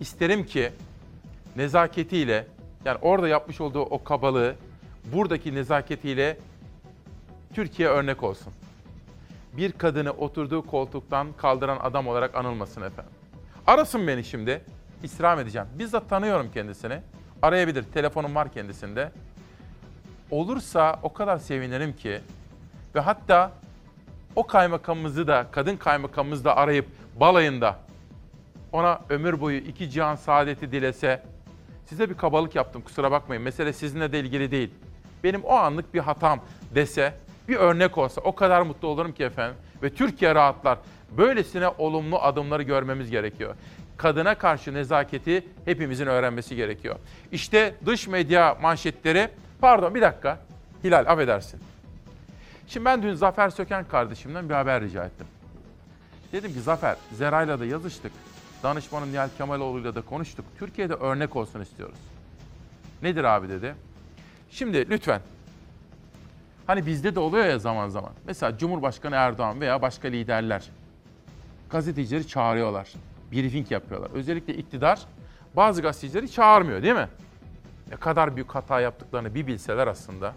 [0.00, 0.72] İsterim ki
[1.56, 2.46] nezaketiyle
[2.84, 4.54] yani orada yapmış olduğu o kabalığı
[5.04, 6.38] buradaki nezaketiyle
[7.54, 8.52] Türkiye örnek olsun.
[9.52, 13.12] Bir kadını oturduğu koltuktan kaldıran adam olarak anılmasın efendim.
[13.66, 14.64] Arasın beni şimdi.
[15.02, 15.68] İstirham edeceğim.
[15.78, 16.98] Bizzat tanıyorum kendisini.
[17.42, 17.82] Arayabilir.
[17.82, 19.12] Telefonum var kendisinde.
[20.30, 22.20] Olursa o kadar sevinirim ki
[22.94, 23.52] ve hatta
[24.36, 26.86] o kaymakamımızı da, kadın kaymakamımızı da arayıp
[27.20, 27.76] balayında
[28.72, 31.22] ona ömür boyu iki cihan saadeti dilese,
[31.86, 34.70] size bir kabalık yaptım kusura bakmayın, mesele sizinle de ilgili değil.
[35.24, 36.40] Benim o anlık bir hatam
[36.74, 37.14] dese,
[37.48, 39.56] bir örnek olsa o kadar mutlu olurum ki efendim.
[39.82, 40.78] Ve Türkiye rahatlar.
[41.16, 43.54] Böylesine olumlu adımları görmemiz gerekiyor.
[43.96, 46.96] Kadına karşı nezaketi hepimizin öğrenmesi gerekiyor.
[47.32, 49.28] İşte dış medya manşetleri,
[49.60, 50.38] pardon bir dakika,
[50.84, 51.60] Hilal affedersin.
[52.68, 55.26] Şimdi ben dün Zafer Söken kardeşimden bir haber rica ettim.
[56.32, 58.12] Dedim ki Zafer, Zeray'la da yazıştık.
[58.62, 60.44] Danışmanım Nihal Kemaloğlu'yla da konuştuk.
[60.58, 61.98] Türkiye'de örnek olsun istiyoruz.
[63.02, 63.74] Nedir abi dedi.
[64.50, 65.20] Şimdi lütfen.
[66.66, 68.10] Hani bizde de oluyor ya zaman zaman.
[68.26, 70.70] Mesela Cumhurbaşkanı Erdoğan veya başka liderler
[71.70, 72.92] gazetecileri çağırıyorlar.
[73.32, 74.10] Briefing yapıyorlar.
[74.14, 75.00] Özellikle iktidar
[75.56, 77.08] bazı gazetecileri çağırmıyor değil mi?
[77.90, 80.34] Ne kadar büyük hata yaptıklarını bir bilseler aslında.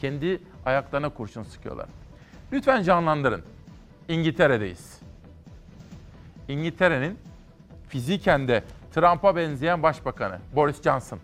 [0.00, 1.88] Kendi ayaklarına kurşun sıkıyorlar.
[2.52, 3.42] Lütfen canlandırın.
[4.08, 5.00] İngiltere'deyiz.
[6.48, 7.18] İngiltere'nin
[7.88, 8.64] fiziken de
[8.94, 11.18] Trump'a benzeyen başbakanı Boris Johnson.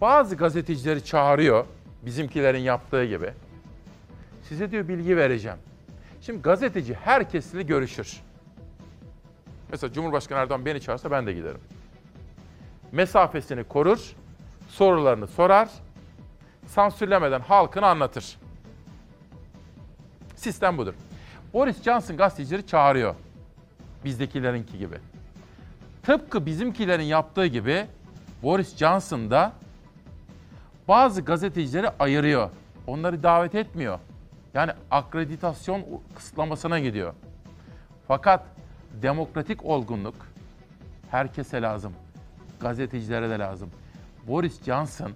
[0.00, 1.66] Bazı gazetecileri çağırıyor,
[2.02, 3.30] bizimkilerin yaptığı gibi.
[4.48, 5.58] Size diyor bilgi vereceğim.
[6.20, 8.20] Şimdi gazeteci herkesle görüşür.
[9.70, 11.60] Mesela Cumhurbaşkanı Erdoğan beni çağırsa ben de giderim.
[12.92, 14.12] Mesafesini korur,
[14.68, 15.68] sorularını sorar,
[16.66, 18.36] sansürlemeden halkını anlatır.
[20.36, 20.94] Sistem budur.
[21.52, 23.14] Boris Johnson gazetecileri çağırıyor.
[24.04, 24.96] Bizdekilerinki gibi.
[26.02, 27.86] Tıpkı bizimkilerin yaptığı gibi
[28.42, 29.52] Boris Johnson da
[30.88, 32.50] bazı gazetecileri ayırıyor.
[32.86, 33.98] Onları davet etmiyor.
[34.54, 35.84] Yani akreditasyon
[36.16, 37.14] kısıtlamasına gidiyor.
[38.08, 38.42] Fakat
[39.02, 40.14] demokratik olgunluk
[41.10, 41.92] herkese lazım.
[42.60, 43.70] Gazetecilere de lazım.
[44.28, 45.12] Boris Johnson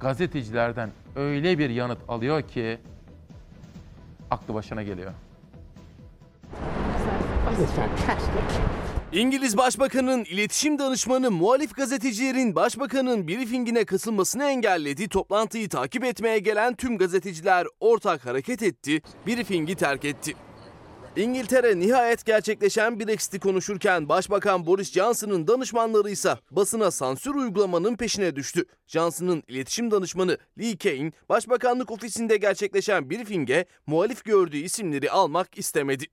[0.00, 2.78] gazetecilerden öyle bir yanıt alıyor ki
[4.30, 5.12] aklı başına geliyor.
[9.12, 15.08] İngiliz Başbakanı'nın iletişim danışmanı muhalif gazetecilerin Başbakan'ın briefingine katılmasını engelledi.
[15.08, 20.34] Toplantıyı takip etmeye gelen tüm gazeteciler ortak hareket etti, briefingi terk etti.
[21.18, 28.64] İngiltere nihayet gerçekleşen Brexit'i konuşurken Başbakan Boris Johnson'ın danışmanları ise basına sansür uygulamanın peşine düştü.
[28.86, 36.04] Johnson'ın iletişim danışmanı Lee Kane, Başbakanlık ofisinde gerçekleşen briefinge muhalif gördüğü isimleri almak istemedi.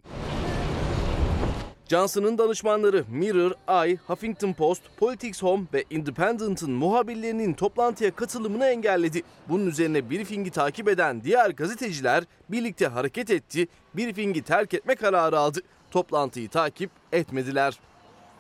[1.89, 9.23] Johnson'ın danışmanları Mirror, Eye, Huffington Post, Politics Home ve Independent'ın muhabirlerinin toplantıya katılımını engelledi.
[9.49, 13.67] Bunun üzerine briefingi takip eden diğer gazeteciler birlikte hareket etti,
[13.97, 15.59] briefingi terk etme kararı aldı.
[15.91, 17.79] Toplantıyı takip etmediler.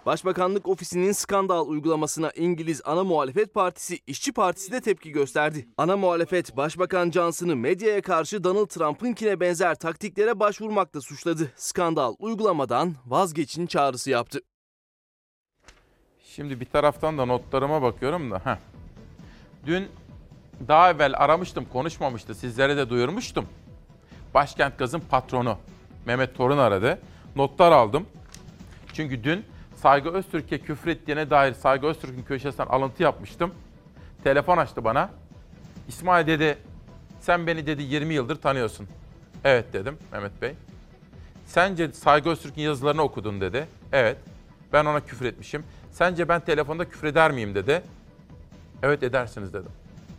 [0.05, 5.67] Başbakanlık ofisinin skandal uygulamasına İngiliz ana muhalefet partisi İşçi Partisi de tepki gösterdi.
[5.77, 11.51] Ana muhalefet Başbakan Johnson'ı medyaya karşı Donald Trump'ınkine benzer taktiklere başvurmakla suçladı.
[11.55, 14.39] Skandal uygulamadan vazgeçin çağrısı yaptı.
[16.23, 18.41] Şimdi bir taraftan da notlarıma bakıyorum da.
[18.43, 18.57] Heh.
[19.65, 19.87] Dün
[20.67, 22.35] daha evvel aramıştım, konuşmamıştı.
[22.35, 23.45] Sizlere de duyurmuştum.
[24.33, 25.57] Başkent Gaz'ın patronu
[26.05, 26.99] Mehmet Torun aradı.
[27.35, 28.07] Notlar aldım.
[28.93, 29.45] Çünkü dün
[29.85, 33.53] Saygı Öztürk'e küfrettiğine dair Saygı Öztürk'ün köşesinden alıntı yapmıştım.
[34.23, 35.09] Telefon açtı bana.
[35.87, 36.57] İsmail dedi,
[37.19, 38.87] sen beni dedi 20 yıldır tanıyorsun.
[39.43, 40.53] Evet dedim Mehmet Bey.
[41.45, 43.67] Sence Saygı Öztürk'ün yazılarını okudun dedi.
[43.91, 44.17] Evet.
[44.73, 45.63] Ben ona küfür etmişim.
[45.91, 47.81] Sence ben telefonda küfür eder miyim dedi.
[48.83, 49.71] Evet edersiniz dedim.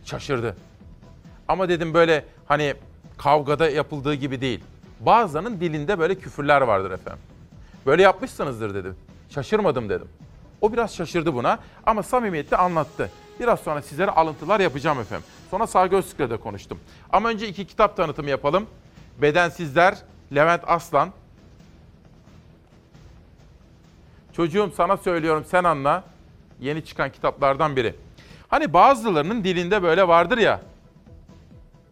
[0.05, 0.57] Şaşırdı.
[1.47, 2.73] Ama dedim böyle hani
[3.17, 4.63] kavgada yapıldığı gibi değil.
[4.99, 7.23] Bazılarının dilinde böyle küfürler vardır efendim.
[7.85, 8.95] Böyle yapmışsınızdır dedim.
[9.29, 10.07] Şaşırmadım dedim.
[10.61, 13.11] O biraz şaşırdı buna ama samimiyetle anlattı.
[13.39, 15.25] Biraz sonra sizlere alıntılar yapacağım efendim.
[15.51, 16.79] Sonra Sağ Gözlük'le de konuştum.
[17.09, 18.67] Ama önce iki kitap tanıtımı yapalım.
[19.21, 19.97] Bedensizler,
[20.35, 21.09] Levent Aslan.
[24.33, 26.03] Çocuğum sana söylüyorum sen anla.
[26.59, 27.95] Yeni çıkan kitaplardan biri.
[28.47, 30.61] Hani bazılarının dilinde böyle vardır ya.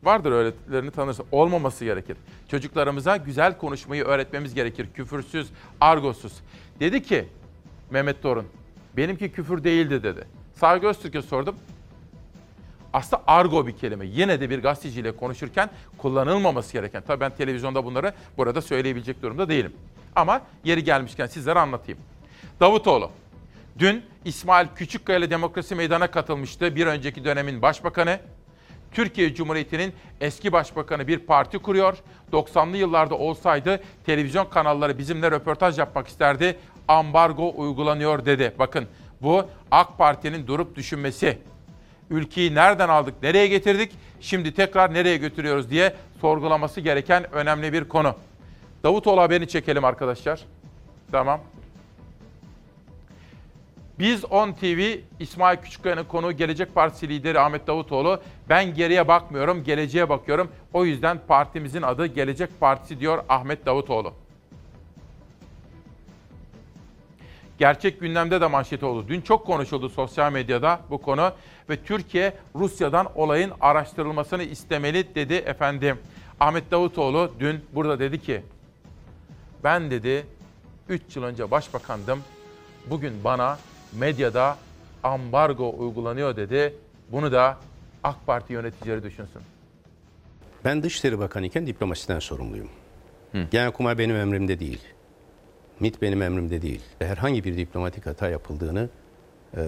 [0.04, 1.26] Vardır öğretilerini tanırsın.
[1.32, 2.18] Olmaması gerekir.
[2.48, 4.88] Çocuklarımıza güzel konuşmayı öğretmemiz gerekir.
[4.94, 5.50] Küfürsüz,
[5.82, 6.34] argosuz.
[6.80, 7.28] Dedi ki
[7.90, 8.46] Mehmet Dorun,
[8.98, 10.28] benimki küfür değildi dedi.
[10.54, 11.56] Sağ Göztürk'e sordum.
[12.94, 14.06] Aslında argo bir kelime.
[14.06, 17.04] Yine de bir gazeteciyle konuşurken kullanılmaması gereken.
[17.08, 19.74] Tabii ben televizyonda bunları burada söyleyebilecek durumda değilim.
[20.16, 22.00] Ama yeri gelmişken sizlere anlatayım.
[22.60, 23.12] Davutoğlu.
[23.80, 26.76] Dün İsmail Küçükkaya ile Demokrasi Meydanı'na katılmıştı.
[26.76, 28.20] Bir önceki dönemin başbakanı.
[28.96, 31.98] Türkiye Cumhuriyeti'nin eski başbakanı bir parti kuruyor.
[32.32, 36.58] 90'lı yıllarda olsaydı televizyon kanalları bizimle röportaj yapmak isterdi.
[36.88, 38.54] Ambargo uygulanıyor dedi.
[38.60, 38.88] Bakın
[39.22, 41.38] bu AK Parti'nin durup düşünmesi.
[42.10, 43.92] Ülkeyi nereden aldık, nereye getirdik,
[44.22, 48.16] şimdi tekrar nereye götürüyoruz diye sorgulaması gereken önemli bir konu.
[48.84, 50.40] Davutoğlu haberini çekelim arkadaşlar.
[51.12, 51.42] Tamam.
[54.00, 58.22] Biz 10 TV İsmail Küçükkaya'nın konuğu Gelecek Partisi lideri Ahmet Davutoğlu.
[58.50, 60.52] Ben geriye bakmıyorum, geleceğe bakıyorum.
[60.74, 64.14] O yüzden partimizin adı Gelecek Partisi diyor Ahmet Davutoğlu.
[67.58, 69.06] Gerçek gündemde de manşet oldu.
[69.08, 71.32] Dün çok konuşuldu sosyal medyada bu konu
[71.70, 75.98] ve Türkiye Rusya'dan olayın araştırılmasını istemeli dedi efendim.
[76.40, 78.44] Ahmet Davutoğlu dün burada dedi ki
[79.64, 80.28] ben dedi
[80.90, 82.20] 3 yıl önce başbakandım.
[82.90, 83.58] Bugün bana
[83.94, 84.58] medyada
[85.04, 86.74] ambargo uygulanıyor dedi.
[87.12, 87.58] Bunu da
[88.04, 89.42] AK Parti yöneticileri düşünsün.
[90.66, 92.70] Ben Dışişleri Bakanı iken diplomasiden sorumluyum.
[93.52, 94.82] Genelkurmay benim emrimde değil.
[95.80, 96.82] MİT benim emrimde değil.
[97.00, 98.90] Herhangi bir diplomatik hata yapıldığını
[99.58, 99.62] e,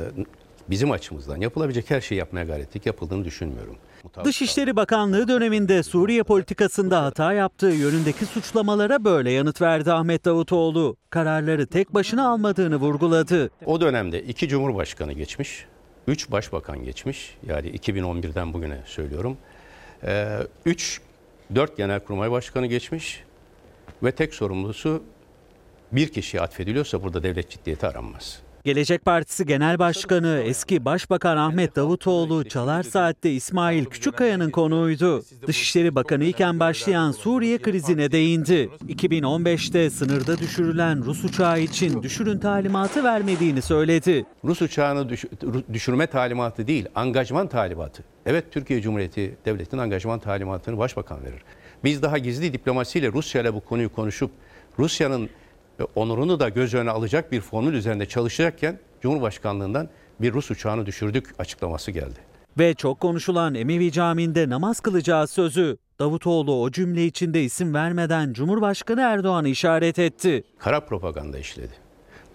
[0.70, 2.86] bizim açımızdan yapılabilecek her şeyi yapmaya gayret ettik.
[2.86, 3.76] Yapıldığını düşünmüyorum.
[4.24, 10.98] Dışişleri Bakanlığı döneminde Suriye politikasında hata yaptığı yönündeki suçlamalara böyle yanıt verdi Ahmet Davutoğlu.
[11.10, 13.50] Kararları tek başına almadığını vurguladı.
[13.66, 15.66] O dönemde iki cumhurbaşkanı geçmiş,
[16.08, 17.38] üç başbakan geçmiş.
[17.48, 19.38] Yani 2011'den bugüne söylüyorum.
[20.04, 21.02] Ee, üç,
[21.56, 23.24] dört genelkurmay başkanı geçmiş
[24.04, 25.04] ve tek sorumlusu
[25.92, 28.42] bir kişiye atfediliyorsa burada devlet ciddiyeti aranmaz.
[28.68, 35.24] Gelecek Partisi Genel Başkanı eski Başbakan Ahmet Davutoğlu Çalar Saat'te İsmail Küçükkaya'nın konuğuydu.
[35.48, 38.70] Dışişleri Bakanı iken başlayan Suriye krizine değindi.
[38.88, 44.26] 2015'te sınırda düşürülen Rus uçağı için düşürün talimatı vermediğini söyledi.
[44.46, 45.26] Rus uçağını düş-
[45.74, 48.04] düşürme talimatı değil, angajman talimatı.
[48.26, 51.42] Evet Türkiye Cumhuriyeti Devleti'nin angajman talimatını başbakan verir.
[51.84, 54.32] Biz daha gizli diplomasiyle Rusya ile bu konuyu konuşup
[54.80, 55.30] Rusya'nın
[55.96, 59.90] onurunu da göz önüne alacak bir formül üzerinde çalışacakken Cumhurbaşkanlığından
[60.22, 62.20] bir Rus uçağını düşürdük açıklaması geldi.
[62.60, 65.78] Ve çok konuşulan Emevi Camii'nde namaz kılacağı sözü.
[66.00, 70.44] Davutoğlu o cümle içinde isim vermeden Cumhurbaşkanı Erdoğan'ı işaret etti.
[70.60, 71.74] Kara propaganda işledi.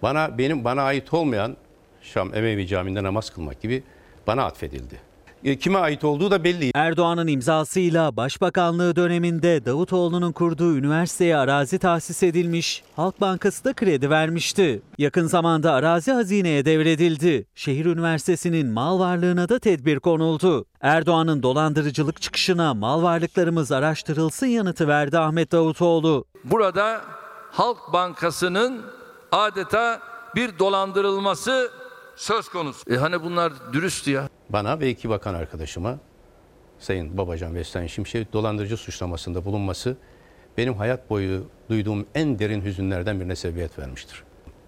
[0.01, 1.57] Bana benim bana ait olmayan
[2.01, 3.83] Şam Emevi Camii'nde namaz kılmak gibi
[4.27, 5.12] bana atfedildi.
[5.43, 6.71] E, Kime ait olduğu da belli.
[6.75, 14.81] Erdoğan'ın imzasıyla Başbakanlığı döneminde Davutoğlu'nun kurduğu üniversiteye arazi tahsis edilmiş, Halk Bankası da kredi vermişti.
[14.97, 17.45] Yakın zamanda arazi hazineye devredildi.
[17.55, 20.65] Şehir Üniversitesi'nin mal varlığına da tedbir konuldu.
[20.81, 26.25] Erdoğan'ın dolandırıcılık çıkışına mal varlıklarımız araştırılsın yanıtı verdi Ahmet Davutoğlu.
[26.43, 27.01] Burada
[27.51, 28.81] Halk Bankası'nın
[29.31, 29.99] adeta
[30.35, 31.71] bir dolandırılması
[32.15, 32.93] söz konusu.
[32.93, 34.29] E hani bunlar dürüst ya.
[34.49, 35.99] Bana ve iki bakan arkadaşıma
[36.79, 39.97] Sayın Babacan ve Sayın Şimşek dolandırıcı suçlamasında bulunması
[40.57, 44.23] benim hayat boyu duyduğum en derin hüzünlerden birine sebebiyet vermiştir.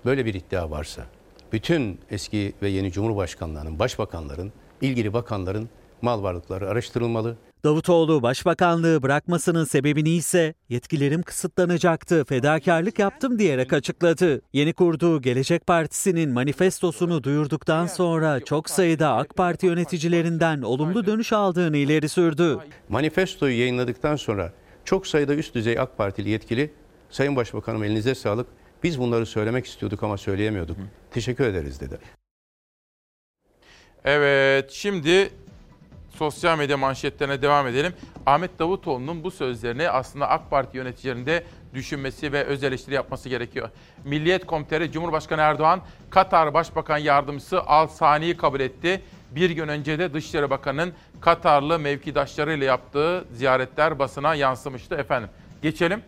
[0.05, 1.05] Böyle bir iddia varsa
[1.51, 5.69] bütün eski ve yeni cumhurbaşkanlarının, başbakanların, ilgili bakanların
[6.01, 7.37] mal varlıkları araştırılmalı.
[7.65, 14.41] Davutoğlu başbakanlığı bırakmasının sebebini ise yetkilerim kısıtlanacaktı, fedakarlık yaptım diyerek açıkladı.
[14.53, 21.77] Yeni kurduğu Gelecek Partisi'nin manifestosunu duyurduktan sonra çok sayıda AK Parti yöneticilerinden olumlu dönüş aldığını
[21.77, 22.57] ileri sürdü.
[22.89, 26.71] Manifestoyu yayınladıktan sonra çok sayıda üst düzey AK Partili yetkili
[27.09, 28.47] Sayın Başbakanım elinize sağlık.
[28.83, 30.77] Biz bunları söylemek istiyorduk ama söyleyemiyorduk.
[31.11, 31.97] Teşekkür ederiz dedi.
[34.03, 35.29] Evet, şimdi
[36.15, 37.93] sosyal medya manşetlerine devam edelim.
[38.25, 41.43] Ahmet Davutoğlu'nun bu sözlerini aslında AK Parti yöneticilerinde
[41.73, 43.69] düşünmesi ve öz eleştiri yapması gerekiyor.
[44.03, 49.01] Milliyet Komiteri Cumhurbaşkanı Erdoğan, Katar Başbakan Yardımcısı Al Sani'yi kabul etti.
[49.31, 55.29] Bir gün önce de Dışişleri Bakanı'nın Katarlı mevkidaşlarıyla yaptığı ziyaretler basına yansımıştı efendim.
[55.61, 56.01] Geçelim.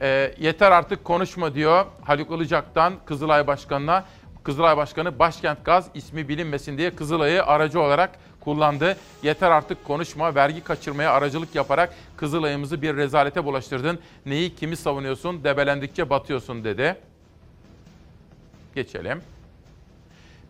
[0.00, 4.04] E, yeter artık konuşma diyor Haluk Ilıcak'tan Kızılay Başkanı'na.
[4.42, 8.10] Kızılay Başkanı Başkent Gaz ismi bilinmesin diye Kızılay'ı aracı olarak
[8.40, 8.96] kullandı.
[9.22, 13.98] Yeter artık konuşma, vergi kaçırmaya aracılık yaparak Kızılay'ımızı bir rezalete bulaştırdın.
[14.26, 16.96] Neyi kimi savunuyorsun, debelendikçe batıyorsun dedi.
[18.74, 19.22] Geçelim.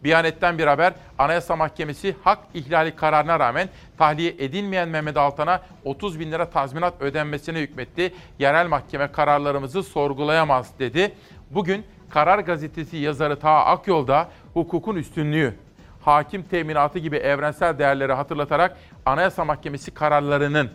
[0.04, 0.92] Biyanet'ten bir haber.
[1.18, 3.68] Anayasa Mahkemesi hak ihlali kararına rağmen
[3.98, 8.14] tahliye edilmeyen Mehmet Altan'a 30 bin lira tazminat ödenmesine hükmetti.
[8.38, 11.12] Yerel mahkeme kararlarımızı sorgulayamaz dedi.
[11.50, 15.54] Bugün Karar Gazetesi yazarı Taha Akyol'da hukukun üstünlüğü,
[16.00, 18.76] hakim teminatı gibi evrensel değerleri hatırlatarak
[19.06, 20.70] Anayasa Mahkemesi kararlarının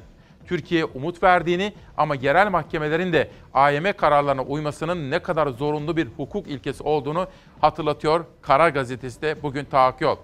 [0.47, 6.47] Türkiye'ye umut verdiğini ama yerel mahkemelerin de AYM kararlarına uymasının ne kadar zorunlu bir hukuk
[6.47, 7.27] ilkesi olduğunu
[7.61, 10.17] hatırlatıyor Karar Gazetesi de bugün tahakkuk yol.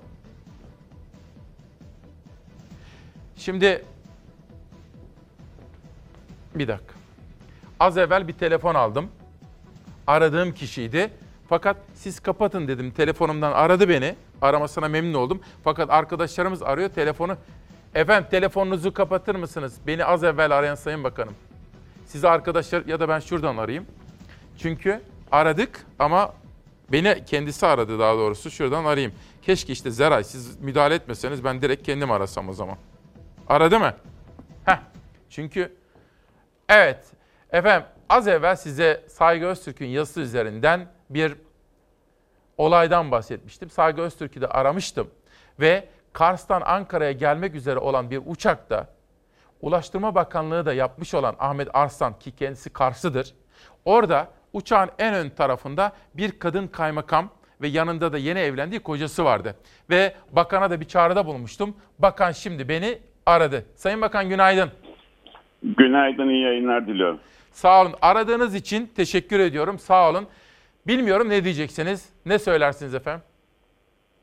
[3.35, 3.85] Şimdi
[6.55, 6.93] bir dakika.
[7.79, 9.09] Az evvel bir telefon aldım.
[10.07, 11.11] Aradığım kişiydi.
[11.49, 12.91] Fakat siz kapatın dedim.
[12.91, 14.15] Telefonumdan aradı beni.
[14.41, 15.41] Aramasına memnun oldum.
[15.63, 16.89] Fakat arkadaşlarımız arıyor.
[16.89, 17.37] Telefonu
[17.95, 19.77] Efendim telefonunuzu kapatır mısınız?
[19.87, 21.35] Beni az evvel arayan Sayın Bakanım.
[22.05, 23.85] Size arkadaşlar ya da ben şuradan arayayım.
[24.57, 25.01] Çünkü
[25.31, 26.33] aradık ama
[26.91, 28.51] beni kendisi aradı daha doğrusu.
[28.51, 29.13] Şuradan arayayım.
[29.41, 32.77] Keşke işte Zeray siz müdahale etmeseniz ben direkt kendim arasam o zaman.
[33.47, 33.93] Aradı mı?
[34.65, 34.79] Heh.
[35.29, 35.75] Çünkü
[36.69, 37.05] evet
[37.51, 41.33] efendim az evvel size Saygı Öztürk'ün yazısı üzerinden bir
[42.57, 43.69] olaydan bahsetmiştim.
[43.69, 45.07] Saygı Öztürk'ü de aramıştım
[45.59, 48.87] ve Kars'tan Ankara'ya gelmek üzere olan bir uçakta
[49.61, 53.33] Ulaştırma Bakanlığı da yapmış olan Ahmet Arslan ki kendisi Kars'ıdır.
[53.85, 57.29] Orada uçağın en ön tarafında bir kadın kaymakam
[57.61, 59.55] ve yanında da yeni evlendiği kocası vardı.
[59.89, 61.75] Ve bakana da bir çağrıda bulmuştum.
[61.99, 63.65] Bakan şimdi beni aradı.
[63.75, 64.69] Sayın Bakan günaydın.
[65.63, 67.19] Günaydın, iyi yayınlar diliyorum.
[67.51, 67.93] Sağ olun.
[68.01, 69.79] Aradığınız için teşekkür ediyorum.
[69.79, 70.27] Sağ olun.
[70.87, 72.09] Bilmiyorum ne diyeceksiniz?
[72.25, 73.21] Ne söylersiniz efendim?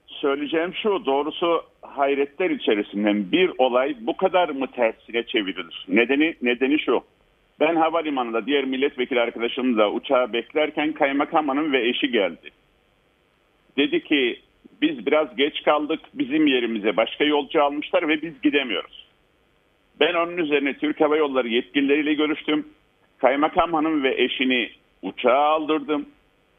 [0.06, 5.86] Söyleyeceğim şu, doğrusu hayretler içerisinden bir olay bu kadar mı tersine çevrilir?
[5.88, 7.00] Nedeni nedeni şu.
[7.60, 12.50] Ben havalimanında diğer milletvekili arkadaşımla uçağı beklerken kaymakam hanım ve eşi geldi.
[13.76, 14.40] Dedi ki
[14.82, 19.06] biz biraz geç kaldık bizim yerimize başka yolcu almışlar ve biz gidemiyoruz.
[20.00, 22.66] Ben onun üzerine Türk Hava Yolları yetkilileriyle görüştüm.
[23.18, 24.70] Kaymakam hanım ve eşini
[25.02, 26.06] uçağa aldırdım.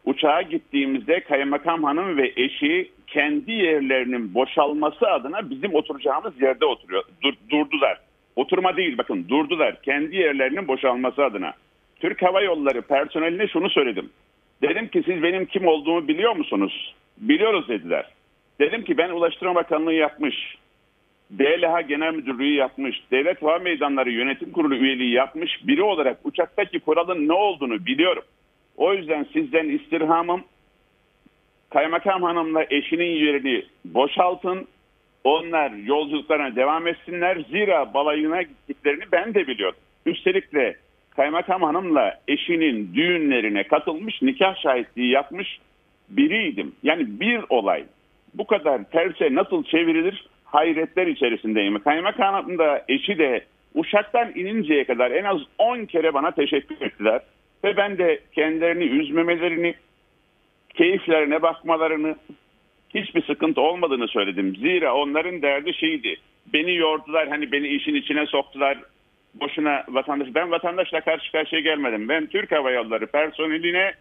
[0.05, 7.03] Uçağa gittiğimizde kaymakam hanım ve eşi kendi yerlerinin boşalması adına bizim oturacağımız yerde oturuyor.
[7.23, 7.99] Dur, durdular.
[8.35, 9.81] Oturma değil bakın durdular.
[9.81, 11.53] Kendi yerlerinin boşalması adına.
[11.99, 14.09] Türk Hava Yolları personeline şunu söyledim.
[14.61, 16.95] Dedim ki siz benim kim olduğumu biliyor musunuz?
[17.17, 18.05] Biliyoruz dediler.
[18.59, 20.55] Dedim ki ben Ulaştırma Bakanlığı yapmış.
[21.37, 23.03] DLH Genel Müdürlüğü yapmış.
[23.11, 28.23] Devlet Hava Meydanları Yönetim Kurulu üyeliği yapmış biri olarak uçaktaki kuralın ne olduğunu biliyorum.
[28.77, 30.43] O yüzden sizden istirhamım
[31.69, 34.67] kaymakam hanımla eşinin yerini boşaltın.
[35.23, 37.37] Onlar yolculuklarına devam etsinler.
[37.49, 39.79] Zira balayına gittiklerini ben de biliyordum.
[40.05, 40.75] Üstelik de
[41.15, 45.59] kaymakam hanımla eşinin düğünlerine katılmış, nikah şahitliği yapmış
[46.09, 46.75] biriydim.
[46.83, 47.83] Yani bir olay
[48.33, 51.79] bu kadar terse nasıl çevrilir hayretler içerisindeyim.
[51.79, 57.21] Kaymakam hanım da eşi de uçaktan ininceye kadar en az 10 kere bana teşekkür ettiler.
[57.63, 59.75] Ve ben de kendilerini üzmemelerini,
[60.73, 62.15] keyiflerine bakmalarını,
[62.95, 64.55] hiçbir sıkıntı olmadığını söyledim.
[64.55, 66.15] Zira onların derdi şeydi.
[66.53, 68.77] Beni yordular, hani beni işin içine soktular.
[69.33, 70.27] Boşuna vatandaş.
[70.35, 72.09] Ben vatandaşla karşı karşıya gelmedim.
[72.09, 73.93] Ben Türk Hava Yolları personeline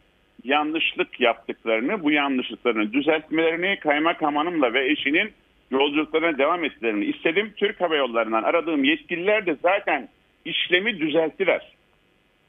[0.45, 5.33] yanlışlık yaptıklarını, bu yanlışlıklarını düzeltmelerini kaymakam hanımla ve eşinin
[5.70, 7.53] yolculuklarına devam ettilerini istedim.
[7.57, 10.09] Türk Hava Yolları'ndan aradığım yetkililer de zaten
[10.45, 11.73] işlemi düzelttiler.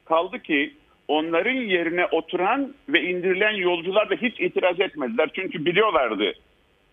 [0.04, 0.74] Kaldı ki
[1.08, 5.30] onların yerine oturan ve indirilen yolcular da hiç itiraz etmediler.
[5.34, 6.32] Çünkü biliyorlardı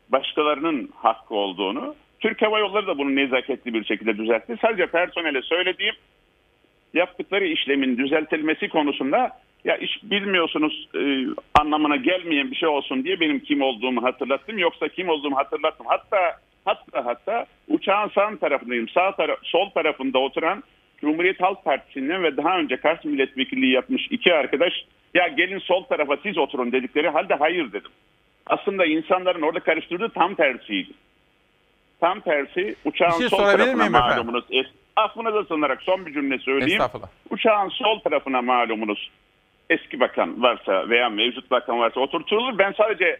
[0.09, 1.95] başkalarının hakkı olduğunu.
[2.19, 4.55] Türk Hava Yolları da bunu nezaketli bir şekilde düzeltti.
[4.61, 5.95] Sadece personele söylediğim
[6.93, 9.31] yaptıkları işlemin düzeltilmesi konusunda
[9.67, 11.25] ya iş bilmiyorsunuz e,
[11.59, 14.57] anlamına gelmeyen bir şey olsun diye benim kim olduğumu hatırlattım.
[14.57, 15.85] Yoksa kim olduğumu hatırlattım.
[15.89, 18.89] Hatta hatta hatta uçağın sağ tarafındayım.
[18.89, 20.63] Sağ taraf, sol tarafında oturan
[21.01, 24.73] Cumhuriyet Halk Partisi'nden ve daha önce Kars milletvekilliği yapmış iki arkadaş
[25.13, 27.91] ya gelin sol tarafa siz oturun dedikleri halde hayır dedim.
[28.45, 30.91] Aslında insanların orada karıştırdığı tam tersiydi.
[31.99, 33.91] Tam tersi uçağın şey sol tarafına efendim?
[33.91, 34.45] malumunuz.
[34.51, 34.65] Es,
[34.95, 36.81] affınıza sığınarak son bir cümle söyleyeyim.
[37.29, 39.11] Uçağın sol tarafına malumunuz
[39.69, 42.57] eski bakan varsa veya mevcut bakan varsa oturtulur.
[42.57, 43.17] Ben sadece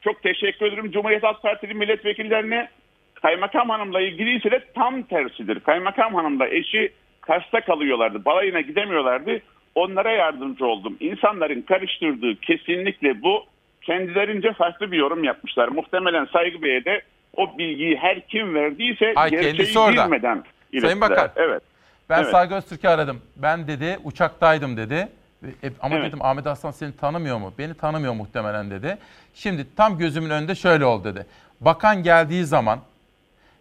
[0.00, 2.68] çok teşekkür ederim Cumhuriyet Halk Partili milletvekillerine.
[3.14, 5.60] Kaymakam Hanım'la ilgili ise de tam tersidir.
[5.60, 8.24] Kaymakam Hanım'la eşi Kars'ta kalıyorlardı.
[8.24, 9.40] Balayına gidemiyorlardı.
[9.74, 10.96] onlara yardımcı oldum.
[11.00, 13.44] İnsanların karıştırdığı kesinlikle bu.
[13.82, 15.68] Kendilerince farklı bir yorum yapmışlar.
[15.68, 17.02] Muhtemelen Saygı Bey'e de
[17.36, 20.04] o bilgiyi her kim verdiyse Ay, gerçeği orada.
[20.06, 21.00] bilmeden Sayın ilettiler.
[21.00, 21.30] Bakan.
[21.36, 21.62] Evet.
[22.10, 22.30] Ben Evet.
[22.30, 23.22] Saygı Öztürk'ü aradım.
[23.36, 25.08] Ben dedi uçaktaydım dedi.
[25.44, 26.08] E, ama Evet.
[26.08, 27.52] dedim Ahmet Aslan seni tanımıyor mu?
[27.58, 28.98] Beni tanımıyor muhtemelen dedi.
[29.34, 31.26] Şimdi tam gözümün önünde şöyle oldu dedi.
[31.60, 32.78] Bakan geldiği zaman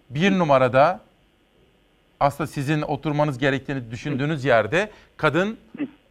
[0.10, 1.00] bir numarada
[2.20, 5.58] aslında sizin oturmanız gerektiğini düşündüğünüz yerde kadın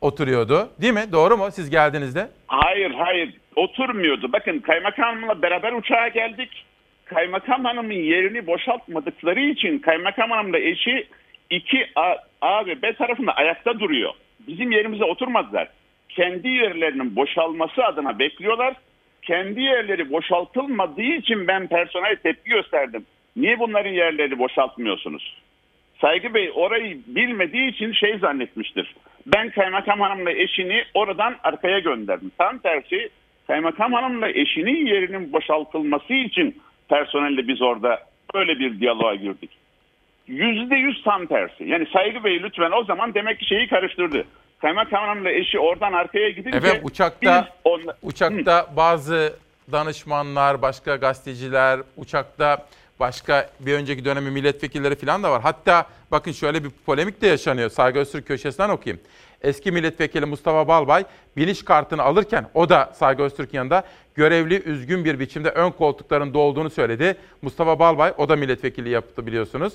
[0.01, 0.70] oturuyordu.
[0.81, 1.12] Değil mi?
[1.12, 1.49] Doğru mu?
[1.53, 2.28] Siz geldiğinizde.
[2.47, 4.32] Hayır hayır oturmuyordu.
[4.32, 6.65] Bakın kaymakamla beraber uçağa geldik.
[7.05, 11.09] Kaymakam hanımın yerini boşaltmadıkları için kaymakam hanımla eşi
[11.51, 14.12] iki A, A ve B tarafında ayakta duruyor.
[14.49, 15.69] Bizim yerimize oturmadılar.
[16.09, 18.75] Kendi yerlerinin boşalması adına bekliyorlar.
[19.23, 23.07] Kendi yerleri boşaltılmadığı için ben personel tepki gösterdim.
[23.37, 25.37] Niye bunların yerleri boşaltmıyorsunuz?
[26.01, 28.95] Saygı Bey orayı bilmediği için şey zannetmiştir.
[29.27, 32.33] Ben kaymakam hanımla eşini oradan arkaya gönderdim.
[32.39, 33.09] Tam tersi
[33.47, 36.57] kaymakam hanımla eşinin yerinin boşaltılması için
[36.89, 37.99] personelle biz orada
[38.35, 39.51] böyle bir diyaloğa girdik.
[40.28, 41.64] Yüzde yüz tam tersi.
[41.64, 44.24] Yani Saygı Bey lütfen o zaman demek ki şeyi karıştırdı.
[44.60, 49.32] Kaymakam hanımla eşi oradan arkaya gidince Efendim uçakta onla- uçakta bazı
[49.72, 52.66] danışmanlar, başka gazeteciler, uçakta
[53.00, 55.42] başka bir önceki dönemin milletvekilleri falan da var.
[55.42, 57.70] Hatta bakın şöyle bir polemik de yaşanıyor.
[57.70, 59.02] Saygı Öztürk köşesinden okuyayım.
[59.42, 61.05] Eski milletvekili Mustafa Balbay
[61.36, 63.82] biniş kartını alırken o da Saygı Öztürk'ün yanında
[64.14, 67.16] görevli üzgün bir biçimde ön koltukların dolduğunu söyledi.
[67.42, 69.72] Mustafa Balbay o da milletvekili yaptı biliyorsunuz.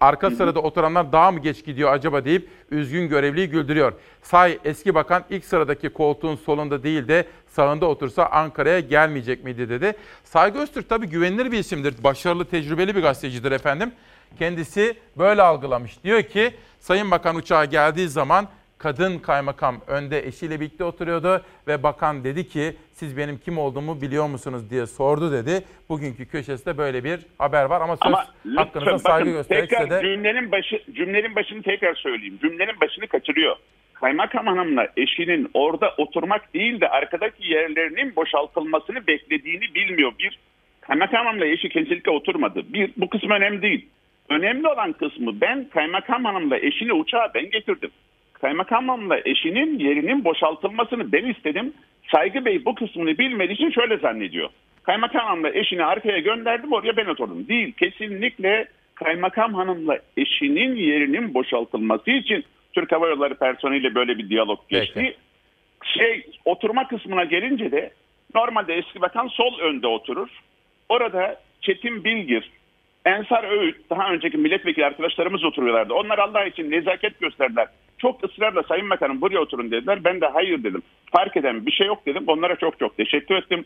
[0.00, 3.92] Arka sırada oturanlar daha mı geç gidiyor acaba deyip üzgün görevliyi güldürüyor.
[4.22, 9.92] Say eski bakan ilk sıradaki koltuğun solunda değil de sağında otursa Ankara'ya gelmeyecek miydi dedi.
[10.24, 11.94] Saygı Öztürk tabii güvenilir bir isimdir.
[12.04, 13.92] Başarılı, tecrübeli bir gazetecidir efendim.
[14.38, 16.04] Kendisi böyle algılamış.
[16.04, 18.48] Diyor ki Sayın Bakan uçağa geldiği zaman
[18.78, 24.26] kadın kaymakam önde eşiyle birlikte oturuyordu ve bakan dedi ki siz benim kim olduğumu biliyor
[24.28, 25.64] musunuz diye sordu dedi.
[25.88, 28.26] Bugünkü köşesinde böyle bir haber var ama söz Ama
[28.56, 32.38] hakkınıza lütfen saygı göstererek tekrar size de cümlenin, başı, cümlenin başını tekrar söyleyeyim.
[32.42, 33.56] Cümlenin başını kaçırıyor.
[33.94, 40.12] Kaymakam hanımla eşinin orada oturmak değil de arkadaki yerlerinin boşaltılmasını beklediğini bilmiyor.
[40.18, 40.38] Bir,
[40.80, 42.62] kaymakam hanımla eşi kesinlikle oturmadı.
[42.72, 43.88] Bir, bu kısım önemli değil.
[44.28, 47.90] Önemli olan kısmı ben kaymakam hanımla eşini uçağa ben getirdim.
[48.40, 51.72] Kaymakam hanımla eşinin yerinin boşaltılmasını ben istedim.
[52.14, 54.48] Saygı Bey bu kısmını bilmediği için şöyle zannediyor.
[54.82, 57.48] Kaymakam hanımla eşini arkaya gönderdim oraya ben oturdum.
[57.48, 64.58] Değil kesinlikle kaymakam hanımla eşinin yerinin boşaltılması için Türk Hava Yolları personeliyle böyle bir diyalog
[64.68, 65.16] geçti.
[65.84, 67.90] Şey oturma kısmına gelince de
[68.34, 70.28] normalde eski bakan sol önde oturur.
[70.88, 72.50] Orada Çetin Bilgir,
[73.08, 75.94] Ensar Öğüt, daha önceki milletvekili arkadaşlarımız oturuyorlardı.
[75.94, 77.68] Onlar Allah için nezaket gösterdiler.
[77.98, 80.04] Çok ısrarla Sayın Bakanım buraya oturun dediler.
[80.04, 80.82] Ben de hayır dedim.
[81.12, 82.24] Fark eden bir şey yok dedim.
[82.26, 83.64] Onlara çok çok teşekkür ettim.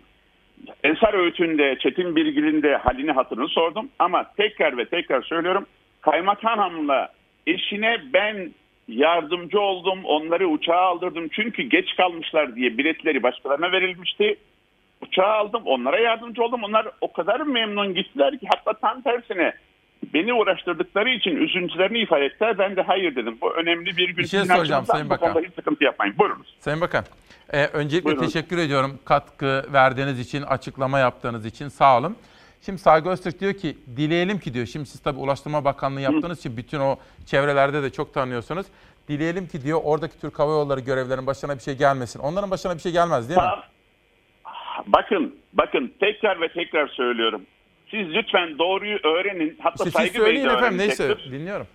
[0.85, 3.89] Ensar Öğüt'ün de Çetin Bilgil'in de halini hatırını sordum.
[3.98, 5.66] Ama tekrar ve tekrar söylüyorum.
[6.01, 7.09] Kaymakam Hanım'la
[7.47, 8.51] eşine ben
[8.89, 10.05] yardımcı oldum.
[10.05, 11.28] Onları uçağa aldırdım.
[11.28, 14.36] Çünkü geç kalmışlar diye biletleri başkalarına verilmişti.
[15.03, 15.62] Uçağa aldım.
[15.65, 16.65] Onlara yardımcı oldum.
[16.65, 19.55] Onlar o kadar memnun gittiler ki hatta tam tersine
[20.15, 22.59] beni uğraştırdıkları için üzüntülerini ifade ettiler.
[22.59, 23.39] Ben de hayır dedim.
[23.41, 24.16] Bu önemli bir gün.
[24.16, 25.43] Bir şey soracağım Sayın Bakan.
[25.43, 26.19] hiç sıkıntı yapmayın.
[26.19, 26.57] Buyurunuz.
[26.61, 27.05] Sayın Bakan,
[27.53, 28.27] e, öncelikle Buyurun.
[28.27, 32.16] teşekkür ediyorum katkı verdiğiniz için, açıklama yaptığınız için sağ olun.
[32.61, 36.57] Şimdi Saygı Öztürk diyor ki, dileyelim ki diyor, şimdi siz tabii Ulaştırma Bakanlığı yaptığınız için
[36.57, 36.97] bütün o
[37.27, 38.66] çevrelerde de çok tanıyorsunuz.
[39.09, 42.20] Dileyelim ki diyor, oradaki Türk Hava Yolları görevlerinin başına bir şey gelmesin.
[42.20, 43.47] Onların başına bir şey gelmez değil mi?
[44.86, 47.43] Bakın, bakın tekrar ve tekrar söylüyorum.
[47.90, 49.57] Siz lütfen doğruyu öğrenin.
[49.62, 51.66] Hatta siz Saygı Bey de efendim, neyse dinliyorum.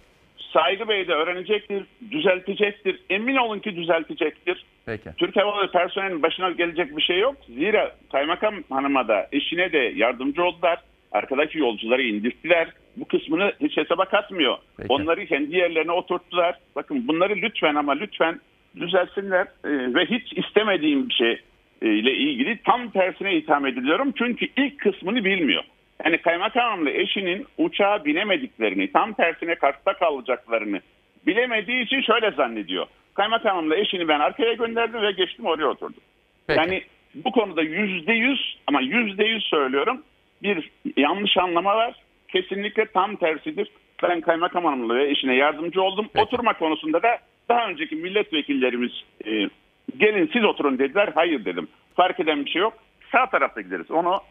[0.54, 3.00] Saygı Bey de öğrenecektir, düzeltecektir.
[3.10, 4.66] Emin olun ki düzeltecektir.
[4.86, 5.10] Peki.
[5.18, 7.36] Türk Hava Yolları personelinin başına gelecek bir şey yok.
[7.48, 10.80] Zira kaymakam hanıma da eşine de yardımcı oldular.
[11.12, 12.68] Arkadaki yolcuları indirttiler.
[12.98, 14.58] Bu kısmını hiç hesaba katmıyor.
[14.78, 14.94] Peki.
[14.94, 16.60] Onları kendi yerlerine oturttular.
[16.76, 18.40] Bakın bunları lütfen ama lütfen
[18.80, 19.48] düzelsinler.
[19.66, 21.42] Ee, ve hiç istemediğim bir şey
[21.82, 24.14] ile ilgili tam tersine itham ediliyorum.
[24.18, 25.64] Çünkü ilk kısmını bilmiyor.
[26.06, 30.82] Yani kaymakamla eşinin uçağa binemediklerini, tam tersine kartta kalacaklarını
[31.28, 32.86] bilemediği için şöyle zannediyor.
[33.14, 36.04] Kaymakamımla eşini ben arkaya gönderdim ve geçtim oraya oturdum.
[36.50, 36.84] Yani
[37.16, 40.04] bu konuda yüzde yüz ama yüzde yüz söylüyorum
[40.44, 41.96] bir yanlış anlama var.
[42.28, 43.68] Kesinlikle tam tersidir.
[44.04, 46.10] Ben kaymakam hanımla ve eşine yardımcı oldum.
[46.18, 47.18] Oturma konusunda da
[47.50, 48.92] daha önceki milletvekillerimiz
[49.26, 49.50] e,
[49.98, 51.12] gelin siz oturun dediler.
[51.16, 51.68] Hayır dedim.
[51.96, 52.74] Fark eden bir şey yok.
[53.12, 53.92] Sağ tarafta gideriz.
[53.92, 54.22] Onu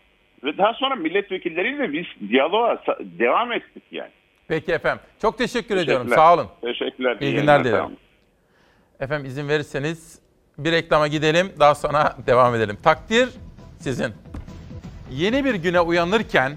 [0.44, 4.10] ve daha sonra milletvekilleriyle biz diyaloğa devam ettik yani.
[4.48, 5.04] Peki efendim.
[5.22, 6.08] Çok teşekkür ediyorum.
[6.08, 6.46] Sağ olun.
[6.60, 7.16] Teşekkürler.
[7.20, 7.96] İyi günler dilerim.
[9.00, 10.20] Efendim izin verirseniz
[10.58, 12.78] bir reklama gidelim daha sonra devam edelim.
[12.82, 13.28] Takdir
[13.78, 14.12] sizin.
[15.10, 16.52] Yeni bir güne uyanırken,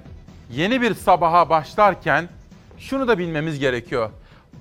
[0.52, 2.30] yeni bir sabaha başlarken
[2.78, 4.10] şunu da bilmemiz gerekiyor.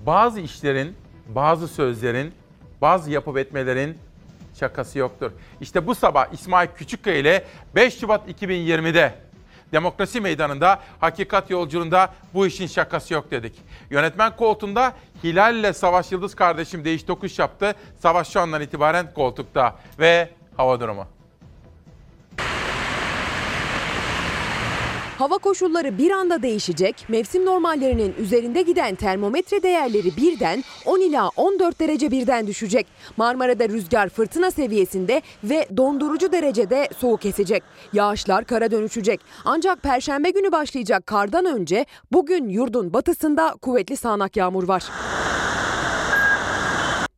[0.06, 0.96] Bazı işlerin,
[1.28, 2.32] bazı sözlerin,
[2.80, 3.98] bazı yapıp etmelerin
[4.60, 5.32] şakası yoktur.
[5.60, 7.44] İşte bu sabah İsmail Küçükkaya ile
[7.74, 9.14] 5 Şubat 2020'de
[9.72, 13.54] Demokrasi Meydanı'nda hakikat yolculuğunda bu işin şakası yok dedik.
[13.90, 14.92] Yönetmen koltuğunda
[15.24, 17.74] Hilal ile Savaş Yıldız kardeşim değiş tokuş yaptı.
[17.98, 21.17] Savaş şu andan itibaren koltukta ve hava durumu.
[25.18, 27.04] Hava koşulları bir anda değişecek.
[27.08, 32.86] Mevsim normallerinin üzerinde giden termometre değerleri birden 10 ila 14 derece birden düşecek.
[33.16, 37.62] Marmara'da rüzgar fırtına seviyesinde ve dondurucu derecede soğuk esecek.
[37.92, 39.20] Yağışlar kara dönüşecek.
[39.44, 44.84] Ancak perşembe günü başlayacak kardan önce bugün yurdun batısında kuvvetli sağanak yağmur var.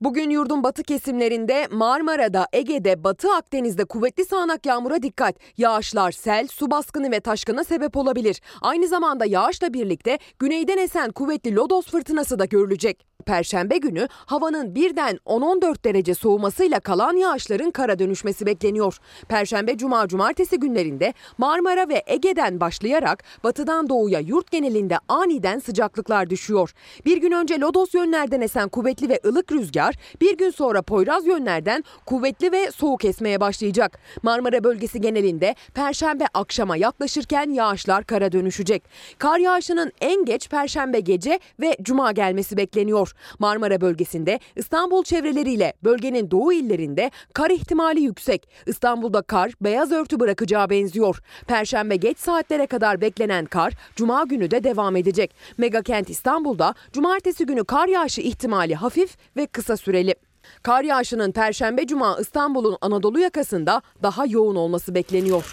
[0.01, 5.36] Bugün yurdun batı kesimlerinde Marmara'da, Ege'de, Batı Akdeniz'de kuvvetli sağanak yağmura dikkat.
[5.59, 8.40] Yağışlar sel, su baskını ve taşkına sebep olabilir.
[8.60, 13.10] Aynı zamanda yağışla birlikte güneyden esen kuvvetli lodos fırtınası da görülecek.
[13.31, 18.97] Perşembe günü havanın birden 10-14 derece soğumasıyla kalan yağışların kara dönüşmesi bekleniyor.
[19.28, 26.73] Perşembe, cuma, cumartesi günlerinde Marmara ve Ege'den başlayarak batıdan doğuya yurt genelinde aniden sıcaklıklar düşüyor.
[27.07, 31.85] Bir gün önce lodos yönlerden esen kuvvetli ve ılık rüzgar bir gün sonra Poyraz yönlerden
[32.07, 33.98] kuvvetli ve soğuk esmeye başlayacak.
[34.23, 38.82] Marmara bölgesi genelinde perşembe akşama yaklaşırken yağışlar kara dönüşecek.
[39.19, 43.15] Kar yağışının en geç perşembe gece ve cuma gelmesi bekleniyor.
[43.38, 48.48] Marmara bölgesinde İstanbul çevreleriyle bölgenin doğu illerinde kar ihtimali yüksek.
[48.66, 51.22] İstanbul'da kar beyaz örtü bırakacağı benziyor.
[51.47, 55.34] Perşembe geç saatlere kadar beklenen kar cuma günü de devam edecek.
[55.59, 60.14] Megakent İstanbul'da cumartesi günü kar yağışı ihtimali hafif ve kısa süreli.
[60.62, 65.44] Kar yağışının Perşembe Cuma İstanbul'un Anadolu yakasında daha yoğun olması bekleniyor.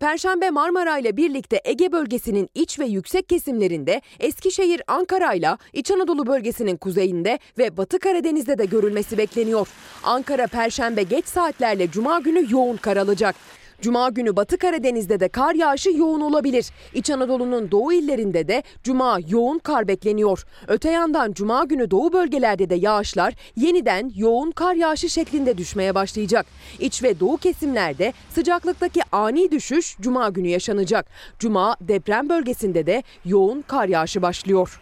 [0.00, 6.26] Perşembe Marmara ile birlikte Ege bölgesinin iç ve yüksek kesimlerinde, Eskişehir, Ankara ile İç Anadolu
[6.26, 9.68] bölgesinin kuzeyinde ve Batı Karadeniz'de de görülmesi bekleniyor.
[10.02, 13.36] Ankara Perşembe geç saatlerle Cuma günü yoğun kar alacak.
[13.80, 16.70] Cuma günü Batı Karadeniz'de de kar yağışı yoğun olabilir.
[16.94, 20.44] İç Anadolu'nun doğu illerinde de Cuma yoğun kar bekleniyor.
[20.68, 26.46] Öte yandan Cuma günü doğu bölgelerde de yağışlar yeniden yoğun kar yağışı şeklinde düşmeye başlayacak.
[26.78, 31.06] İç ve doğu kesimlerde sıcaklıktaki ani düşüş Cuma günü yaşanacak.
[31.38, 34.80] Cuma deprem bölgesinde de yoğun kar yağışı başlıyor.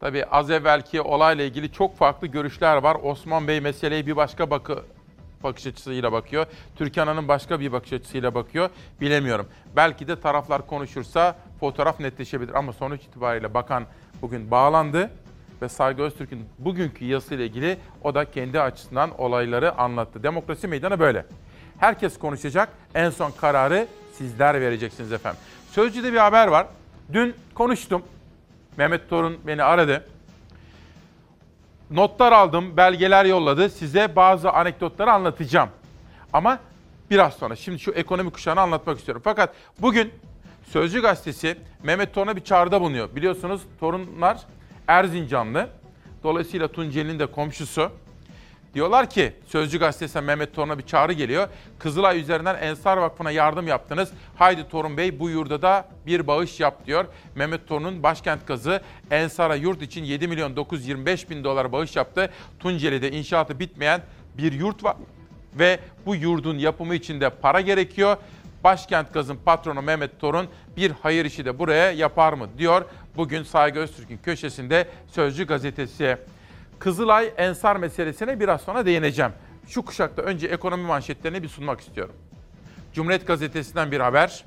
[0.00, 2.96] Tabii az evvelki olayla ilgili çok farklı görüşler var.
[3.02, 4.82] Osman Bey meseleye bir başka bakı
[5.46, 6.46] bakış açısıyla bakıyor.
[6.76, 8.70] Türkan Hanım başka bir bakış açısıyla bakıyor.
[9.00, 9.46] Bilemiyorum.
[9.76, 12.54] Belki de taraflar konuşursa fotoğraf netleşebilir.
[12.54, 13.84] Ama sonuç itibariyle bakan
[14.22, 15.10] bugün bağlandı
[15.62, 20.22] ve Saygı Öztürk'ün bugünkü yazısıyla ilgili o da kendi açısından olayları anlattı.
[20.22, 21.26] Demokrasi meydanı böyle.
[21.78, 22.68] Herkes konuşacak.
[22.94, 25.40] En son kararı sizler vereceksiniz efendim.
[25.70, 26.66] Sözcü'de bir haber var.
[27.12, 28.02] Dün konuştum.
[28.76, 30.04] Mehmet Torun beni aradı.
[31.90, 33.70] Notlar aldım, belgeler yolladı.
[33.70, 35.68] Size bazı anekdotları anlatacağım.
[36.32, 36.58] Ama
[37.10, 37.56] biraz sonra.
[37.56, 39.22] Şimdi şu ekonomi kuşağını anlatmak istiyorum.
[39.24, 40.12] Fakat bugün
[40.70, 43.16] Sözcü Gazetesi Mehmet Torun'a bir çağrıda bulunuyor.
[43.16, 44.38] Biliyorsunuz torunlar
[44.88, 45.68] Erzincanlı.
[46.22, 47.90] Dolayısıyla Tunceli'nin de komşusu.
[48.74, 51.48] Diyorlar ki Sözcü Gazetesi'ne Mehmet Torun'a bir çağrı geliyor.
[51.78, 54.10] Kızılay üzerinden Ensar Vakfı'na yardım yaptınız.
[54.36, 57.04] Haydi Torun Bey bu yurda da bir bağış yap diyor.
[57.34, 58.80] Mehmet Torun'un başkent kızı
[59.10, 62.30] Ensar'a yurt için 7 milyon 925 bin dolar bağış yaptı.
[62.60, 64.00] Tunceli'de inşaatı bitmeyen
[64.38, 64.96] bir yurt var
[65.54, 68.16] ve bu yurdun yapımı için de para gerekiyor.
[68.64, 72.84] Başkent Gaz'ın patronu Mehmet Torun bir hayır işi de buraya yapar mı diyor.
[73.16, 76.18] Bugün Saygı Öztürk'ün köşesinde Sözcü Gazetesi.
[76.78, 79.32] Kızılay Ensar meselesine biraz sonra değineceğim.
[79.68, 82.14] Şu kuşakta önce ekonomi manşetlerini bir sunmak istiyorum.
[82.92, 84.44] Cumhuriyet Gazetesi'nden bir haber.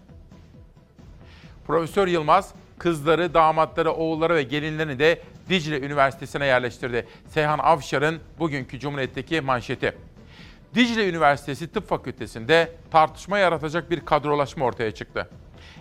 [1.68, 7.07] Profesör Yılmaz kızları, damatları, oğulları ve gelinlerini de Dicle Üniversitesi'ne yerleştirdi.
[7.27, 9.95] Seyhan Avşar'ın bugünkü Cumhuriyet'teki manşeti.
[10.76, 15.30] Dicle Üniversitesi Tıp Fakültesi'nde tartışma yaratacak bir kadrolaşma ortaya çıktı.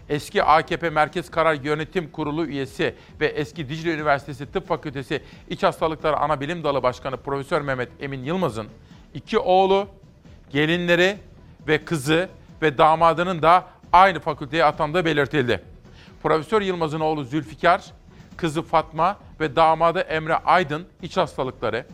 [0.08, 6.16] Eski AKP Merkez Karar Yönetim Kurulu üyesi ve eski Dicle Üniversitesi Tıp Fakültesi İç Hastalıkları
[6.16, 8.68] Ana Bilim Dalı Başkanı Profesör Mehmet Emin Yılmaz'ın
[9.14, 9.88] iki oğlu,
[10.50, 11.16] gelinleri
[11.68, 12.28] ve kızı
[12.62, 15.62] ve damadının da aynı fakülteye atandığı belirtildi.
[16.22, 17.84] Profesör Yılmaz'ın oğlu Zülfikar,
[18.36, 21.86] kızı Fatma ve damadı Emre Aydın iç hastalıkları.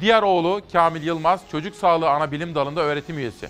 [0.00, 3.48] Diğer oğlu Kamil Yılmaz çocuk sağlığı ana bilim dalında öğretim üyesi.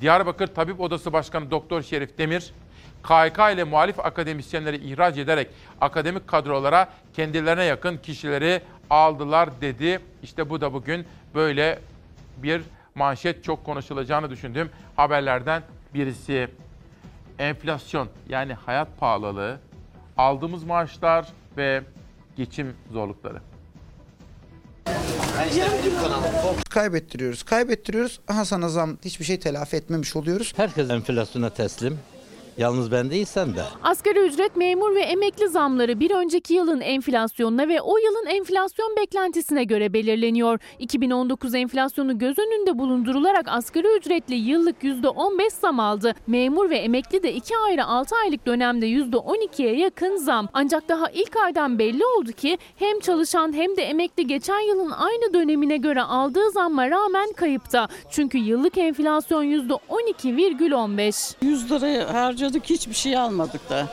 [0.00, 2.52] Diyarbakır Tabip Odası Başkanı Doktor Şerif Demir,
[3.06, 5.48] KHK ile muhalif akademisyenleri ihraç ederek
[5.80, 10.00] akademik kadrolara kendilerine yakın kişileri aldılar dedi.
[10.22, 11.78] İşte bu da bugün böyle
[12.36, 12.62] bir
[12.94, 15.62] manşet çok konuşulacağını düşündüğüm haberlerden
[15.94, 16.48] birisi.
[17.38, 19.58] Enflasyon yani hayat pahalılığı,
[20.16, 21.26] aldığımız maaşlar
[21.56, 21.82] ve
[22.36, 23.40] geçim zorlukları.
[26.70, 28.20] Kaybettiriyoruz, kaybettiriyoruz.
[28.28, 30.52] Aha sana zam hiçbir şey telafi etmemiş oluyoruz.
[30.56, 31.98] Herkes enflasyona teslim.
[32.58, 33.62] Yalnız ben değil sen de.
[33.82, 39.64] Asgari ücret, memur ve emekli zamları bir önceki yılın enflasyonuna ve o yılın enflasyon beklentisine
[39.64, 40.58] göre belirleniyor.
[40.78, 46.14] 2019 enflasyonu göz önünde bulundurularak asgari ücretli yıllık %15 zam aldı.
[46.26, 50.48] Memur ve emekli de 2 ayrı 6 aylık dönemde %12'ye yakın zam.
[50.52, 55.34] Ancak daha ilk aydan belli oldu ki hem çalışan hem de emekli geçen yılın aynı
[55.34, 57.88] dönemine göre aldığı zamma rağmen kayıpta.
[58.10, 61.34] Çünkü yıllık enflasyon %12,15.
[61.42, 62.08] 100 liraya
[62.46, 63.88] harcadık hiçbir şey almadık da.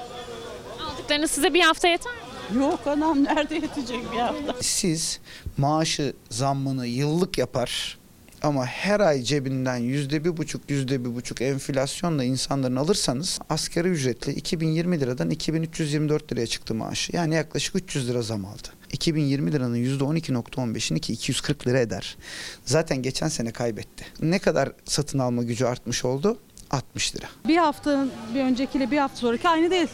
[0.82, 2.64] Aldıklarınız size bir hafta yeter mi?
[2.64, 4.56] Yok anam nerede yetecek bir hafta?
[4.62, 5.20] Siz
[5.58, 7.98] maaşı zammını yıllık yapar
[8.42, 14.32] ama her ay cebinden yüzde bir buçuk yüzde bir buçuk enflasyonla insanların alırsanız asgari ücretli
[14.34, 17.16] 2020 liradan 2324 liraya çıktı maaşı.
[17.16, 18.68] Yani yaklaşık 300 lira zam aldı.
[18.92, 22.18] 2020 liranın %12.15'ini ki 240 lira eder.
[22.66, 24.06] Zaten geçen sene kaybetti.
[24.22, 26.38] Ne kadar satın alma gücü artmış oldu?
[26.74, 27.26] 60 lira.
[27.48, 29.88] Bir haftanın bir öncekiyle bir hafta sonraki aynı değil.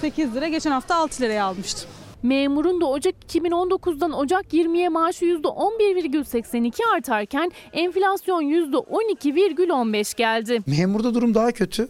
[0.00, 1.90] 8 lira geçen hafta 6 liraya almıştım.
[2.22, 10.62] Memurun da Ocak 2019'dan Ocak 20'ye maaşı %11,82 artarken enflasyon %12,15 geldi.
[10.66, 11.88] Memurda durum daha kötü.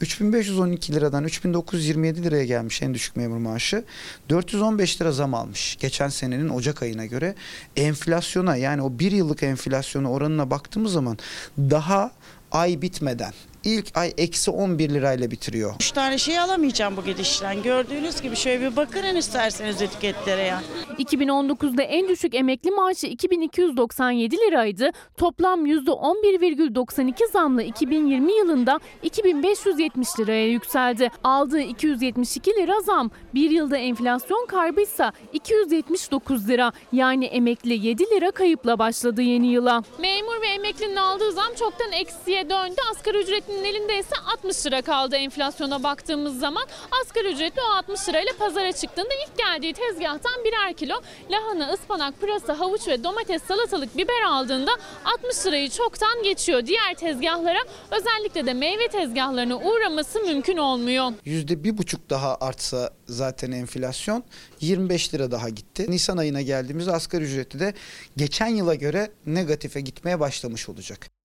[0.00, 3.84] 3512 liradan 3927 liraya gelmiş en düşük memur maaşı.
[4.28, 7.34] 415 lira zam almış geçen senenin Ocak ayına göre.
[7.76, 11.18] Enflasyona yani o bir yıllık enflasyona oranına baktığımız zaman
[11.58, 12.10] daha
[12.52, 13.32] ay bitmeden
[13.64, 15.74] ilk ay eksi 11 lirayla bitiriyor.
[15.80, 17.62] Üç tane şey alamayacağım bu gidişten.
[17.62, 20.62] Gördüğünüz gibi şöyle bir bakın isterseniz etiketlere ya.
[20.98, 24.90] 2019'da en düşük emekli maaşı 2297 liraydı.
[25.16, 31.10] Toplam %11,92 zamla 2020 yılında 2570 liraya yükseldi.
[31.24, 36.72] Aldığı 272 lira zam bir yılda enflasyon kaybıysa 279 lira.
[36.92, 39.82] Yani emekli 7 lira kayıpla başladı yeni yıla.
[39.98, 42.76] Memur ve emeklinin aldığı zam çoktan eksiye döndü.
[42.90, 43.18] Asgari
[43.52, 46.66] ücretlinin elinde ise 60 lira kaldı enflasyona baktığımız zaman.
[47.02, 50.94] Asgari ücretli o 60 lirayla pazara çıktığında ilk geldiği tezgahtan birer kilo
[51.30, 54.70] lahana, ıspanak, pırasa, havuç ve domates, salatalık, biber aldığında
[55.04, 56.66] 60 lirayı çoktan geçiyor.
[56.66, 57.58] Diğer tezgahlara
[57.90, 61.12] özellikle de meyve tezgahlarına uğraması mümkün olmuyor.
[61.24, 64.24] Yüzde bir buçuk daha artsa zaten enflasyon
[64.60, 65.86] 25 lira daha gitti.
[65.88, 67.74] Nisan ayına geldiğimizde asgari ücretli de
[68.16, 71.21] geçen yıla göre negatife gitmeye başlamış olacak.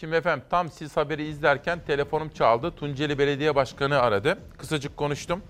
[0.00, 2.70] Şimdi efendim tam siz haberi izlerken telefonum çaldı.
[2.76, 4.38] Tunceli Belediye Başkanı aradı.
[4.58, 5.42] Kısacık konuştum.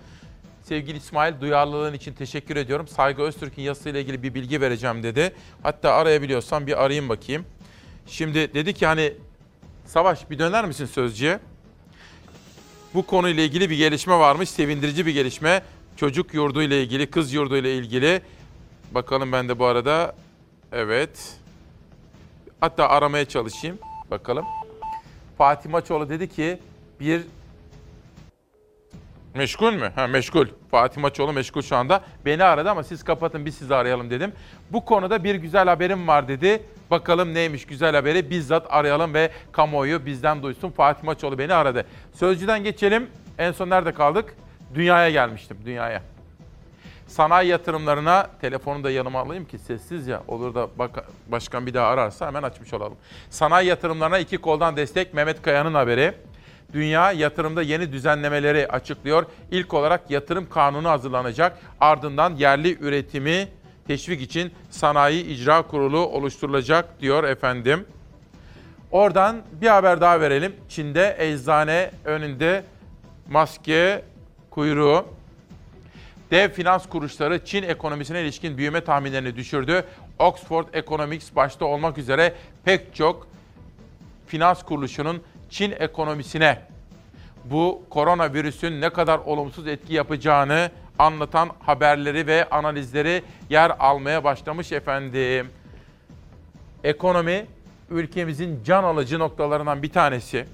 [0.63, 2.89] Sevgili İsmail duyarlılığın için teşekkür ediyorum.
[2.89, 5.35] Saygı Öztürk'ün yazısıyla ilgili bir bilgi vereceğim dedi.
[5.63, 7.47] Hatta arayabiliyorsam bir arayayım bakayım.
[8.07, 9.13] Şimdi dedi ki hani
[9.87, 11.39] Savaş bir döner misin sözcüye?
[12.95, 14.51] Bu konuyla ilgili bir gelişme varmış.
[14.51, 15.63] Sevindirici bir gelişme.
[15.97, 18.23] Çocuk yurdu ile ilgili, kız yurdu ile ilgili.
[18.91, 20.15] Bakalım ben de bu arada.
[20.73, 21.35] Evet.
[22.61, 23.79] Hatta aramaya çalışayım.
[24.11, 24.45] Bakalım.
[25.39, 26.59] Fatih Maçoğlu dedi ki
[27.01, 27.23] bir
[29.35, 29.93] Meşgul mü?
[29.95, 30.47] Ha meşgul.
[30.71, 32.01] Fatih Maçoğlu meşgul şu anda.
[32.25, 34.33] Beni aradı ama siz kapatın biz sizi arayalım dedim.
[34.71, 36.63] Bu konuda bir güzel haberim var dedi.
[36.91, 40.71] Bakalım neymiş güzel haberi bizzat arayalım ve kamuoyu bizden duysun.
[40.71, 41.87] Fatih Maçoğlu beni aradı.
[42.13, 43.07] Sözcüden geçelim.
[43.39, 44.35] En son nerede kaldık?
[44.75, 46.03] Dünyaya gelmiştim, dünyaya.
[47.11, 51.87] Sanayi yatırımlarına telefonu da yanıma alayım ki sessiz ya olur da bak, başkan bir daha
[51.87, 52.97] ararsa hemen açmış olalım.
[53.31, 56.15] Sanayi yatırımlarına iki koldan destek Mehmet Kaya'nın haberi.
[56.73, 59.27] Dünya yatırımda yeni düzenlemeleri açıklıyor.
[59.51, 61.59] İlk olarak yatırım kanunu hazırlanacak.
[61.81, 63.49] Ardından yerli üretimi
[63.87, 67.87] teşvik için sanayi icra kurulu oluşturulacak diyor efendim.
[68.91, 70.57] Oradan bir haber daha verelim.
[70.69, 72.65] Çin'de eczane önünde
[73.29, 74.05] maske
[74.51, 75.20] kuyruğu.
[76.31, 79.85] Dev finans kuruluşları Çin ekonomisine ilişkin büyüme tahminlerini düşürdü.
[80.19, 82.35] Oxford Economics başta olmak üzere
[82.65, 83.27] pek çok
[84.27, 86.59] finans kuruluşunun Çin ekonomisine
[87.45, 95.49] bu koronavirüsün ne kadar olumsuz etki yapacağını anlatan haberleri ve analizleri yer almaya başlamış efendim.
[96.85, 97.47] Ekonomi
[97.91, 100.47] ülkemizin can alıcı noktalarından bir tanesi.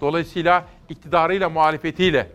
[0.00, 2.26] Dolayısıyla iktidarıyla muhalefetiyle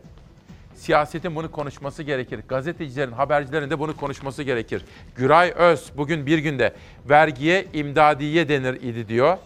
[0.84, 2.39] siyasetin bunu konuşması gerekir.
[2.47, 4.85] Gazetecilerin, habercilerin de bunu konuşması gerekir.
[5.15, 6.73] Güray Öz bugün bir günde
[7.10, 9.38] vergiye imdadiye denir idi diyor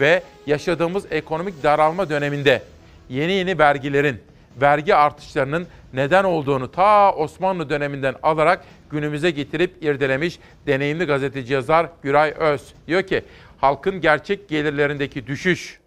[0.00, 2.62] ve yaşadığımız ekonomik daralma döneminde
[3.08, 4.20] yeni yeni vergilerin,
[4.60, 12.34] vergi artışlarının neden olduğunu ta Osmanlı döneminden alarak günümüze getirip irdelemiş deneyimli gazeteci yazar Güray
[12.38, 12.74] Öz.
[12.86, 13.22] Diyor ki
[13.60, 15.80] halkın gerçek gelirlerindeki düşüş,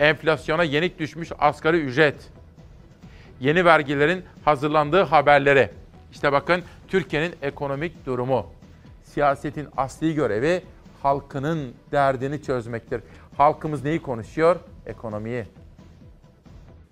[0.00, 2.14] enflasyona yenik düşmüş asgari ücret,
[3.42, 5.70] yeni vergilerin hazırlandığı haberleri.
[6.12, 8.46] İşte bakın Türkiye'nin ekonomik durumu.
[9.04, 10.62] Siyasetin asli görevi
[11.02, 13.00] halkının derdini çözmektir.
[13.36, 14.56] Halkımız neyi konuşuyor?
[14.86, 15.44] Ekonomiyi.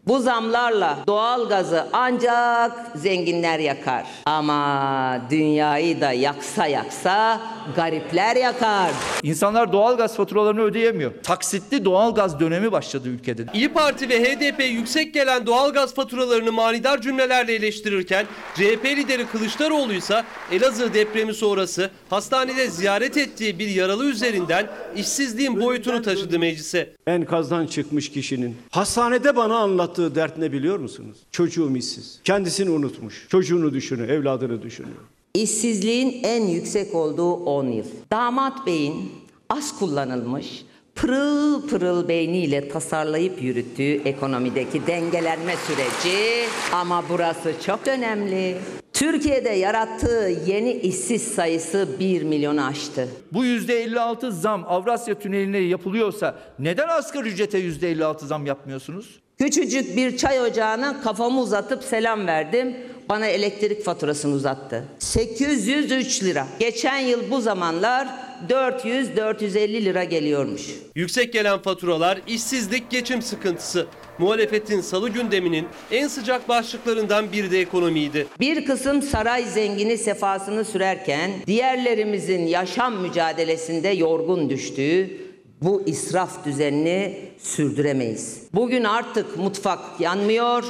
[0.07, 4.05] Bu zamlarla doğalgazı ancak zenginler yakar.
[4.27, 7.41] Ama dünyayı da yaksa yaksa
[7.77, 8.91] garipler yakar.
[9.23, 11.13] İnsanlar doğalgaz faturalarını ödeyemiyor.
[11.23, 13.45] Taksitli doğalgaz dönemi başladı ülkede.
[13.55, 20.25] İyi Parti ve HDP yüksek gelen doğalgaz faturalarını manidar cümlelerle eleştirirken CHP lideri Kılıçdaroğlu ise
[20.53, 24.67] Elazığ depremi sonrası hastanede ziyaret ettiği bir yaralı üzerinden
[24.97, 26.95] işsizliğin boyutunu taşıdı meclise.
[27.07, 29.57] Enkazdan çıkmış kişinin hastanede bana
[30.01, 31.17] anlattığı dert ne biliyor musunuz?
[31.31, 32.21] Çocuğum işsiz.
[32.25, 33.27] Kendisini unutmuş.
[33.29, 34.99] Çocuğunu düşünüyor, evladını düşünüyor.
[35.35, 37.87] İşsizliğin en yüksek olduğu 10 yıl.
[38.13, 39.13] Damat Bey'in
[39.49, 40.65] az kullanılmış,
[40.95, 48.57] pırıl pırıl beyniyle tasarlayıp yürüttüğü ekonomideki dengelenme süreci ama burası çok önemli.
[48.93, 53.09] Türkiye'de yarattığı yeni işsiz sayısı 1 milyonu aştı.
[53.33, 59.21] Bu %56 zam Avrasya Tüneli'ne yapılıyorsa neden asgari ücrete %56 zam yapmıyorsunuz?
[59.41, 62.77] Küçücük bir çay ocağına kafamı uzatıp selam verdim.
[63.09, 64.85] Bana elektrik faturasını uzattı.
[64.99, 66.47] 803 lira.
[66.59, 68.09] Geçen yıl bu zamanlar
[68.49, 70.63] 400-450 lira geliyormuş.
[70.95, 73.87] Yüksek gelen faturalar, işsizlik, geçim sıkıntısı.
[74.19, 78.27] Muhalefetin salı gündeminin en sıcak başlıklarından biri de ekonomiydi.
[78.41, 85.30] Bir kısım saray zengini sefasını sürerken diğerlerimizin yaşam mücadelesinde yorgun düştüğü
[85.63, 88.43] bu israf düzenini sürdüremeyiz.
[88.55, 90.65] Bugün artık mutfak yanmıyor,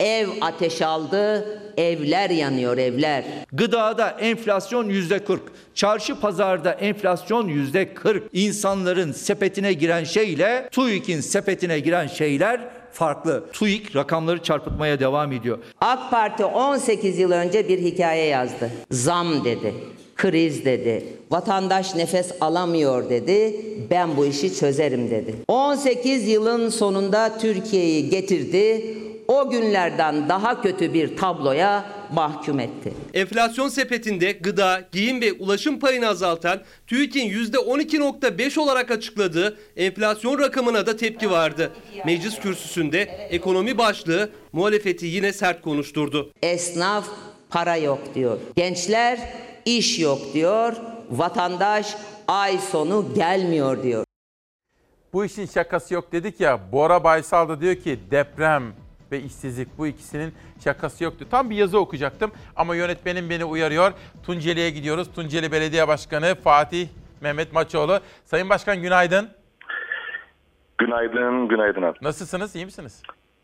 [0.00, 1.44] ev ateş aldı,
[1.76, 3.24] evler yanıyor evler.
[3.52, 5.38] Gıdada enflasyon %40,
[5.74, 8.22] çarşı pazarda enflasyon %40.
[8.32, 12.60] İnsanların sepetine giren şeyle TÜİK'in sepetine giren şeyler
[12.92, 13.44] farklı.
[13.52, 15.58] TÜİK rakamları çarpıtmaya devam ediyor.
[15.80, 18.70] AK Parti 18 yıl önce bir hikaye yazdı.
[18.90, 19.74] Zam dedi.
[20.16, 21.04] Kriz dedi.
[21.30, 23.56] Vatandaş nefes alamıyor dedi.
[23.90, 25.34] Ben bu işi çözerim dedi.
[25.48, 28.84] 18 yılın sonunda Türkiye'yi getirdi.
[29.28, 32.92] O günlerden daha kötü bir tabloya mahkum etti.
[33.14, 40.96] Enflasyon sepetinde gıda, giyim ve ulaşım payını azaltan TÜİK'in %12.5 olarak açıkladığı enflasyon rakamına da
[40.96, 41.72] tepki vardı.
[42.06, 46.30] Meclis kürsüsünde ekonomi başlığı muhalefeti yine sert konuşturdu.
[46.42, 47.08] Esnaf
[47.50, 48.38] para yok diyor.
[48.56, 49.18] Gençler
[49.64, 50.72] iş yok diyor.
[51.10, 51.96] Vatandaş
[52.28, 54.04] ay sonu gelmiyor diyor.
[55.12, 56.60] Bu işin şakası yok dedik ya.
[56.72, 58.62] Bora Baysal da diyor ki deprem
[59.12, 60.34] ve işsizlik bu ikisinin
[60.64, 61.26] şakası yoktu.
[61.30, 63.92] Tam bir yazı okuyacaktım ama yönetmenim beni uyarıyor.
[64.22, 65.08] Tunceli'ye gidiyoruz.
[65.14, 66.88] Tunceli Belediye Başkanı Fatih
[67.20, 68.00] Mehmet Maçoğlu.
[68.24, 69.28] Sayın Başkan günaydın.
[70.78, 71.98] Günaydın, günaydın abi.
[72.02, 73.02] Nasılsınız, iyi misiniz?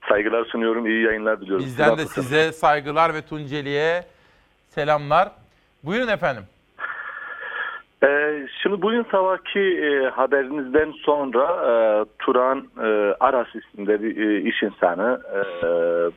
[0.09, 1.65] Saygılar sunuyorum, iyi yayınlar diliyorum.
[1.65, 2.27] Bizden de Nasılsınız?
[2.27, 4.05] size saygılar ve Tunceli'ye
[4.69, 5.33] selamlar.
[5.85, 6.43] Buyurun efendim.
[8.05, 11.73] Ee, şimdi bugün sabahki e, haberinizden sonra e,
[12.19, 12.87] Turan e,
[13.21, 15.39] Aras isimli bir e, iş insanı e,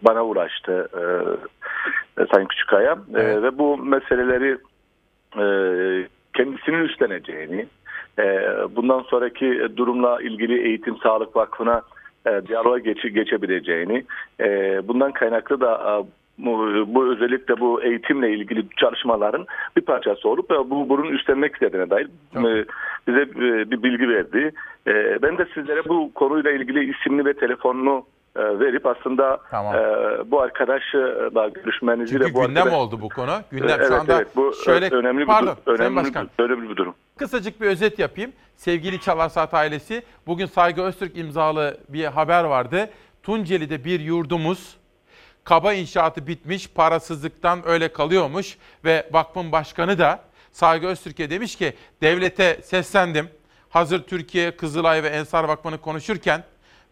[0.05, 4.57] bana ulaştı e, Sayın Küçükaya E, ve bu meseleleri
[5.37, 5.45] e,
[6.33, 7.67] kendisinin üstleneceğini,
[8.19, 8.23] e,
[8.75, 11.81] bundan sonraki durumla ilgili Eğitim Sağlık Vakfı'na
[12.25, 14.05] e, diyaloğa geçe, geçebileceğini,
[14.39, 19.45] e, bundan kaynaklı da e, bu, özellikle bu eğitimle ilgili çalışmaların
[19.77, 22.05] bir parçası olup e, bu bunun üstlenmek istediğine dair
[22.35, 22.65] e,
[23.07, 24.51] bize e, bir bilgi verdi.
[24.87, 28.05] E, Ben de sizlere bu konuyla ilgili isimli ve telefonunu
[28.35, 29.75] verip aslında Tamam.
[29.75, 29.81] e,
[30.31, 33.31] bu arkadaşla görüşmenizi Çünkü ve bu gündem arkadaş- oldu bu konu.
[33.51, 36.27] Gündem Evet, şu anda evet, bu şöyle önemli bir pardon Sayın önemli Başkan.
[36.39, 36.93] bir, önemli bir durum.
[37.17, 38.31] Kısacık bir özet yapayım.
[38.55, 42.89] Sevgili Çalar Saat ailesi, bugün Saygı Öztürk imzalı bir haber vardı.
[43.23, 44.77] Tunceli'de bir yurdumuz
[45.43, 50.19] kaba inşaatı bitmiş, parasızlıktan öyle kalıyormuş ve vakfın başkanı da
[50.51, 53.29] Saygı Öztürk'e demiş ki devlete seslendim.
[53.69, 56.43] Hazır Türkiye, Kızılay ve Ensar Vakfı'nı konuşurken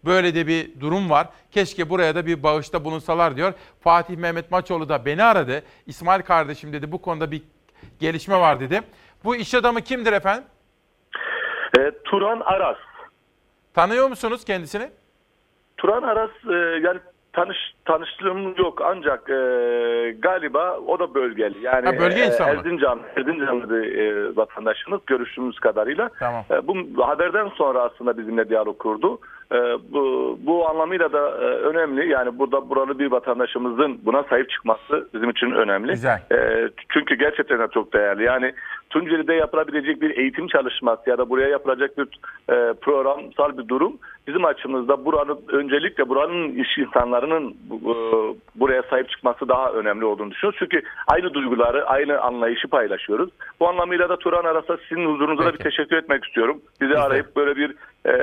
[0.06, 1.28] böyle de bir durum var.
[1.52, 3.54] Keşke buraya da bir bağışta bulunsalar diyor.
[3.82, 5.64] Fatih Mehmet Maçoğlu da beni aradı.
[5.88, 7.42] İsmail kardeşim dedi bu konuda bir
[8.00, 8.82] gelişme var dedi.
[9.24, 10.44] Bu iş adamı kimdir efendim?
[11.80, 12.78] E, Turan Aras.
[13.74, 14.90] Tanıyor musunuz kendisini?
[15.78, 17.00] Turan Aras e, yani
[17.34, 17.58] tanış
[17.90, 19.36] tanıştığım yok ancak e,
[20.20, 21.56] galiba o da bölgeli.
[21.62, 22.50] Yani Ha, bölge e, insanı.
[22.50, 26.10] Erzincan, Erzincanlı bir e, vatandaşımız görüştüğümüz kadarıyla.
[26.20, 26.44] Tamam.
[26.52, 29.20] E, bu haberden sonra aslında bizimle diyalog kurdu.
[29.52, 29.58] E,
[29.92, 32.10] bu, bu anlamıyla da e, önemli.
[32.10, 35.92] Yani burada buralı bir vatandaşımızın buna sahip çıkması bizim için önemli.
[35.92, 36.20] Güzel.
[36.32, 38.24] E, çünkü gerçekten de çok değerli.
[38.24, 38.54] Yani
[38.90, 42.08] Tunceli'de yapılabilecek bir eğitim çalışması ya da buraya yapılacak bir
[42.54, 43.94] e, programsal bir durum
[44.28, 47.56] bizim açımızda buranın öncelikle buranın iş insanlarının
[48.56, 50.60] buraya sahip çıkması daha önemli olduğunu düşünüyoruz.
[50.60, 53.30] Çünkü aynı duyguları, aynı anlayışı paylaşıyoruz.
[53.60, 56.62] Bu anlamıyla da Turan arasında sizin huzurunuza da bir teşekkür etmek istiyorum.
[56.82, 57.76] Bizi arayıp böyle bir
[58.06, 58.14] e,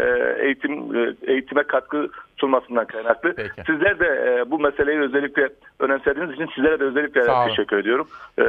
[0.45, 3.35] eğitim e, eğitime katkı sunmasından kaynaklı.
[3.67, 5.49] Sizler de e, bu meseleyi özellikle
[5.81, 8.09] önemsediğiniz için sizlere de özellikle teşekkür ediyorum.
[8.39, 8.45] E,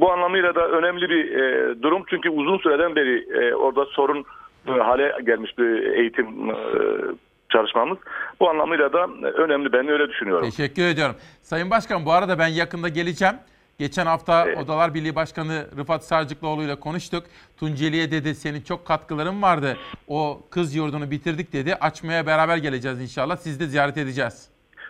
[0.00, 4.24] bu anlamıyla da önemli bir e, durum çünkü uzun süreden beri e, orada sorun
[4.68, 6.56] e, hale gelmiş bir eğitim e,
[7.50, 7.98] çalışmamız.
[8.40, 9.06] Bu anlamıyla da
[9.42, 9.72] önemli.
[9.72, 10.50] Ben öyle düşünüyorum.
[10.50, 11.16] Teşekkür ediyorum.
[11.42, 13.34] Sayın Başkan bu arada ben yakında geleceğim.
[13.78, 17.24] Geçen hafta Odalar Birliği Başkanı Rıfat Sarcıklıoğlu ile konuştuk.
[17.56, 19.76] Tunceli'ye dedi senin çok katkıların vardı.
[20.08, 21.74] O kız yurdunu bitirdik dedi.
[21.74, 23.36] Açmaya beraber geleceğiz inşallah.
[23.36, 24.48] Siz de ziyaret edeceğiz.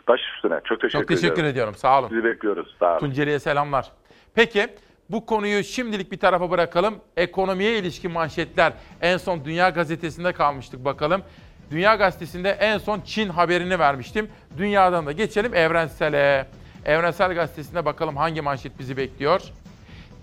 [0.09, 0.61] Baş üstüne.
[0.65, 1.51] Çok teşekkür, Çok teşekkür ediyorum.
[1.51, 1.75] ediyorum.
[1.75, 2.09] Sağ olun.
[2.09, 2.77] Sizi bekliyoruz.
[2.81, 2.99] Sağ olun.
[2.99, 3.93] Tunceli'ye selamlar.
[4.35, 4.67] Peki
[5.11, 6.95] bu konuyu şimdilik bir tarafa bırakalım.
[7.17, 8.73] Ekonomiye ilişkin manşetler.
[9.01, 11.23] En son Dünya Gazetesi'nde kalmıştık bakalım.
[11.71, 14.29] Dünya Gazetesi'nde en son Çin haberini vermiştim.
[14.59, 16.47] Dünyadan da geçelim Evrensel'e.
[16.85, 19.41] Evrensel Gazetesi'nde bakalım hangi manşet bizi bekliyor.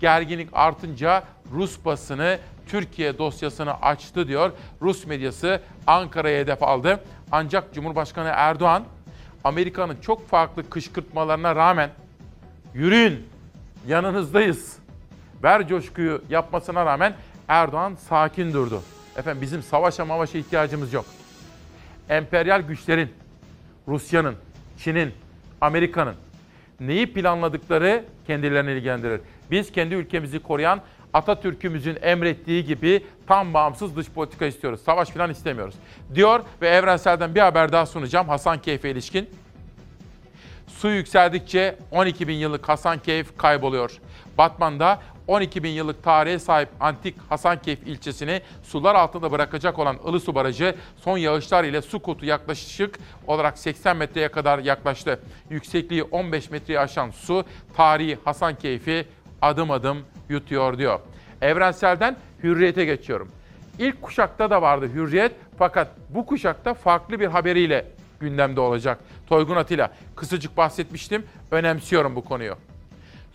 [0.00, 1.22] Gerginlik artınca
[1.52, 2.38] Rus basını
[2.68, 4.52] Türkiye dosyasını açtı diyor.
[4.82, 7.00] Rus medyası Ankara'ya hedef aldı.
[7.32, 8.84] Ancak Cumhurbaşkanı Erdoğan
[9.44, 11.90] Amerika'nın çok farklı kışkırtmalarına rağmen
[12.74, 13.26] yürüyün
[13.86, 14.76] yanınızdayız.
[15.42, 17.14] Ver coşkuyu yapmasına rağmen
[17.48, 18.82] Erdoğan sakin durdu.
[19.16, 21.04] Efendim bizim savaşa mavaşa ihtiyacımız yok.
[22.08, 23.10] Emperyal güçlerin,
[23.88, 24.34] Rusya'nın,
[24.78, 25.12] Çin'in,
[25.60, 26.14] Amerika'nın
[26.80, 29.20] neyi planladıkları kendilerini ilgilendirir.
[29.50, 30.80] Biz kendi ülkemizi koruyan
[31.12, 34.80] Atatürk'ümüzün emrettiği gibi tam bağımsız dış politika istiyoruz.
[34.84, 35.74] Savaş falan istemiyoruz.
[36.14, 39.30] Diyor ve Evrensel'den bir haber daha sunacağım Hasankeyf'e ilişkin.
[40.66, 43.98] Su yükseldikçe 12 bin yıllık Hasankeyf kayboluyor.
[44.38, 50.74] Batman'da 12 bin yıllık tarihe sahip antik Hasankeyf ilçesini sular altında bırakacak olan Ilısu Barajı
[50.96, 55.20] son yağışlar ile su kutu yaklaşık olarak 80 metreye kadar yaklaştı.
[55.50, 57.44] Yüksekliği 15 metreyi aşan su
[57.76, 59.06] tarihi Hasankeyf'i
[59.42, 59.98] adım adım
[60.28, 61.00] yutuyor diyor.
[61.42, 63.28] Evrensel'den hürriyete geçiyorum.
[63.78, 67.86] İlk kuşakta da vardı hürriyet fakat bu kuşakta farklı bir haberiyle
[68.20, 68.98] gündemde olacak.
[69.26, 71.26] Toygun Atilla kısacık bahsetmiştim.
[71.50, 72.54] Önemsiyorum bu konuyu.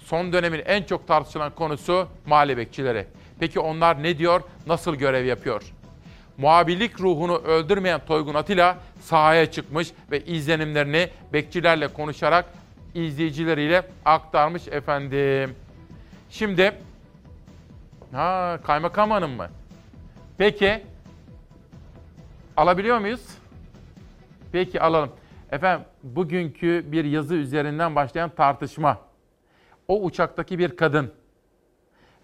[0.05, 3.07] Son dönemin en çok tartışılan konusu mahalle bekçileri.
[3.39, 5.63] Peki onlar ne diyor, nasıl görev yapıyor?
[6.37, 12.45] Muhabirlik ruhunu öldürmeyen Toygun Atilla sahaya çıkmış ve izlenimlerini bekçilerle konuşarak
[12.95, 15.55] izleyicileriyle aktarmış efendim.
[16.29, 16.73] Şimdi
[18.11, 19.47] ha kaymakam hanım mı?
[20.37, 20.81] Peki
[22.57, 23.25] alabiliyor muyuz?
[24.51, 25.09] Peki alalım.
[25.51, 29.12] Efendim bugünkü bir yazı üzerinden başlayan tartışma.
[29.87, 31.11] O uçaktaki bir kadın.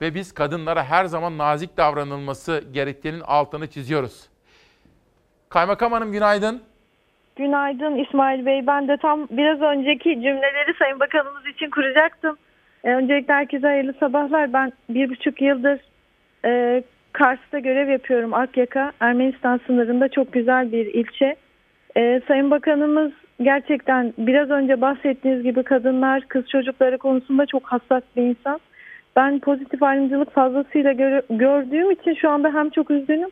[0.01, 4.29] Ve biz kadınlara her zaman nazik davranılması gerektiğinin altını çiziyoruz.
[5.49, 6.61] Kaymakam Hanım günaydın.
[7.35, 8.67] Günaydın İsmail Bey.
[8.67, 12.37] Ben de tam biraz önceki cümleleri Sayın Bakanımız için kuracaktım.
[12.83, 14.53] E, öncelikle herkese hayırlı sabahlar.
[14.53, 15.79] Ben bir buçuk yıldır
[16.45, 16.83] e,
[17.13, 18.33] Kars'ta görev yapıyorum.
[18.33, 21.35] Akyaka, Ermenistan sınırında çok güzel bir ilçe.
[21.99, 23.11] E, Sayın Bakanımız
[23.41, 28.59] gerçekten biraz önce bahsettiğiniz gibi kadınlar, kız çocukları konusunda çok hassas bir insan.
[29.15, 33.29] Ben pozitif ayrımcılık fazlasıyla gör- gördüğüm için şu anda hem çok üzgünüm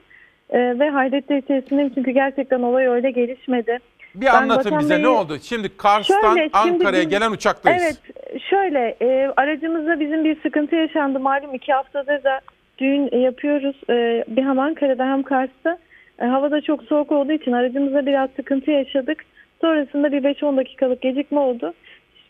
[0.50, 3.78] e, ve hayretler içerisindeyim çünkü gerçekten olay öyle gelişmedi.
[4.16, 5.38] Bir Ben anlatın bize Bey'i- ne oldu?
[5.42, 7.84] Şimdi Kars'tan Şöyle, şimdi Ankara'ya biz- gelen uçaktayız.
[7.84, 12.40] Evet şöyle e, aracımızda bizim bir sıkıntı yaşandı malum iki haftadır da
[12.78, 15.78] düğün yapıyoruz e, bir hem Ankara'da hem Kars'ta
[16.20, 19.26] E, havada çok soğuk olduğu için aracımızda biraz sıkıntı yaşadık
[19.62, 21.74] sonrasında bir 5-10 dakikalık gecikme oldu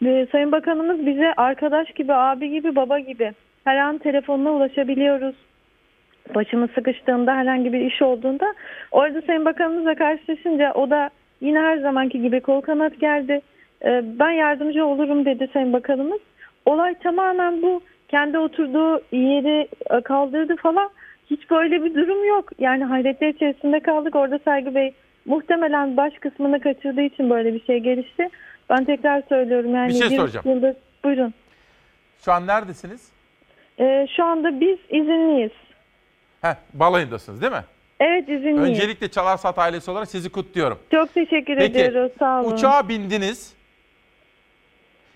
[0.05, 3.31] E, Sayın Bakanımız bize arkadaş gibi abi gibi baba gibi
[3.63, 5.35] her an telefonuna ulaşabiliyoruz
[6.35, 8.53] başımız sıkıştığında herhangi bir iş olduğunda
[8.91, 11.09] orada Sayın Bakanımızla karşılaşınca o da
[11.41, 13.41] yine her zamanki gibi kol kanat geldi.
[13.85, 16.19] Ee, ben yardımcı olurum dedi Sayın Bakanımız.
[16.65, 17.81] Olay tamamen bu.
[18.07, 20.89] Kendi oturduğu yeri e, kaldırdı falan.
[21.29, 22.49] Hiç böyle bir durum yok.
[22.59, 24.15] Yani hayretler içerisinde kaldık.
[24.15, 24.93] Orada Saygı Bey
[25.25, 28.29] muhtemelen baş kısmını kaçırdığı için böyle bir şey gelişti.
[28.69, 30.45] Ben tekrar söylüyorum yani Bir şey soracağım.
[30.49, 31.33] yıldır buyurun.
[32.25, 33.11] Şu an neredesiniz?
[33.79, 35.51] Ee, şu anda biz izinliyiz.
[36.41, 37.63] Heh, balayındasınız değil mi?
[37.99, 38.57] Evet izinliyim.
[38.57, 40.79] Öncelikle Çalarsat ailesi olarak sizi kutluyorum.
[40.91, 42.11] Çok teşekkür Peki, ediyoruz.
[42.19, 42.51] Sağ olun.
[42.53, 43.53] Uçağa bindiniz.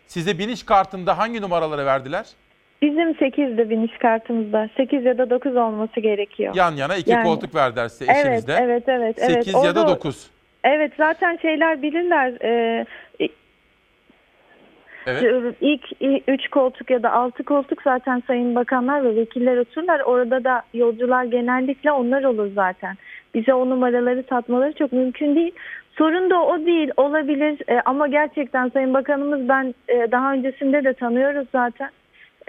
[0.07, 2.25] Size biniş kartında hangi numaraları verdiler?
[2.81, 4.69] Bizim 8'de biniş kartımızda.
[4.77, 6.53] 8 ya da 9 olması gerekiyor.
[6.55, 8.53] Yan yana iki Yani- koltuk verdiler size Evet, eşinizde.
[8.61, 9.31] evet, evet, evet.
[9.33, 10.29] 8 ya da Orada- 9.
[10.63, 12.33] Evet zaten şeyler bilirler.
[12.43, 12.85] Ee,
[15.07, 15.55] Evet.
[15.61, 15.83] ilk
[16.27, 19.99] 3 koltuk ya da 6 koltuk zaten sayın bakanlar ve vekiller otururlar.
[19.99, 22.95] Orada da yolcular genellikle onlar olur zaten.
[23.33, 25.51] Bize o numaraları satmaları çok mümkün değil.
[25.97, 30.93] Sorun da o değil olabilir Ee, ama gerçekten sayın bakanımız ben e, daha öncesinde de
[30.93, 31.89] tanıyoruz zaten.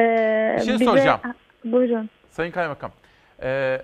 [0.03, 1.21] Ee, Bir şey bize- soracağım.
[1.65, 2.09] Buyurun.
[2.31, 2.91] Sayın Kaymakam.
[3.43, 3.79] e,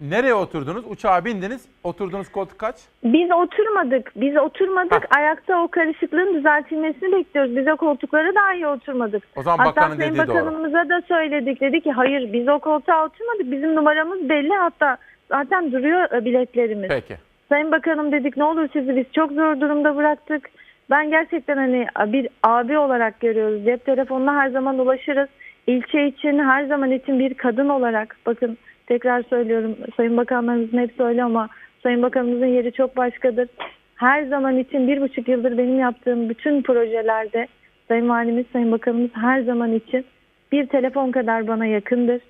[0.00, 0.84] nereye oturdunuz?
[0.90, 1.68] Uçağa bindiniz.
[1.84, 2.76] Oturduğunuz koltuk kaç?
[3.04, 4.12] Biz oturmadık.
[4.16, 5.16] Biz oturmadık.
[5.16, 7.56] Ayakta o karışıklığın düzeltilmesini bekliyoruz.
[7.56, 9.22] Biz o koltuklara dahi oturmadık.
[9.36, 10.28] O zaman Hatta bakanın dediği doğru.
[10.28, 11.60] Bakanımıza da söyledik.
[11.60, 13.50] Dedi ki hayır biz o koltuğa oturmadık.
[13.52, 14.54] Bizim numaramız belli.
[14.54, 14.96] Hatta
[15.28, 16.88] zaten duruyor e, biletlerimiz.
[16.88, 17.16] Peki.
[17.48, 20.50] Sayın Bakanım dedik ne olur sizi biz çok zor durumda bıraktık.
[20.90, 23.64] Ben gerçekten hani bir abi olarak görüyoruz.
[23.64, 25.28] Cep telefonuna her zaman ulaşırız.
[25.66, 31.24] İlçe için her zaman için bir kadın olarak bakın tekrar söylüyorum Sayın Bakanlarımızın hepsi öyle
[31.24, 31.48] ama
[31.82, 33.48] Sayın Bakanımızın yeri çok başkadır.
[33.96, 37.46] Her zaman için bir buçuk yıldır benim yaptığım bütün projelerde
[37.88, 40.06] Sayın Valimiz, Sayın Bakanımız her zaman için
[40.52, 42.20] bir telefon kadar bana yakındır.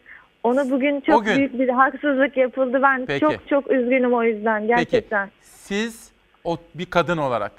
[0.42, 2.80] Ona bugün çok O gün- büyük bir haksızlık yapıldı.
[2.82, 3.20] Ben Peki.
[3.20, 5.28] çok çok üzgünüm o yüzden gerçekten.
[5.40, 6.12] Siz
[6.44, 7.52] o, bir kadın olarak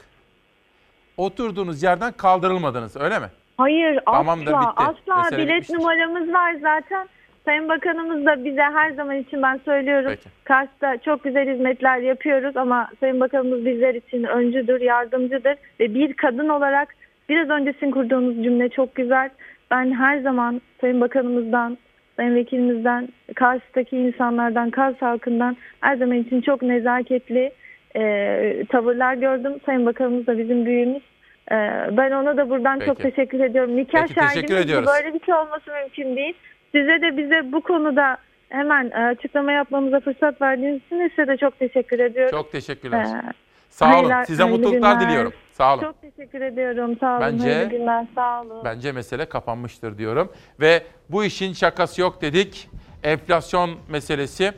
[1.25, 3.25] oturduğunuz yerden kaldırılmadınız öyle mi?
[3.57, 4.83] Hayır Tamam da asla bitti.
[5.11, 5.75] asla Mesele bilet bitmiştir.
[5.75, 7.07] numaramız var zaten.
[7.45, 10.07] Sayın Bakanımız da bize her zaman için ben söylüyorum.
[10.09, 10.29] Peki.
[10.43, 16.49] Kars'ta çok güzel hizmetler yapıyoruz ama Sayın Bakanımız bizler için öncüdür, yardımcıdır ve bir kadın
[16.49, 16.95] olarak
[17.29, 19.29] biraz önce sizin kurduğunuz cümle çok güzel.
[19.71, 21.77] Ben her zaman Sayın Bakanımızdan,
[22.15, 27.51] Sayın Vekilimizden, Kars'taki insanlardan, Kars halkından her zaman için çok nezaketli
[27.95, 29.53] e, tavırlar gördüm.
[29.65, 31.03] Sayın Bakanımız da bizim büyüğümüz.
[31.51, 31.55] E,
[31.97, 33.09] ben ona da buradan çok Peki.
[33.15, 33.75] teşekkür ediyorum.
[33.77, 36.33] Nikah Peki, şahidimiz böyle bir şey olması mümkün değil.
[36.71, 38.17] Size de bize bu konuda
[38.49, 42.31] hemen e, açıklama yapmamıza fırsat verdiğiniz için de size de çok teşekkür ediyorum.
[42.37, 43.05] Çok teşekkürler.
[43.05, 43.33] Ee,
[43.69, 43.93] Sağ olun.
[43.93, 44.99] hayırlar- Size mutluluklar günler.
[45.09, 45.33] diliyorum.
[45.51, 45.81] Sağ olun.
[45.83, 46.97] Çok teşekkür ediyorum.
[46.99, 47.21] Sağ olun.
[47.21, 48.05] Bence- Hayırlı günler.
[48.15, 48.61] Sağ olun.
[48.65, 50.31] Bence mesele kapanmıştır diyorum.
[50.59, 52.69] Ve bu işin şakası yok dedik.
[53.03, 54.51] Enflasyon meselesi.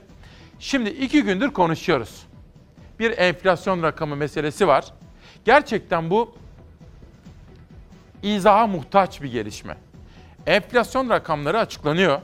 [0.59, 2.27] Şimdi iki gündür konuşuyoruz.
[2.99, 4.85] Bir enflasyon rakamı meselesi var.
[5.45, 6.35] Gerçekten bu
[8.23, 9.77] izaha muhtaç bir gelişme.
[10.47, 12.21] Enflasyon rakamları açıklanıyor.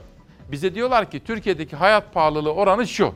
[0.52, 3.14] Bize diyorlar ki Türkiye'deki hayat pahalılığı oranı şu.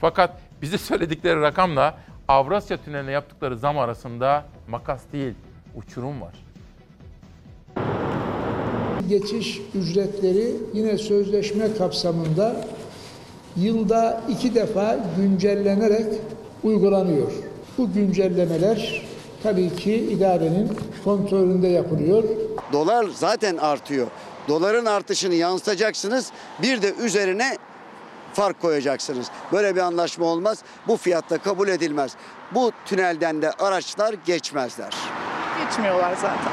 [0.00, 0.30] Fakat
[0.62, 1.98] bize söyledikleri rakamla
[2.28, 5.34] Avrasya Tüneli'ne yaptıkları zam arasında makas değil,
[5.76, 6.34] uçurum var.
[9.08, 12.56] Geçiş ücretleri yine sözleşme kapsamında
[13.56, 16.06] yılda iki defa güncellenerek
[16.62, 17.32] uygulanıyor.
[17.78, 19.02] Bu güncellemeler
[19.42, 22.24] tabii ki idarenin kontrolünde yapılıyor.
[22.72, 24.06] Dolar zaten artıyor.
[24.48, 26.30] Doların artışını yansıtacaksınız.
[26.62, 27.58] Bir de üzerine
[28.32, 29.26] fark koyacaksınız.
[29.52, 30.58] Böyle bir anlaşma olmaz.
[30.88, 32.12] Bu fiyatta kabul edilmez.
[32.54, 34.94] Bu tünelden de araçlar geçmezler.
[35.64, 36.52] Geçmiyorlar zaten.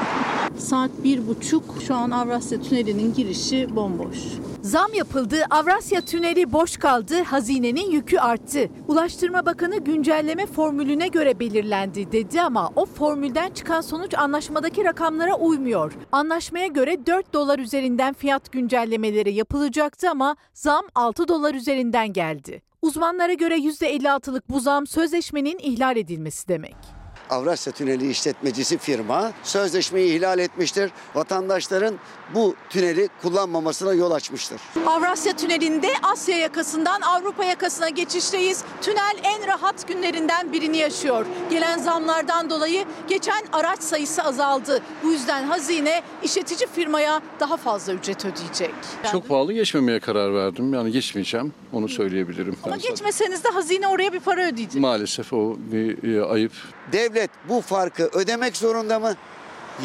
[0.58, 4.18] Saat bir buçuk şu an Avrasya Tüneli'nin girişi bomboş.
[4.62, 8.68] Zam yapıldı, Avrasya Tüneli boş kaldı, hazinenin yükü arttı.
[8.88, 15.92] Ulaştırma Bakanı güncelleme formülüne göre belirlendi dedi ama o formülden çıkan sonuç anlaşmadaki rakamlara uymuyor.
[16.12, 22.62] Anlaşmaya göre 4 dolar üzerinden fiyat güncellemeleri yapılacaktı ama zam 6 dolar üzerinden geldi.
[22.82, 27.03] Uzmanlara göre %56'lık bu zam sözleşmenin ihlal edilmesi demek.
[27.30, 30.90] Avrasya Tüneli işletmecisi firma sözleşmeyi ihlal etmiştir.
[31.14, 31.94] Vatandaşların
[32.34, 34.60] bu tüneli kullanmamasına yol açmıştır.
[34.86, 38.64] Avrasya Tüneli'nde Asya yakasından Avrupa yakasına geçişteyiz.
[38.82, 41.26] Tünel en rahat günlerinden birini yaşıyor.
[41.50, 44.82] Gelen zamlardan dolayı geçen araç sayısı azaldı.
[45.02, 48.74] Bu yüzden hazine işletici firmaya daha fazla ücret ödeyecek.
[49.12, 50.74] Çok pahalı geçmemeye karar verdim.
[50.74, 51.52] Yani geçmeyeceğim.
[51.72, 52.56] Onu söyleyebilirim.
[52.64, 54.80] Ama Ben zaten- geçmeseniz de hazine oraya bir para ödeyecek.
[54.82, 56.52] Maalesef o bir e, ayıp.
[56.92, 59.14] Devlet bu farkı ödemek zorunda mı?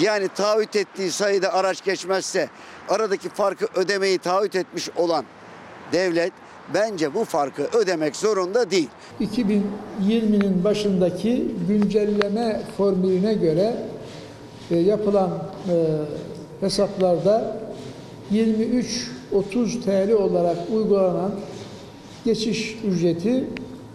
[0.02, 2.50] Yani taahhüt ettiği sayıda araç geçmezse
[2.90, 5.26] aradaki farkı ödemeyi taahhüt etmiş olan
[5.92, 6.34] devlet
[6.74, 8.90] bence bu farkı ödemek zorunda değil.
[9.22, 13.78] 2020'nin başındaki güncelleme formülüne göre
[14.72, 15.30] e, yapılan
[15.70, 15.86] e,
[16.66, 17.58] hesaplarda
[18.34, 18.86] 23-30
[19.82, 21.32] TL olarak uygulanan
[22.26, 23.50] geçiş ücreti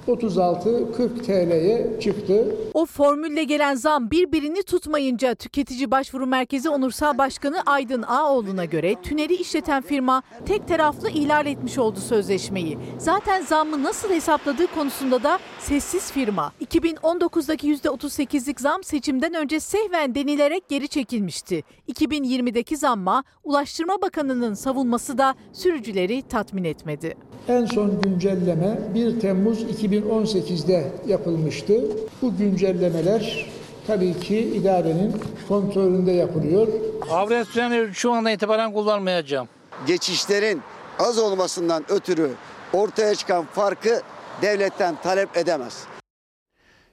[0.09, 2.57] 36-40 TL'ye çıktı.
[2.75, 9.35] O formülle gelen zam birbirini tutmayınca Tüketici Başvuru Merkezi Onursal Başkanı Aydın Ağoğlu'na göre tüneli
[9.35, 12.79] işleten firma tek taraflı ihlal etmiş oldu sözleşmeyi.
[12.99, 16.53] Zaten zammı nasıl hesapladığı konusunda da sessiz firma.
[16.67, 21.63] 2019'daki %38'lik zam seçimden önce sehven denilerek geri çekilmişti.
[21.89, 27.17] 2020'deki zamma Ulaştırma Bakanı'nın savunması da sürücüleri tatmin etmedi.
[27.49, 29.63] En son güncelleme 1 Temmuz
[29.95, 31.81] 2018'de yapılmıştı.
[32.23, 33.47] Bu güncellemeler
[33.87, 36.69] tabii ki idarenin kontrolünde yapılıyor.
[37.11, 39.49] Avres tüneli şu anda itibaren kullanmayacağım.
[39.87, 40.63] Geçişlerin
[40.99, 42.31] az olmasından ötürü
[42.73, 44.01] ortaya çıkan farkı
[44.43, 45.85] devletten talep edemez.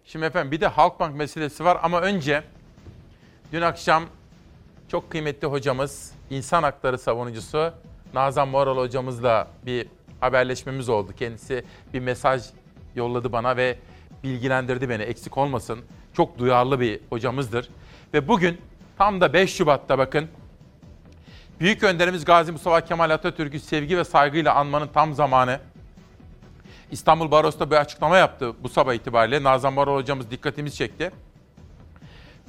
[0.05, 2.43] Şimdi efendim bir de Halkbank meselesi var ama önce
[3.51, 4.03] dün akşam
[4.87, 7.73] çok kıymetli hocamız, insan hakları savunucusu
[8.13, 9.87] Nazan Moral hocamızla bir
[10.19, 11.11] haberleşmemiz oldu.
[11.19, 11.63] Kendisi
[11.93, 12.43] bir mesaj
[12.95, 13.77] yolladı bana ve
[14.23, 15.79] bilgilendirdi beni eksik olmasın.
[16.13, 17.69] Çok duyarlı bir hocamızdır.
[18.13, 18.61] Ve bugün
[18.97, 20.29] tam da 5 Şubat'ta bakın
[21.61, 25.59] Büyük önderimiz Gazi Mustafa Kemal Atatürk'ü sevgi ve saygıyla anmanın tam zamanı.
[26.91, 29.43] İstanbul Barosu'da bir açıklama yaptı bu sabah itibariyle.
[29.43, 31.11] Nazan Baral hocamız dikkatimizi çekti.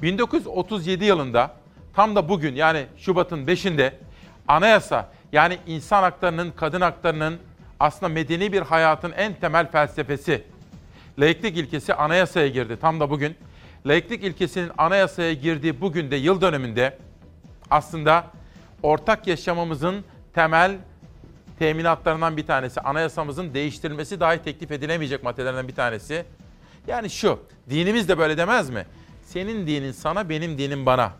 [0.03, 1.55] 1937 yılında
[1.95, 3.93] tam da bugün yani Şubat'ın 5'inde
[4.49, 7.39] anayasa yani insan haklarının, kadın haklarının
[7.83, 10.45] aslında medeni bir hayatın en temel felsefesi.
[11.19, 13.37] Laiklik ilkesi anayasaya girdi tam da bugün.
[13.87, 16.99] Laiklik ilkesinin anayasaya girdiği bugün de yıl döneminde
[17.71, 18.25] aslında
[18.83, 20.05] ortak yaşamamızın
[20.35, 20.79] temel
[21.59, 22.81] teminatlarından bir tanesi.
[22.81, 26.25] Anayasamızın değiştirilmesi dahi teklif edilemeyecek maddelerden bir tanesi.
[26.87, 27.39] Yani şu,
[27.71, 28.87] dinimiz de böyle demez mi?
[29.25, 31.13] Senin dinin sana, benim dinim bana.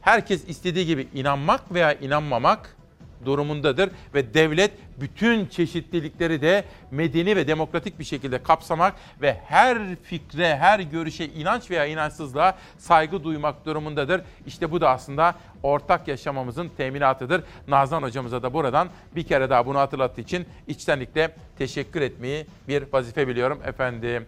[0.00, 2.76] Herkes istediği gibi inanmak veya inanmamak
[3.24, 10.56] durumundadır ve devlet bütün çeşitlilikleri de medeni ve demokratik bir şekilde kapsamak ve her fikre,
[10.56, 14.22] her görüşe, inanç veya inançsızlığa saygı duymak durumundadır.
[14.46, 17.44] İşte bu da aslında ortak yaşamamızın teminatıdır.
[17.68, 23.28] Nazan hocamıza da buradan bir kere daha bunu hatırlattığı için içtenlikle teşekkür etmeyi bir vazife
[23.28, 24.26] biliyorum efendim.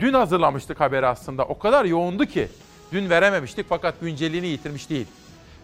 [0.00, 1.44] Dün hazırlamıştık haberi aslında.
[1.44, 2.48] O kadar yoğundu ki
[2.92, 5.06] dün verememiştik fakat güncelliğini yitirmiş değil.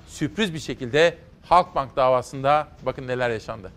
[0.07, 1.19] Sürpriz bir şekilde
[1.49, 3.73] Halkbank davasında bakın neler yaşandı.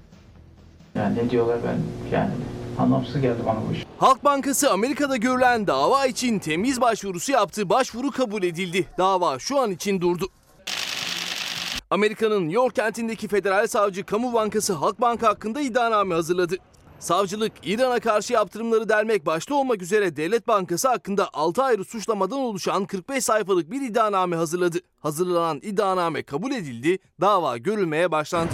[0.96, 1.78] Yani ne diyorlar ben
[2.18, 2.32] yani
[2.80, 3.86] anlamsız geldi bana bu iş.
[3.98, 7.70] Halk Bankası Amerika'da görülen dava için temiz başvurusu yaptı.
[7.70, 8.88] Başvuru kabul edildi.
[8.98, 10.26] Dava şu an için durdu.
[11.90, 16.56] Amerika'nın New York kentindeki federal savcı Kamu Bankası Halk Banka hakkında iddianame hazırladı.
[17.00, 22.86] Savcılık İran'a karşı yaptırımları dermek başta olmak üzere Devlet Bankası hakkında 6 ayrı suçlamadan oluşan
[22.86, 24.78] 45 sayfalık bir iddianame hazırladı.
[25.00, 28.54] Hazırlanan iddianame kabul edildi, dava görülmeye başlandı.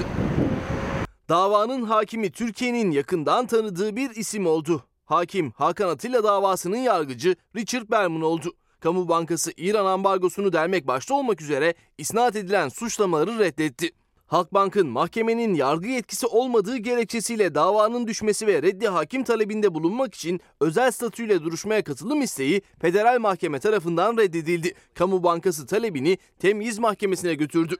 [1.29, 4.83] Davanın hakimi Türkiye'nin yakından tanıdığı bir isim oldu.
[5.05, 8.53] Hakim Hakan Atilla davasının yargıcı Richard Berman oldu.
[8.79, 13.91] Kamu Bankası İran ambargosunu dermek başta olmak üzere isnat edilen suçlamaları reddetti.
[14.33, 20.91] Halkbank'ın mahkemenin yargı yetkisi olmadığı gerekçesiyle davanın düşmesi ve reddi hakim talebinde bulunmak için özel
[20.91, 24.73] statüyle duruşmaya katılım isteği federal mahkeme tarafından reddedildi.
[24.93, 27.75] Kamu Bankası talebini temyiz mahkemesine götürdü.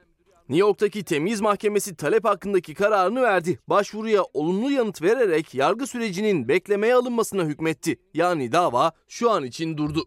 [0.48, 3.58] New York'taki temyiz mahkemesi talep hakkındaki kararını verdi.
[3.68, 7.96] Başvuruya olumlu yanıt vererek yargı sürecinin beklemeye alınmasına hükmetti.
[8.14, 10.04] Yani dava şu an için durdu.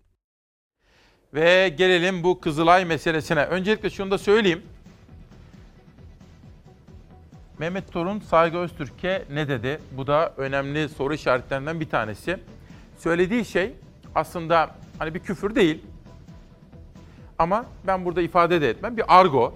[1.33, 3.45] Ve gelelim bu Kızılay meselesine.
[3.45, 4.61] Öncelikle şunu da söyleyeyim.
[7.59, 9.79] Mehmet Torun Saygı Öztürk'e ne dedi?
[9.91, 12.39] Bu da önemli soru işaretlerinden bir tanesi.
[12.97, 13.73] Söylediği şey
[14.15, 15.85] aslında hani bir küfür değil.
[17.39, 18.97] Ama ben burada ifade de etmem.
[18.97, 19.53] Bir argo.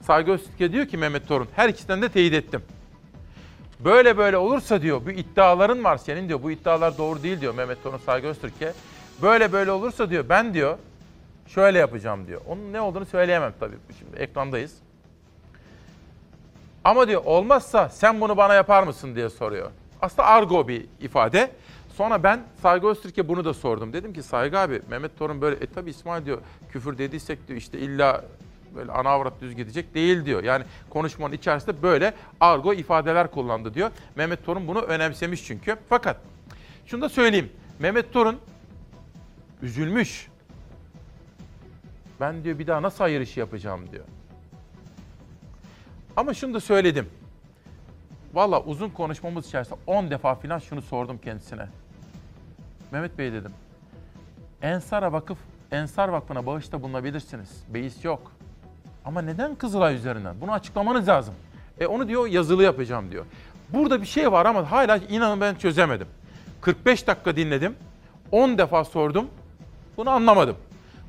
[0.00, 2.62] Saygı Öztürk'e diyor ki Mehmet Torun, her ikisinden de teyit ettim.
[3.80, 7.82] Böyle böyle olursa diyor, bu iddiaların var senin diyor, bu iddialar doğru değil diyor Mehmet
[7.82, 8.72] Torun Saygı Öztürk'e.
[9.22, 10.78] Böyle böyle olursa diyor, ben diyor
[11.46, 12.40] şöyle yapacağım diyor.
[12.46, 13.76] Onun ne olduğunu söyleyemem tabii.
[13.98, 14.74] Şimdi ekrandayız.
[16.84, 19.70] Ama diyor olmazsa sen bunu bana yapar mısın diye soruyor.
[20.02, 21.50] Aslında argo bir ifade.
[21.96, 23.92] Sonra ben Saygı Öztürk'e bunu da sordum.
[23.92, 26.38] Dedim ki Saygı abi Mehmet Torun böyle e tabi İsmail diyor
[26.72, 28.24] küfür dediysek diyor işte illa
[28.74, 30.44] böyle ana avrat düz gidecek değil diyor.
[30.44, 33.90] Yani konuşmanın içerisinde böyle argo ifadeler kullandı diyor.
[34.16, 35.76] Mehmet Torun bunu önemsemiş çünkü.
[35.88, 36.16] Fakat
[36.86, 37.52] şunu da söyleyeyim.
[37.78, 38.38] Mehmet Torun
[39.62, 40.28] üzülmüş.
[42.20, 44.04] Ben diyor bir daha nasıl hayır işi yapacağım diyor.
[46.16, 47.08] Ama şunu da söyledim.
[48.34, 51.68] Valla uzun konuşmamız içerisinde 10 defa falan şunu sordum kendisine.
[52.90, 53.52] Mehmet Bey dedim.
[54.62, 55.38] Ensar'a vakıf,
[55.72, 57.64] Ensar Vakfı'na bağışta bulunabilirsiniz.
[57.68, 58.32] Beis yok.
[59.04, 60.40] Ama neden Kızılay üzerinden?
[60.40, 61.34] Bunu açıklamanız lazım.
[61.80, 63.24] E onu diyor yazılı yapacağım diyor.
[63.68, 66.06] Burada bir şey var ama hala inanın ben çözemedim.
[66.60, 67.74] 45 dakika dinledim.
[68.30, 69.28] 10 defa sordum.
[69.96, 70.56] Bunu anlamadım.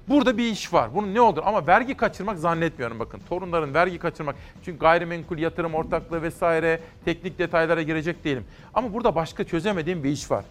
[0.10, 0.96] Burada bir iş var.
[0.96, 1.42] Bunun ne olur?
[1.46, 3.22] Ama vergi kaçırmak zannetmiyorum bakın.
[3.30, 4.36] Torunların vergi kaçırmak.
[4.66, 8.46] Çünkü gayrimenkul yatırım ortaklığı vesaire teknik detaylara girecek değilim.
[8.74, 10.46] Ama burada başka çözemediğim bir iş var.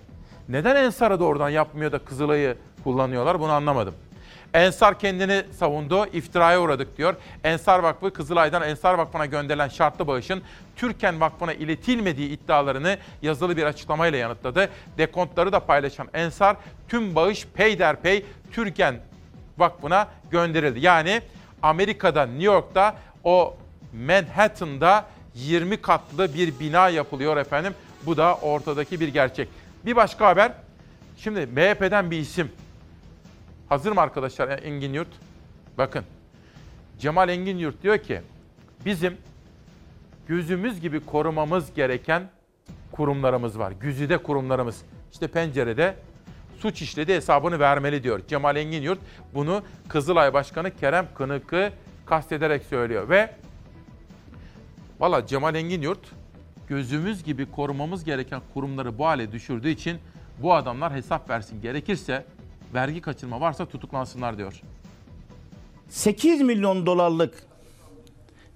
[0.49, 3.95] Neden Ensar'a da oradan yapmıyor da Kızılay'ı kullanıyorlar bunu anlamadım.
[4.55, 7.15] Ensar kendini savundu, iftiraya uğradık diyor.
[7.45, 10.43] Ensar Vakfı Kızılay'dan Ensar Vakfı'na gönderilen şartlı bağışın
[10.77, 14.69] Türken Vakfı'na iletilmediği iddialarını yazılı bir açıklamayla yanıtladı.
[14.99, 16.57] Dekontları da paylaşan Ensar
[16.89, 19.01] tüm bağış peyderpey Türken
[19.63, 20.81] Vakfı'na gönderildi.
[20.81, 21.23] Yani
[21.63, 23.57] Amerika'da, New York'ta o
[24.07, 27.75] Manhattan'da 20 katlı bir bina yapılıyor efendim.
[28.07, 29.49] Bu da ortadaki bir gerçek.
[29.87, 30.53] Bir başka haber.
[31.17, 32.53] Şimdi MHP'den bir isim.
[33.69, 35.09] Hazır mı arkadaşlar Engin Yurt?
[35.79, 36.05] Bakın.
[36.99, 38.21] Cemal Engin Yurt diyor ki
[38.85, 39.17] bizim
[40.27, 42.23] gözümüz gibi korumamız gereken
[42.93, 43.73] kurumlarımız var.
[43.81, 44.83] Güzide kurumlarımız.
[45.13, 45.95] İşte pencerede
[46.63, 48.21] suç işledi hesabını vermeli diyor.
[48.29, 48.99] Cemal Engin Yurt
[49.35, 51.73] bunu Kızılay Başkanı Kerem Kınık'ı
[52.07, 53.35] kastederek söylüyor ve
[55.01, 55.99] valla Cemal Engin Yurt
[56.69, 59.99] gözümüz gibi korumamız gereken kurumları bu hale düşürdüğü için
[60.43, 61.63] bu adamlar hesap versin.
[61.63, 62.25] Gerekirse
[62.75, 64.61] vergi kaçırma varsa tutuklansınlar diyor.
[65.89, 67.35] 8 milyon dolarlık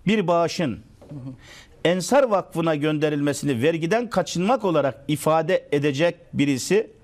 [0.06, 0.80] bir bağışın
[1.84, 6.95] Ensar Vakfı'na gönderilmesini vergiden kaçınmak olarak ifade edecek birisi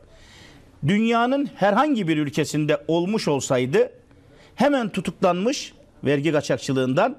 [0.86, 3.92] dünyanın herhangi bir ülkesinde olmuş olsaydı
[4.54, 5.72] hemen tutuklanmış
[6.04, 7.16] vergi kaçakçılığından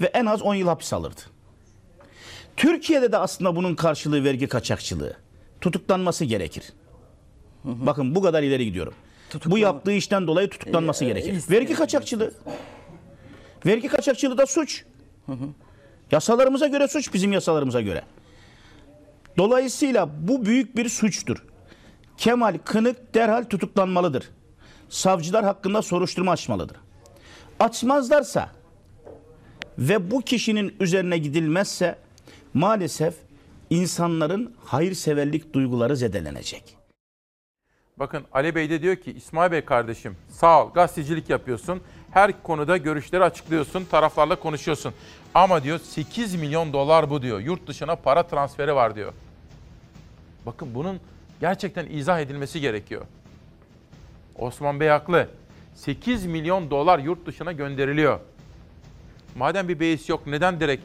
[0.00, 1.20] ve en az 10 yıl hapis alırdı.
[2.56, 5.16] Türkiye'de de aslında bunun karşılığı vergi kaçakçılığı.
[5.60, 6.72] Tutuklanması gerekir.
[7.64, 8.94] Bakın bu kadar ileri gidiyorum.
[9.46, 11.42] Bu yaptığı işten dolayı tutuklanması gerekir.
[11.50, 12.32] Vergi kaçakçılığı.
[13.66, 14.84] Vergi kaçakçılığı da suç.
[16.12, 18.02] Yasalarımıza göre suç bizim yasalarımıza göre.
[19.36, 21.44] Dolayısıyla bu büyük bir suçtur.
[22.18, 24.30] Kemal Kınık derhal tutuklanmalıdır.
[24.88, 26.76] Savcılar hakkında soruşturma açmalıdır.
[27.60, 28.50] Açmazlarsa
[29.78, 31.98] ve bu kişinin üzerine gidilmezse
[32.54, 33.14] maalesef
[33.70, 36.76] insanların hayırseverlik duyguları zedelenecek.
[37.96, 41.80] Bakın Ali Bey de diyor ki İsmail Bey kardeşim sağ ol gazetecilik yapıyorsun.
[42.10, 44.94] Her konuda görüşleri açıklıyorsun, taraflarla konuşuyorsun.
[45.34, 47.40] Ama diyor 8 milyon dolar bu diyor.
[47.40, 49.12] Yurt dışına para transferi var diyor.
[50.46, 51.00] Bakın bunun
[51.40, 53.02] gerçekten izah edilmesi gerekiyor.
[54.36, 55.28] Osman Bey haklı.
[55.74, 58.20] 8 milyon dolar yurt dışına gönderiliyor.
[59.36, 60.82] Madem bir beis yok neden direkt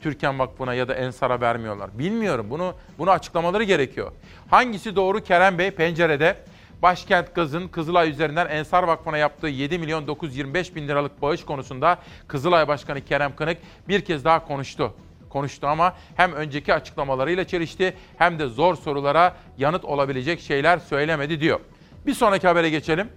[0.00, 1.98] Türkan Vakfı'na ya da Ensar'a vermiyorlar?
[1.98, 2.46] Bilmiyorum.
[2.50, 4.12] Bunu bunu açıklamaları gerekiyor.
[4.50, 6.36] Hangisi doğru Kerem Bey pencerede?
[6.82, 11.98] Başkent Gaz'ın Kızılay üzerinden Ensar Vakfı'na yaptığı 7 milyon 925 bin liralık bağış konusunda
[12.28, 13.58] Kızılay Başkanı Kerem Kınık
[13.88, 14.94] bir kez daha konuştu.
[15.30, 21.60] Konuştu ama hem önceki açıklamalarıyla çelişti hem de zor sorulara yanıt olabilecek şeyler söylemedi diyor.
[22.06, 23.08] Bir sonraki habere geçelim.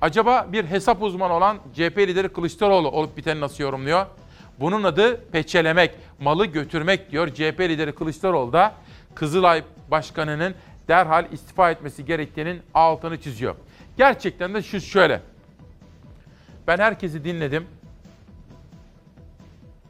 [0.00, 4.06] Acaba bir hesap uzmanı olan CHP lideri Kılıçdaroğlu olup biteni nasıl yorumluyor?
[4.60, 8.74] Bunun adı peçelemek, malı götürmek diyor CHP lideri Kılıçdaroğlu da
[9.14, 10.54] Kızılay Başkanı'nın
[10.88, 13.54] derhal istifa etmesi gerektiğinin altını çiziyor.
[13.96, 15.20] Gerçekten de şu şöyle.
[16.66, 17.66] Ben herkesi dinledim.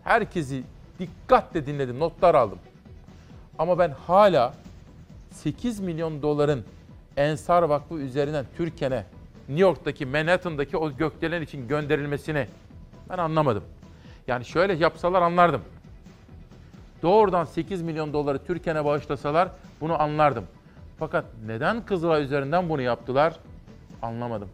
[0.04, 0.62] Herkesi
[0.98, 2.58] dikkatle dinledim, notlar aldım.
[3.58, 4.54] Ama ben hala
[5.30, 6.64] 8 milyon doların
[7.16, 9.04] Ensar Vakfı üzerinden Türkiye'ne,
[9.48, 12.46] New York'taki Manhattan'daki o gökdelen için gönderilmesini
[13.10, 13.64] ben anlamadım.
[14.26, 15.60] Yani şöyle yapsalar anlardım.
[17.02, 19.48] Doğrudan 8 milyon doları Türkiye'ne bağışlasalar
[19.80, 20.44] bunu anlardım.
[20.98, 23.36] Fakat neden Kızılay üzerinden bunu yaptılar
[24.02, 24.48] anlamadım.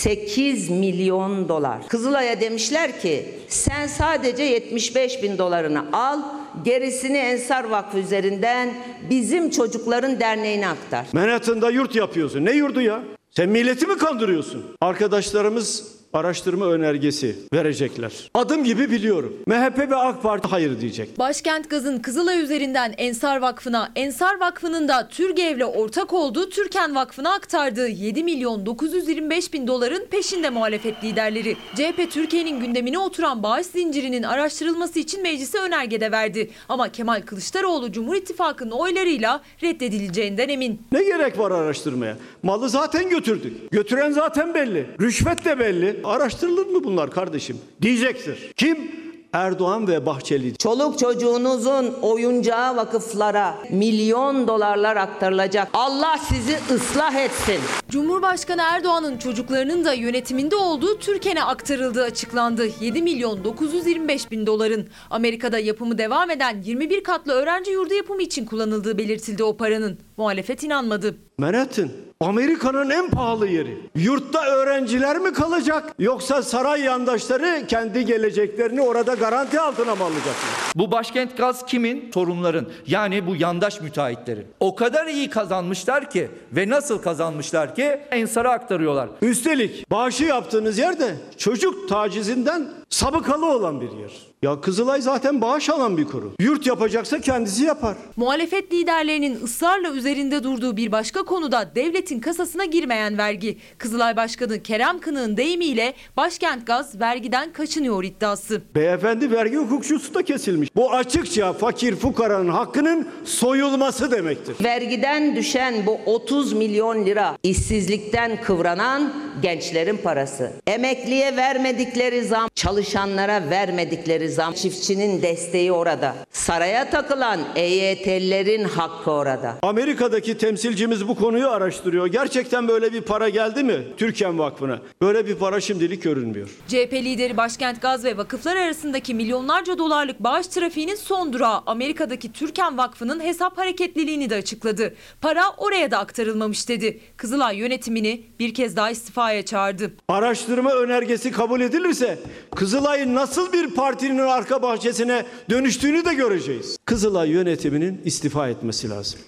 [0.00, 1.88] 8 milyon dolar.
[1.88, 6.20] Kızılay'a demişler ki sen sadece 75 bin dolarını al,
[6.64, 8.74] gerisini Ensar Vakfı üzerinden
[9.10, 11.06] bizim çocukların derneğine aktar.
[11.12, 12.44] Manhattan'da yurt yapıyorsun.
[12.44, 13.02] Ne yurdu ya?
[13.30, 14.64] Sen milleti mi kandırıyorsun?
[14.80, 18.30] Arkadaşlarımız araştırma önergesi verecekler.
[18.34, 19.36] Adım gibi biliyorum.
[19.46, 21.18] MHP ve AK Parti hayır diyecek.
[21.18, 27.88] Başkent Gaz'ın Kızılay üzerinden Ensar Vakfı'na, Ensar Vakfı'nın da Türgev'le ortak olduğu Türken Vakfı'na aktardığı
[27.88, 31.56] 7 milyon 925 bin doların peşinde muhalefet liderleri.
[31.76, 36.50] CHP Türkiye'nin gündemine oturan bağış zincirinin araştırılması için meclise önergede verdi.
[36.68, 40.82] Ama Kemal Kılıçdaroğlu Cumhur İttifakı'nın oylarıyla reddedileceğinden emin.
[40.92, 42.16] Ne gerek var araştırmaya?
[42.42, 43.70] Malı zaten götürdük.
[43.70, 44.86] Götüren zaten belli.
[45.00, 45.99] Rüşvet de belli.
[46.04, 47.58] Araştırılır mı bunlar kardeşim?
[47.82, 48.52] Diyecektir.
[48.56, 49.00] Kim?
[49.32, 50.56] Erdoğan ve Bahçeli.
[50.56, 55.68] Çoluk çocuğunuzun oyuncağı vakıflara milyon dolarlar aktarılacak.
[55.72, 57.58] Allah sizi ıslah etsin.
[57.88, 62.68] Cumhurbaşkanı Erdoğan'ın çocuklarının da yönetiminde olduğu Türken'e aktarıldığı açıklandı.
[62.80, 64.88] 7 milyon 925 bin doların.
[65.10, 69.98] Amerika'da yapımı devam eden 21 katlı öğrenci yurdu yapımı için kullanıldığı belirtildi o paranın.
[70.16, 71.16] Muhalefet inanmadı.
[71.40, 71.88] Manhattan
[72.20, 73.78] Amerika'nın en pahalı yeri.
[73.94, 80.34] Yurtta öğrenciler mi kalacak yoksa saray yandaşları kendi geleceklerini orada garanti altına mı alacaklar?
[80.74, 82.10] Bu başkent gaz kimin?
[82.14, 82.66] Sorunların.
[82.86, 84.46] Yani bu yandaş müteahhitlerin.
[84.60, 89.08] O kadar iyi kazanmışlar ki ve nasıl kazanmışlar ki Ensar'a aktarıyorlar.
[89.22, 94.29] Üstelik bağışı yaptığınız yerde çocuk tacizinden sabıkalı olan bir yer.
[94.44, 96.34] Ya Kızılay zaten bağış alan bir kurum.
[96.40, 97.96] Yurt yapacaksa kendisi yapar.
[98.16, 103.58] Muhalefet liderlerinin ısrarla üzerinde durduğu bir başka konuda devletin kasasına girmeyen vergi.
[103.78, 108.62] Kızılay Başkanı Kerem Kınık'ın deyimiyle başkent gaz vergiden kaçınıyor iddiası.
[108.74, 110.68] Beyefendi vergi hukukçusu da kesilmiş.
[110.76, 114.64] Bu açıkça fakir fukaranın hakkının soyulması demektir.
[114.64, 119.12] Vergiden düşen bu 30 milyon lira işsizlikten kıvranan
[119.42, 120.52] gençlerin parası.
[120.66, 126.14] Emekliye vermedikleri zam, çalışanlara vermedikleri zam, çiftçinin desteği orada.
[126.32, 129.56] Saraya takılan EYT'lilerin hakkı orada.
[129.62, 132.06] Amerika'daki temsilcimiz bu konuyu araştırıyor.
[132.06, 134.78] Gerçekten böyle bir para geldi mi Türkiye Vakfı'na?
[135.02, 136.48] Böyle bir para şimdilik görünmüyor.
[136.68, 142.78] CHP lideri Başkent Gaz ve vakıflar arasındaki milyonlarca dolarlık bağış trafiğinin son durağı Amerika'daki Türken
[142.78, 144.94] Vakfı'nın hesap hareketliliğini de açıkladı.
[145.20, 147.00] Para oraya da aktarılmamış dedi.
[147.16, 149.92] Kızılay yönetimini bir kez daha istifaya çağırdı.
[150.08, 152.18] Araştırma önergesi kabul edilirse
[152.56, 156.76] Kızılay'ın nasıl bir partinin arka bahçesine dönüştüğünü de göreceğiz.
[156.84, 159.20] Kızılay yönetiminin istifa etmesi lazım.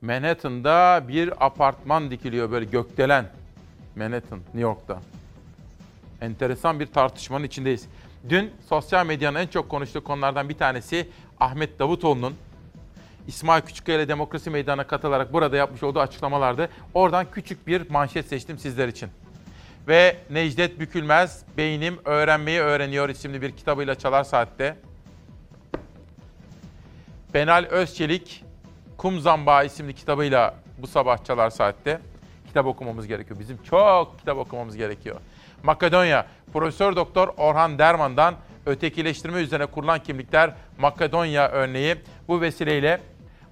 [0.00, 3.26] Manhattan'da bir apartman dikiliyor böyle gökdelen.
[3.96, 5.02] Manhattan, New York'ta.
[6.20, 7.86] Enteresan bir tartışmanın içindeyiz.
[8.28, 11.08] Dün sosyal medyanın en çok konuştuğu konulardan bir tanesi
[11.40, 12.34] Ahmet Davutoğlu'nun
[13.28, 16.68] İsmail Küçükkaya ile Demokrasi Meydanı'na katılarak burada yapmış olduğu açıklamalardı.
[16.94, 19.08] Oradan küçük bir manşet seçtim sizler için.
[19.88, 24.76] Ve Necdet Bükülmez Beynim Öğrenmeyi Öğreniyor isimli bir kitabıyla Çalar Saat'te.
[27.34, 28.44] Benal Özçelik
[28.96, 32.00] Kum Zambağı isimli kitabıyla bu sabah Çalar Saat'te
[32.46, 33.40] kitap okumamız gerekiyor.
[33.40, 35.16] Bizim çok kitap okumamız gerekiyor.
[35.62, 38.34] Makedonya, Profesör Doktor Orhan Derman'dan
[38.66, 41.96] ötekileştirme üzerine kurulan kimlikler Makedonya örneği.
[42.28, 43.00] Bu vesileyle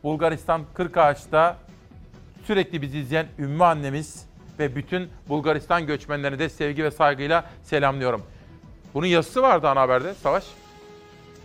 [0.03, 1.57] Bulgaristan Kırkağaç'ta
[2.47, 4.26] sürekli bizi izleyen Ümmü annemiz
[4.59, 8.23] ve bütün Bulgaristan göçmenlerini de sevgi ve saygıyla selamlıyorum.
[8.95, 10.45] Bunun yazısı vardı ana haberde Savaş.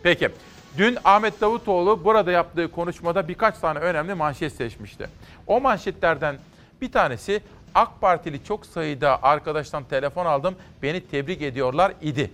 [0.03, 0.29] Peki.
[0.77, 5.09] Dün Ahmet Davutoğlu burada yaptığı konuşmada birkaç tane önemli manşet seçmişti.
[5.47, 6.35] O manşetlerden
[6.81, 7.41] bir tanesi
[7.75, 12.31] AK Partili çok sayıda arkadaştan telefon aldım, beni tebrik ediyorlar idi.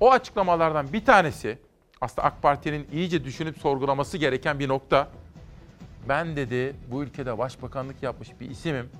[0.00, 1.58] O açıklamalardan bir tanesi
[2.00, 5.08] aslında AK Parti'nin iyice düşünüp sorgulaması gereken bir nokta.
[6.08, 8.90] Ben dedi bu ülkede başbakanlık yapmış bir isimim.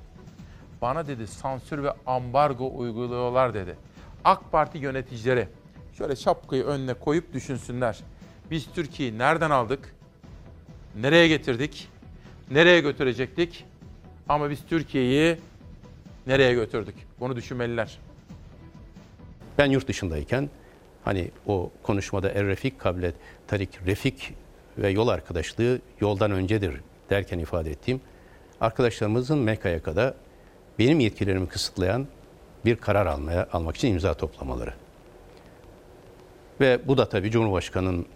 [0.85, 3.77] Bana dedi sansür ve ambargo uyguluyorlar dedi.
[4.25, 5.49] AK Parti yöneticileri
[5.99, 8.01] şöyle şapkayı önüne koyup düşünsünler.
[8.51, 9.95] Biz Türkiye'yi nereden aldık?
[11.01, 11.89] Nereye getirdik?
[12.51, 13.65] Nereye götürecektik?
[14.29, 15.39] Ama biz Türkiye'yi
[16.27, 16.95] nereye götürdük?
[17.21, 17.99] Bunu düşünmeliler.
[19.59, 20.51] Ben yurt dışındayken
[21.05, 23.15] hani o konuşmada Er Refik Kablet,
[23.47, 24.35] Tarik Refik
[24.79, 26.81] ve yol arkadaşlığı yoldan öncedir
[27.11, 28.01] derken ifade ettiğim
[28.61, 30.15] arkadaşlarımızın MKYK'da
[30.79, 32.07] benim yetkilerimi kısıtlayan
[32.65, 34.75] bir karar almaya almak için imza toplamaları.
[36.61, 38.07] Ve bu da tabii Cumhurbaşkanı'nın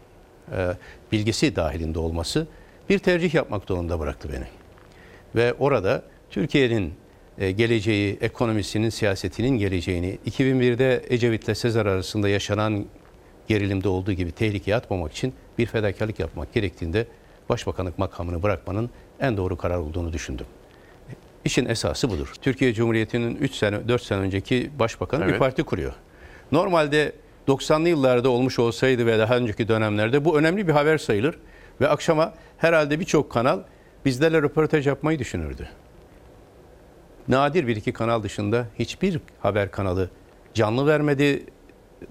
[0.53, 0.77] e,
[1.13, 2.47] bilgisi dahilinde olması
[2.89, 4.47] bir tercih yapmak zorunda bıraktı beni.
[5.35, 6.95] Ve orada Türkiye'nin
[7.39, 12.87] e, geleceği, ekonomisinin, siyasetinin geleceğini 2001'de Ecevit'le Sezar arasında yaşanan
[13.49, 17.07] gerilimde olduğu gibi tehlikeye atmamak için bir fedakarlık yapmak gerektiğinde
[17.49, 18.91] başbakanlık makamını bırakmanın
[19.21, 20.47] en doğru karar olduğunu düşündüm.
[21.45, 22.33] İşin esası budur.
[22.43, 25.35] Türkiye Cumhuriyeti'nin 3 sene 4 sene önceki başbakanı Evet.
[25.35, 25.93] bir parti kuruyor.
[26.53, 27.13] Normalde
[27.49, 31.39] 90'lı yıllarda olmuş olsaydı ve daha önceki dönemlerde bu önemli bir haber sayılır
[31.81, 33.61] ve akşama herhalde birçok kanal
[34.05, 35.69] bizlerle röportaj yapmayı düşünürdü.
[37.29, 40.11] Nadir bir iki kanal dışında hiçbir haber kanalı
[40.55, 41.45] canlı vermedi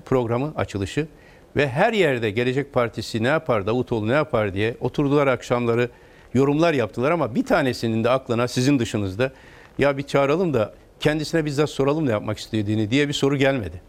[0.06, 1.08] programı açılışı
[1.56, 5.90] ve her yerde Gelecek Partisi ne yapar, Davutoğlu ne yapar diye oturdular akşamları
[6.38, 9.32] yorumlar yaptılar ama bir tanesinin de aklına sizin dışınızda
[9.78, 13.82] ya bir çağıralım da kendisine bizzat soralım da yapmak istediğini diye bir soru gelmedi.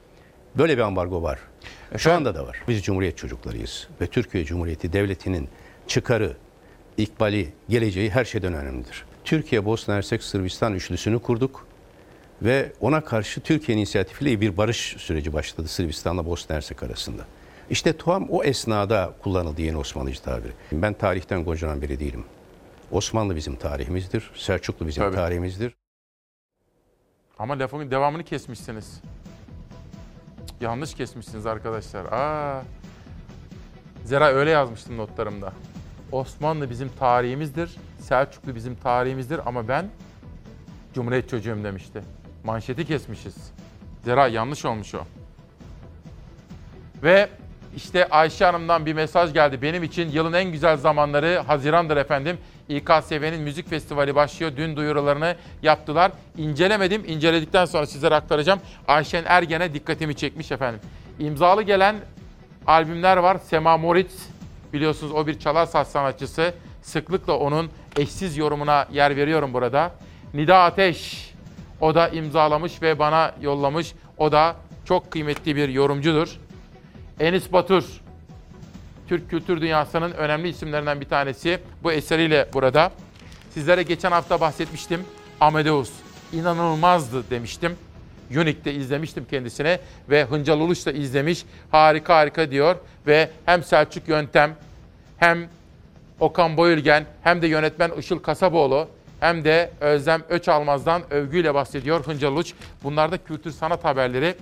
[0.58, 1.38] Böyle bir ambargo var.
[1.96, 2.62] Şu anda da var.
[2.68, 5.48] Biz Cumhuriyet çocuklarıyız ve Türkiye Cumhuriyeti Devleti'nin
[5.86, 6.36] çıkarı,
[6.96, 9.04] ikbali, geleceği her şeyden önemlidir.
[9.24, 11.66] Türkiye, Bosna Hersek, Sırbistan üçlüsünü kurduk
[12.42, 17.22] Ve ona karşı Türkiye inisiyatifiyle bir barış süreci başladı Sırbistan'la Bosna Hersek arasında.
[17.70, 20.52] İşte tam o esnada kullanıldı yeni Osmanlıcı tabiri.
[20.72, 22.24] Ben tarihten gocanan biri değilim.
[22.90, 25.14] Osmanlı bizim tarihimizdir, Selçuklu bizim Tabii.
[25.16, 25.74] tarihimizdir.
[27.38, 29.00] Ama lafımın devamını kesmişsiniz.
[30.60, 32.04] Yanlış kesmişsiniz arkadaşlar.
[32.12, 32.62] Aa.
[34.04, 35.52] Zera öyle yazmıştım notlarımda.
[36.12, 39.86] Osmanlı bizim tarihimizdir, Selçuklu bizim tarihimizdir ama ben
[40.94, 42.02] Cumhuriyet çocuğum demişti.
[42.44, 43.36] Manşeti kesmişiz.
[44.04, 45.00] Zera yanlış olmuş o.
[47.02, 47.28] Ve
[47.76, 49.62] işte Ayşe Hanım'dan bir mesaj geldi.
[49.62, 52.38] Benim için yılın en güzel zamanları Haziran'dır efendim.
[52.68, 54.52] İKSV'nin müzik festivali başlıyor.
[54.56, 56.12] Dün duyurularını yaptılar.
[56.36, 57.04] İncelemedim.
[57.06, 58.60] İnceledikten sonra sizlere aktaracağım.
[58.88, 60.80] Ayşen Ergen'e dikkatimi çekmiş efendim.
[61.18, 61.96] İmzalı gelen
[62.66, 63.38] albümler var.
[63.44, 64.28] Sema Moritz
[64.72, 66.54] biliyorsunuz o bir çalar saz sanatçısı.
[66.82, 69.92] Sıklıkla onun eşsiz yorumuna yer veriyorum burada.
[70.34, 71.30] Nida Ateş
[71.80, 73.94] o da imzalamış ve bana yollamış.
[74.18, 76.36] O da çok kıymetli bir yorumcudur.
[77.20, 77.84] Enis Batur,
[79.08, 81.58] Türk kültür dünyasının önemli isimlerinden bir tanesi.
[81.82, 82.92] Bu eseriyle burada.
[83.50, 85.00] Sizlere geçen hafta bahsetmiştim.
[85.40, 85.90] Amadeus
[86.32, 87.76] inanılmazdı demiştim.
[88.30, 89.80] Unique'de izlemiştim kendisine
[90.10, 91.44] ve Hıncal Uluç da izlemiş.
[91.70, 92.76] Harika harika diyor
[93.06, 94.56] ve hem Selçuk Yöntem
[95.18, 95.48] hem
[96.20, 98.88] Okan Boyülgen hem de yönetmen Işıl Kasaboğlu
[99.20, 102.52] hem de Özlem Öçalmaz'dan övgüyle bahsediyor Hıncal Uluç.
[102.82, 104.34] Bunlar da kültür sanat haberleri.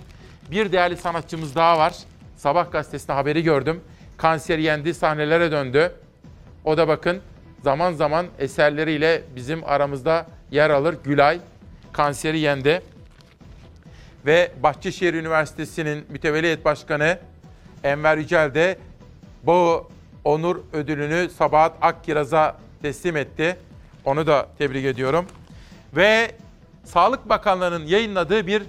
[0.51, 1.93] Bir değerli sanatçımız daha var.
[2.37, 3.81] Sabah gazetesinde haberi gördüm.
[4.17, 5.91] Kanser yendi, sahnelere döndü.
[6.65, 7.21] O da bakın
[7.63, 10.95] zaman zaman eserleriyle bizim aramızda yer alır.
[11.03, 11.39] Gülay
[11.93, 12.81] kanseri yendi.
[14.25, 17.19] Ve Bahçeşehir Üniversitesi'nin mütevelli heyet başkanı
[17.83, 18.77] Enver Yücel de
[19.43, 19.89] bu
[20.23, 23.57] onur ödülünü Sabahat Akkiraz'a teslim etti.
[24.05, 25.25] Onu da tebrik ediyorum.
[25.95, 26.31] Ve
[26.83, 28.63] Sağlık Bakanlığı'nın yayınladığı bir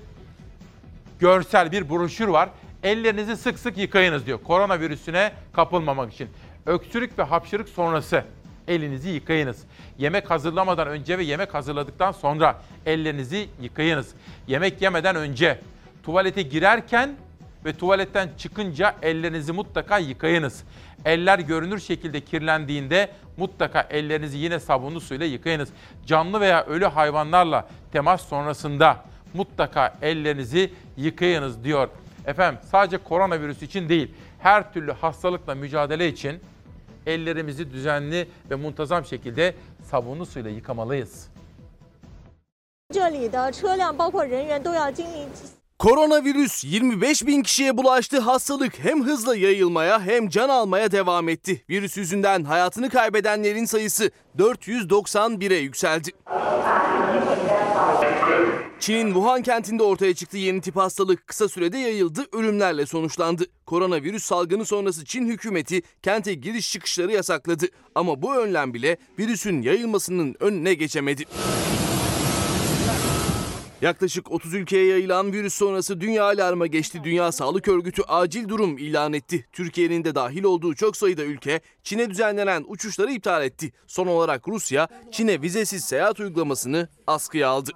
[1.20, 2.49] görsel bir broşür var.
[2.82, 4.38] Ellerinizi sık sık yıkayınız diyor.
[4.44, 6.28] Koronavirüsüne kapılmamak için.
[6.66, 8.24] Öksürük ve hapşırık sonrası
[8.68, 9.64] elinizi yıkayınız.
[9.98, 14.14] Yemek hazırlamadan önce ve yemek hazırladıktan sonra ellerinizi yıkayınız.
[14.48, 15.60] Yemek yemeden önce,
[16.02, 17.16] tuvalete girerken
[17.64, 20.64] ve tuvaletten çıkınca ellerinizi mutlaka yıkayınız.
[21.05, 25.68] Eller görünür şekilde kirlendiğinde mutlaka ellerinizi yine sabunlu suyla yıkayınız.
[26.06, 31.88] Canlı veya ölü hayvanlarla temas sonrasında mutlaka ellerinizi yıkayınız diyor.
[32.28, 36.40] Efendim sadece koronavirüs için değil, her türlü hastalıkla mücadele için
[37.06, 39.55] ellerimizi düzenli ve muntazam şekilde
[39.90, 41.28] sabunlu suyla yıkamalıyız.
[45.78, 48.18] Koronavirüs 25 bin kişiye bulaştı.
[48.18, 51.64] Hastalık hem hızla yayılmaya hem can almaya devam etti.
[51.70, 56.10] Virüs yüzünden hayatını kaybedenlerin sayısı 491'e yükseldi.
[58.89, 63.47] Çin'in Wuhan kentinde ortaya çıktı yeni tip hastalık kısa sürede yayıldı, ölümlerle sonuçlandı.
[63.66, 67.66] Koronavirüs salgını sonrası Çin hükümeti kente giriş çıkışları yasakladı.
[67.94, 71.24] Ama bu önlem bile virüsün yayılmasının önüne geçemedi.
[73.82, 77.01] Yaklaşık 30 ülkeye yayılan virüs sonrası dünya alarma geçti.
[77.05, 79.47] Dünya Sağlık Örgütü acil durum ilan etti.
[79.52, 83.73] Türkiye'nin de dahil olduğu çok sayıda ülke Çin'e düzenlenen uçuşları iptal etti.
[83.86, 87.70] Son olarak Rusya Çin'e vizesiz seyahat uygulamasını askıya aldı.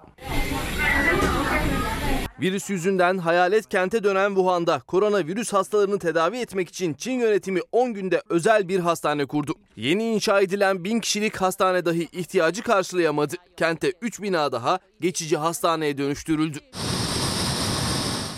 [2.42, 8.22] Virüs yüzünden hayalet kente dönen Wuhan'da koronavirüs hastalarını tedavi etmek için Çin yönetimi 10 günde
[8.28, 9.54] özel bir hastane kurdu.
[9.76, 13.34] Yeni inşa edilen 1000 kişilik hastane dahi ihtiyacı karşılayamadı.
[13.56, 16.58] Kente 3 bina daha geçici hastaneye dönüştürüldü.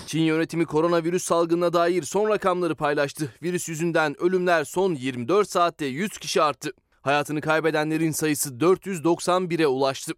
[0.07, 3.35] Çin yönetimi koronavirüs salgınına dair son rakamları paylaştı.
[3.43, 6.73] Virüs yüzünden ölümler son 24 saatte 100 kişi arttı.
[7.03, 10.13] Hayatını kaybedenlerin sayısı 491'e ulaştı.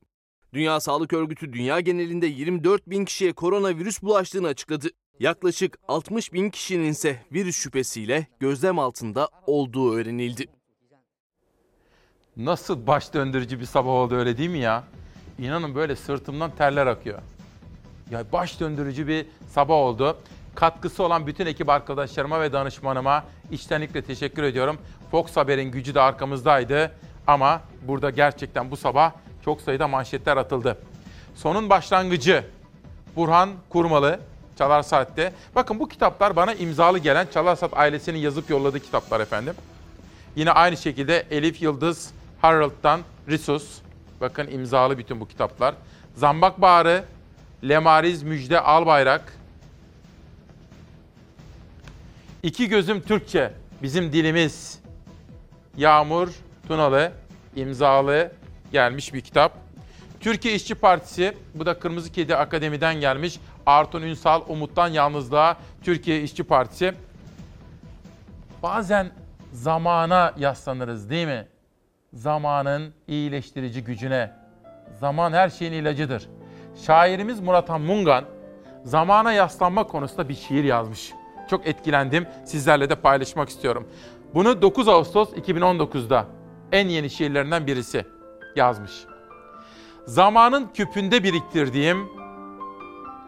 [0.56, 4.88] Dünya Sağlık Örgütü dünya genelinde 24 bin kişiye koronavirüs bulaştığını açıkladı.
[5.20, 10.46] Yaklaşık 60 bin kişinin ise virüs şüphesiyle gözlem altında olduğu öğrenildi.
[12.36, 14.84] Nasıl baş döndürücü bir sabah oldu öyle değil mi ya?
[15.38, 17.18] İnanın böyle sırtımdan terler akıyor.
[18.10, 20.16] Ya baş döndürücü bir sabah oldu.
[20.54, 24.78] Katkısı olan bütün ekip arkadaşlarıma ve danışmanıma içtenlikle teşekkür ediyorum.
[25.10, 26.92] Fox Haber'in gücü de arkamızdaydı
[27.26, 29.12] ama burada gerçekten bu sabah
[29.46, 30.78] çok sayıda manşetler atıldı.
[31.34, 32.44] Sonun başlangıcı
[33.16, 34.20] Burhan Kurmalı
[34.58, 35.32] Çalar Saat'te.
[35.54, 39.54] Bakın bu kitaplar bana imzalı gelen Çalar Saat ailesinin yazıp yolladığı kitaplar efendim.
[40.36, 42.10] Yine aynı şekilde Elif Yıldız
[42.40, 43.78] Harold'dan Risus.
[44.20, 45.74] Bakın imzalı bütün bu kitaplar.
[46.14, 47.04] Zambak Bağrı,
[47.68, 49.36] Lemariz Müjde Albayrak.
[52.42, 53.52] İki Gözüm Türkçe,
[53.82, 54.78] bizim dilimiz.
[55.76, 56.28] Yağmur
[56.68, 57.12] Tunalı,
[57.56, 58.32] imzalı
[58.72, 59.52] gelmiş bir kitap.
[60.20, 63.40] Türkiye İşçi Partisi, bu da Kırmızı Kedi Akademi'den gelmiş.
[63.66, 66.94] Artun Ünsal, Umut'tan Yalnızlığa, Türkiye İşçi Partisi.
[68.62, 69.10] Bazen
[69.52, 71.46] zamana yaslanırız değil mi?
[72.12, 74.32] Zamanın iyileştirici gücüne.
[75.00, 76.28] Zaman her şeyin ilacıdır.
[76.86, 78.24] Şairimiz Murat Han Mungan,
[78.84, 81.12] zamana yaslanma konusunda bir şiir yazmış.
[81.50, 83.88] Çok etkilendim, sizlerle de paylaşmak istiyorum.
[84.34, 86.26] Bunu 9 Ağustos 2019'da
[86.72, 88.15] en yeni şiirlerinden birisi
[88.56, 89.04] yazmış.
[90.06, 92.08] Zamanın küpünde biriktirdiğim,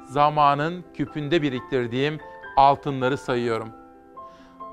[0.09, 2.19] zamanın küpünde biriktirdiğim
[2.57, 3.69] altınları sayıyorum.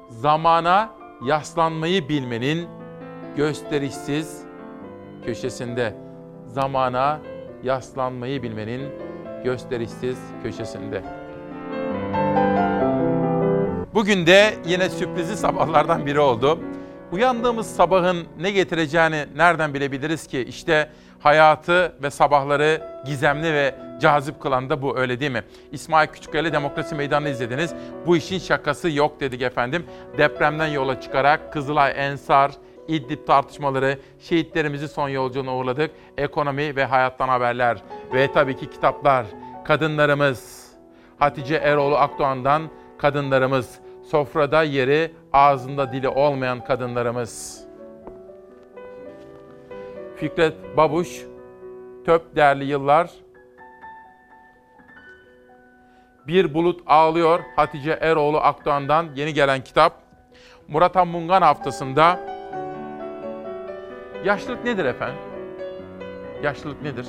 [0.09, 0.89] Zamana
[1.25, 2.67] yaslanmayı bilmenin
[3.37, 4.43] gösterişsiz
[5.25, 5.95] köşesinde.
[6.47, 7.19] Zamana
[7.63, 8.89] yaslanmayı bilmenin
[9.43, 11.03] gösterişsiz köşesinde.
[13.93, 16.59] Bugün de yine sürprizli sabahlardan biri oldu.
[17.15, 20.39] Uyandığımız sabahın ne getireceğini nereden bilebiliriz ki?
[20.41, 20.89] İşte
[21.19, 25.43] hayatı ve sabahları gizemli ve cazip kılan da bu öyle değil mi?
[25.71, 27.73] İsmail Küçükkaya Demokrasi Meydanı'nı izlediniz.
[28.05, 29.85] Bu işin şakası yok dedik efendim.
[30.17, 32.51] Depremden yola çıkarak Kızılay Ensar,
[32.87, 35.91] İdlib tartışmaları, şehitlerimizi son yolculuğuna uğurladık.
[36.17, 37.77] Ekonomi ve hayattan haberler
[38.13, 39.25] ve tabii ki kitaplar.
[39.65, 40.67] Kadınlarımız,
[41.19, 43.79] Hatice Eroğlu Akdoğan'dan kadınlarımız,
[44.11, 47.63] sofrada yeri ağzında dili olmayan kadınlarımız.
[50.15, 51.25] Fikret Babuş,
[52.05, 53.11] Töp Değerli Yıllar,
[56.27, 59.93] Bir Bulut Ağlıyor, Hatice Eroğlu Akdoğan'dan yeni gelen kitap.
[60.67, 62.19] Murat Mungan haftasında
[64.25, 65.21] Yaşlılık nedir efendim?
[66.43, 67.07] Yaşlılık nedir?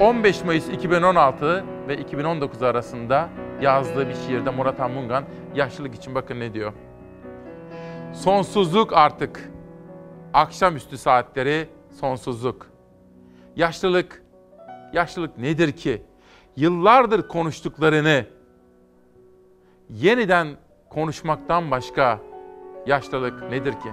[0.00, 3.28] 15 Mayıs 2016 ve 2019 arasında
[3.60, 5.24] yazdığı bir şiirde Murat Han Mungan
[5.54, 6.72] yaşlılık için bakın ne diyor.
[8.12, 9.50] Sonsuzluk artık.
[10.34, 11.68] Akşamüstü saatleri
[12.00, 12.66] sonsuzluk.
[13.56, 14.22] Yaşlılık,
[14.92, 16.02] yaşlılık nedir ki?
[16.56, 18.26] Yıllardır konuştuklarını
[19.90, 20.48] yeniden
[20.88, 22.20] konuşmaktan başka
[22.86, 23.90] yaşlılık nedir ki?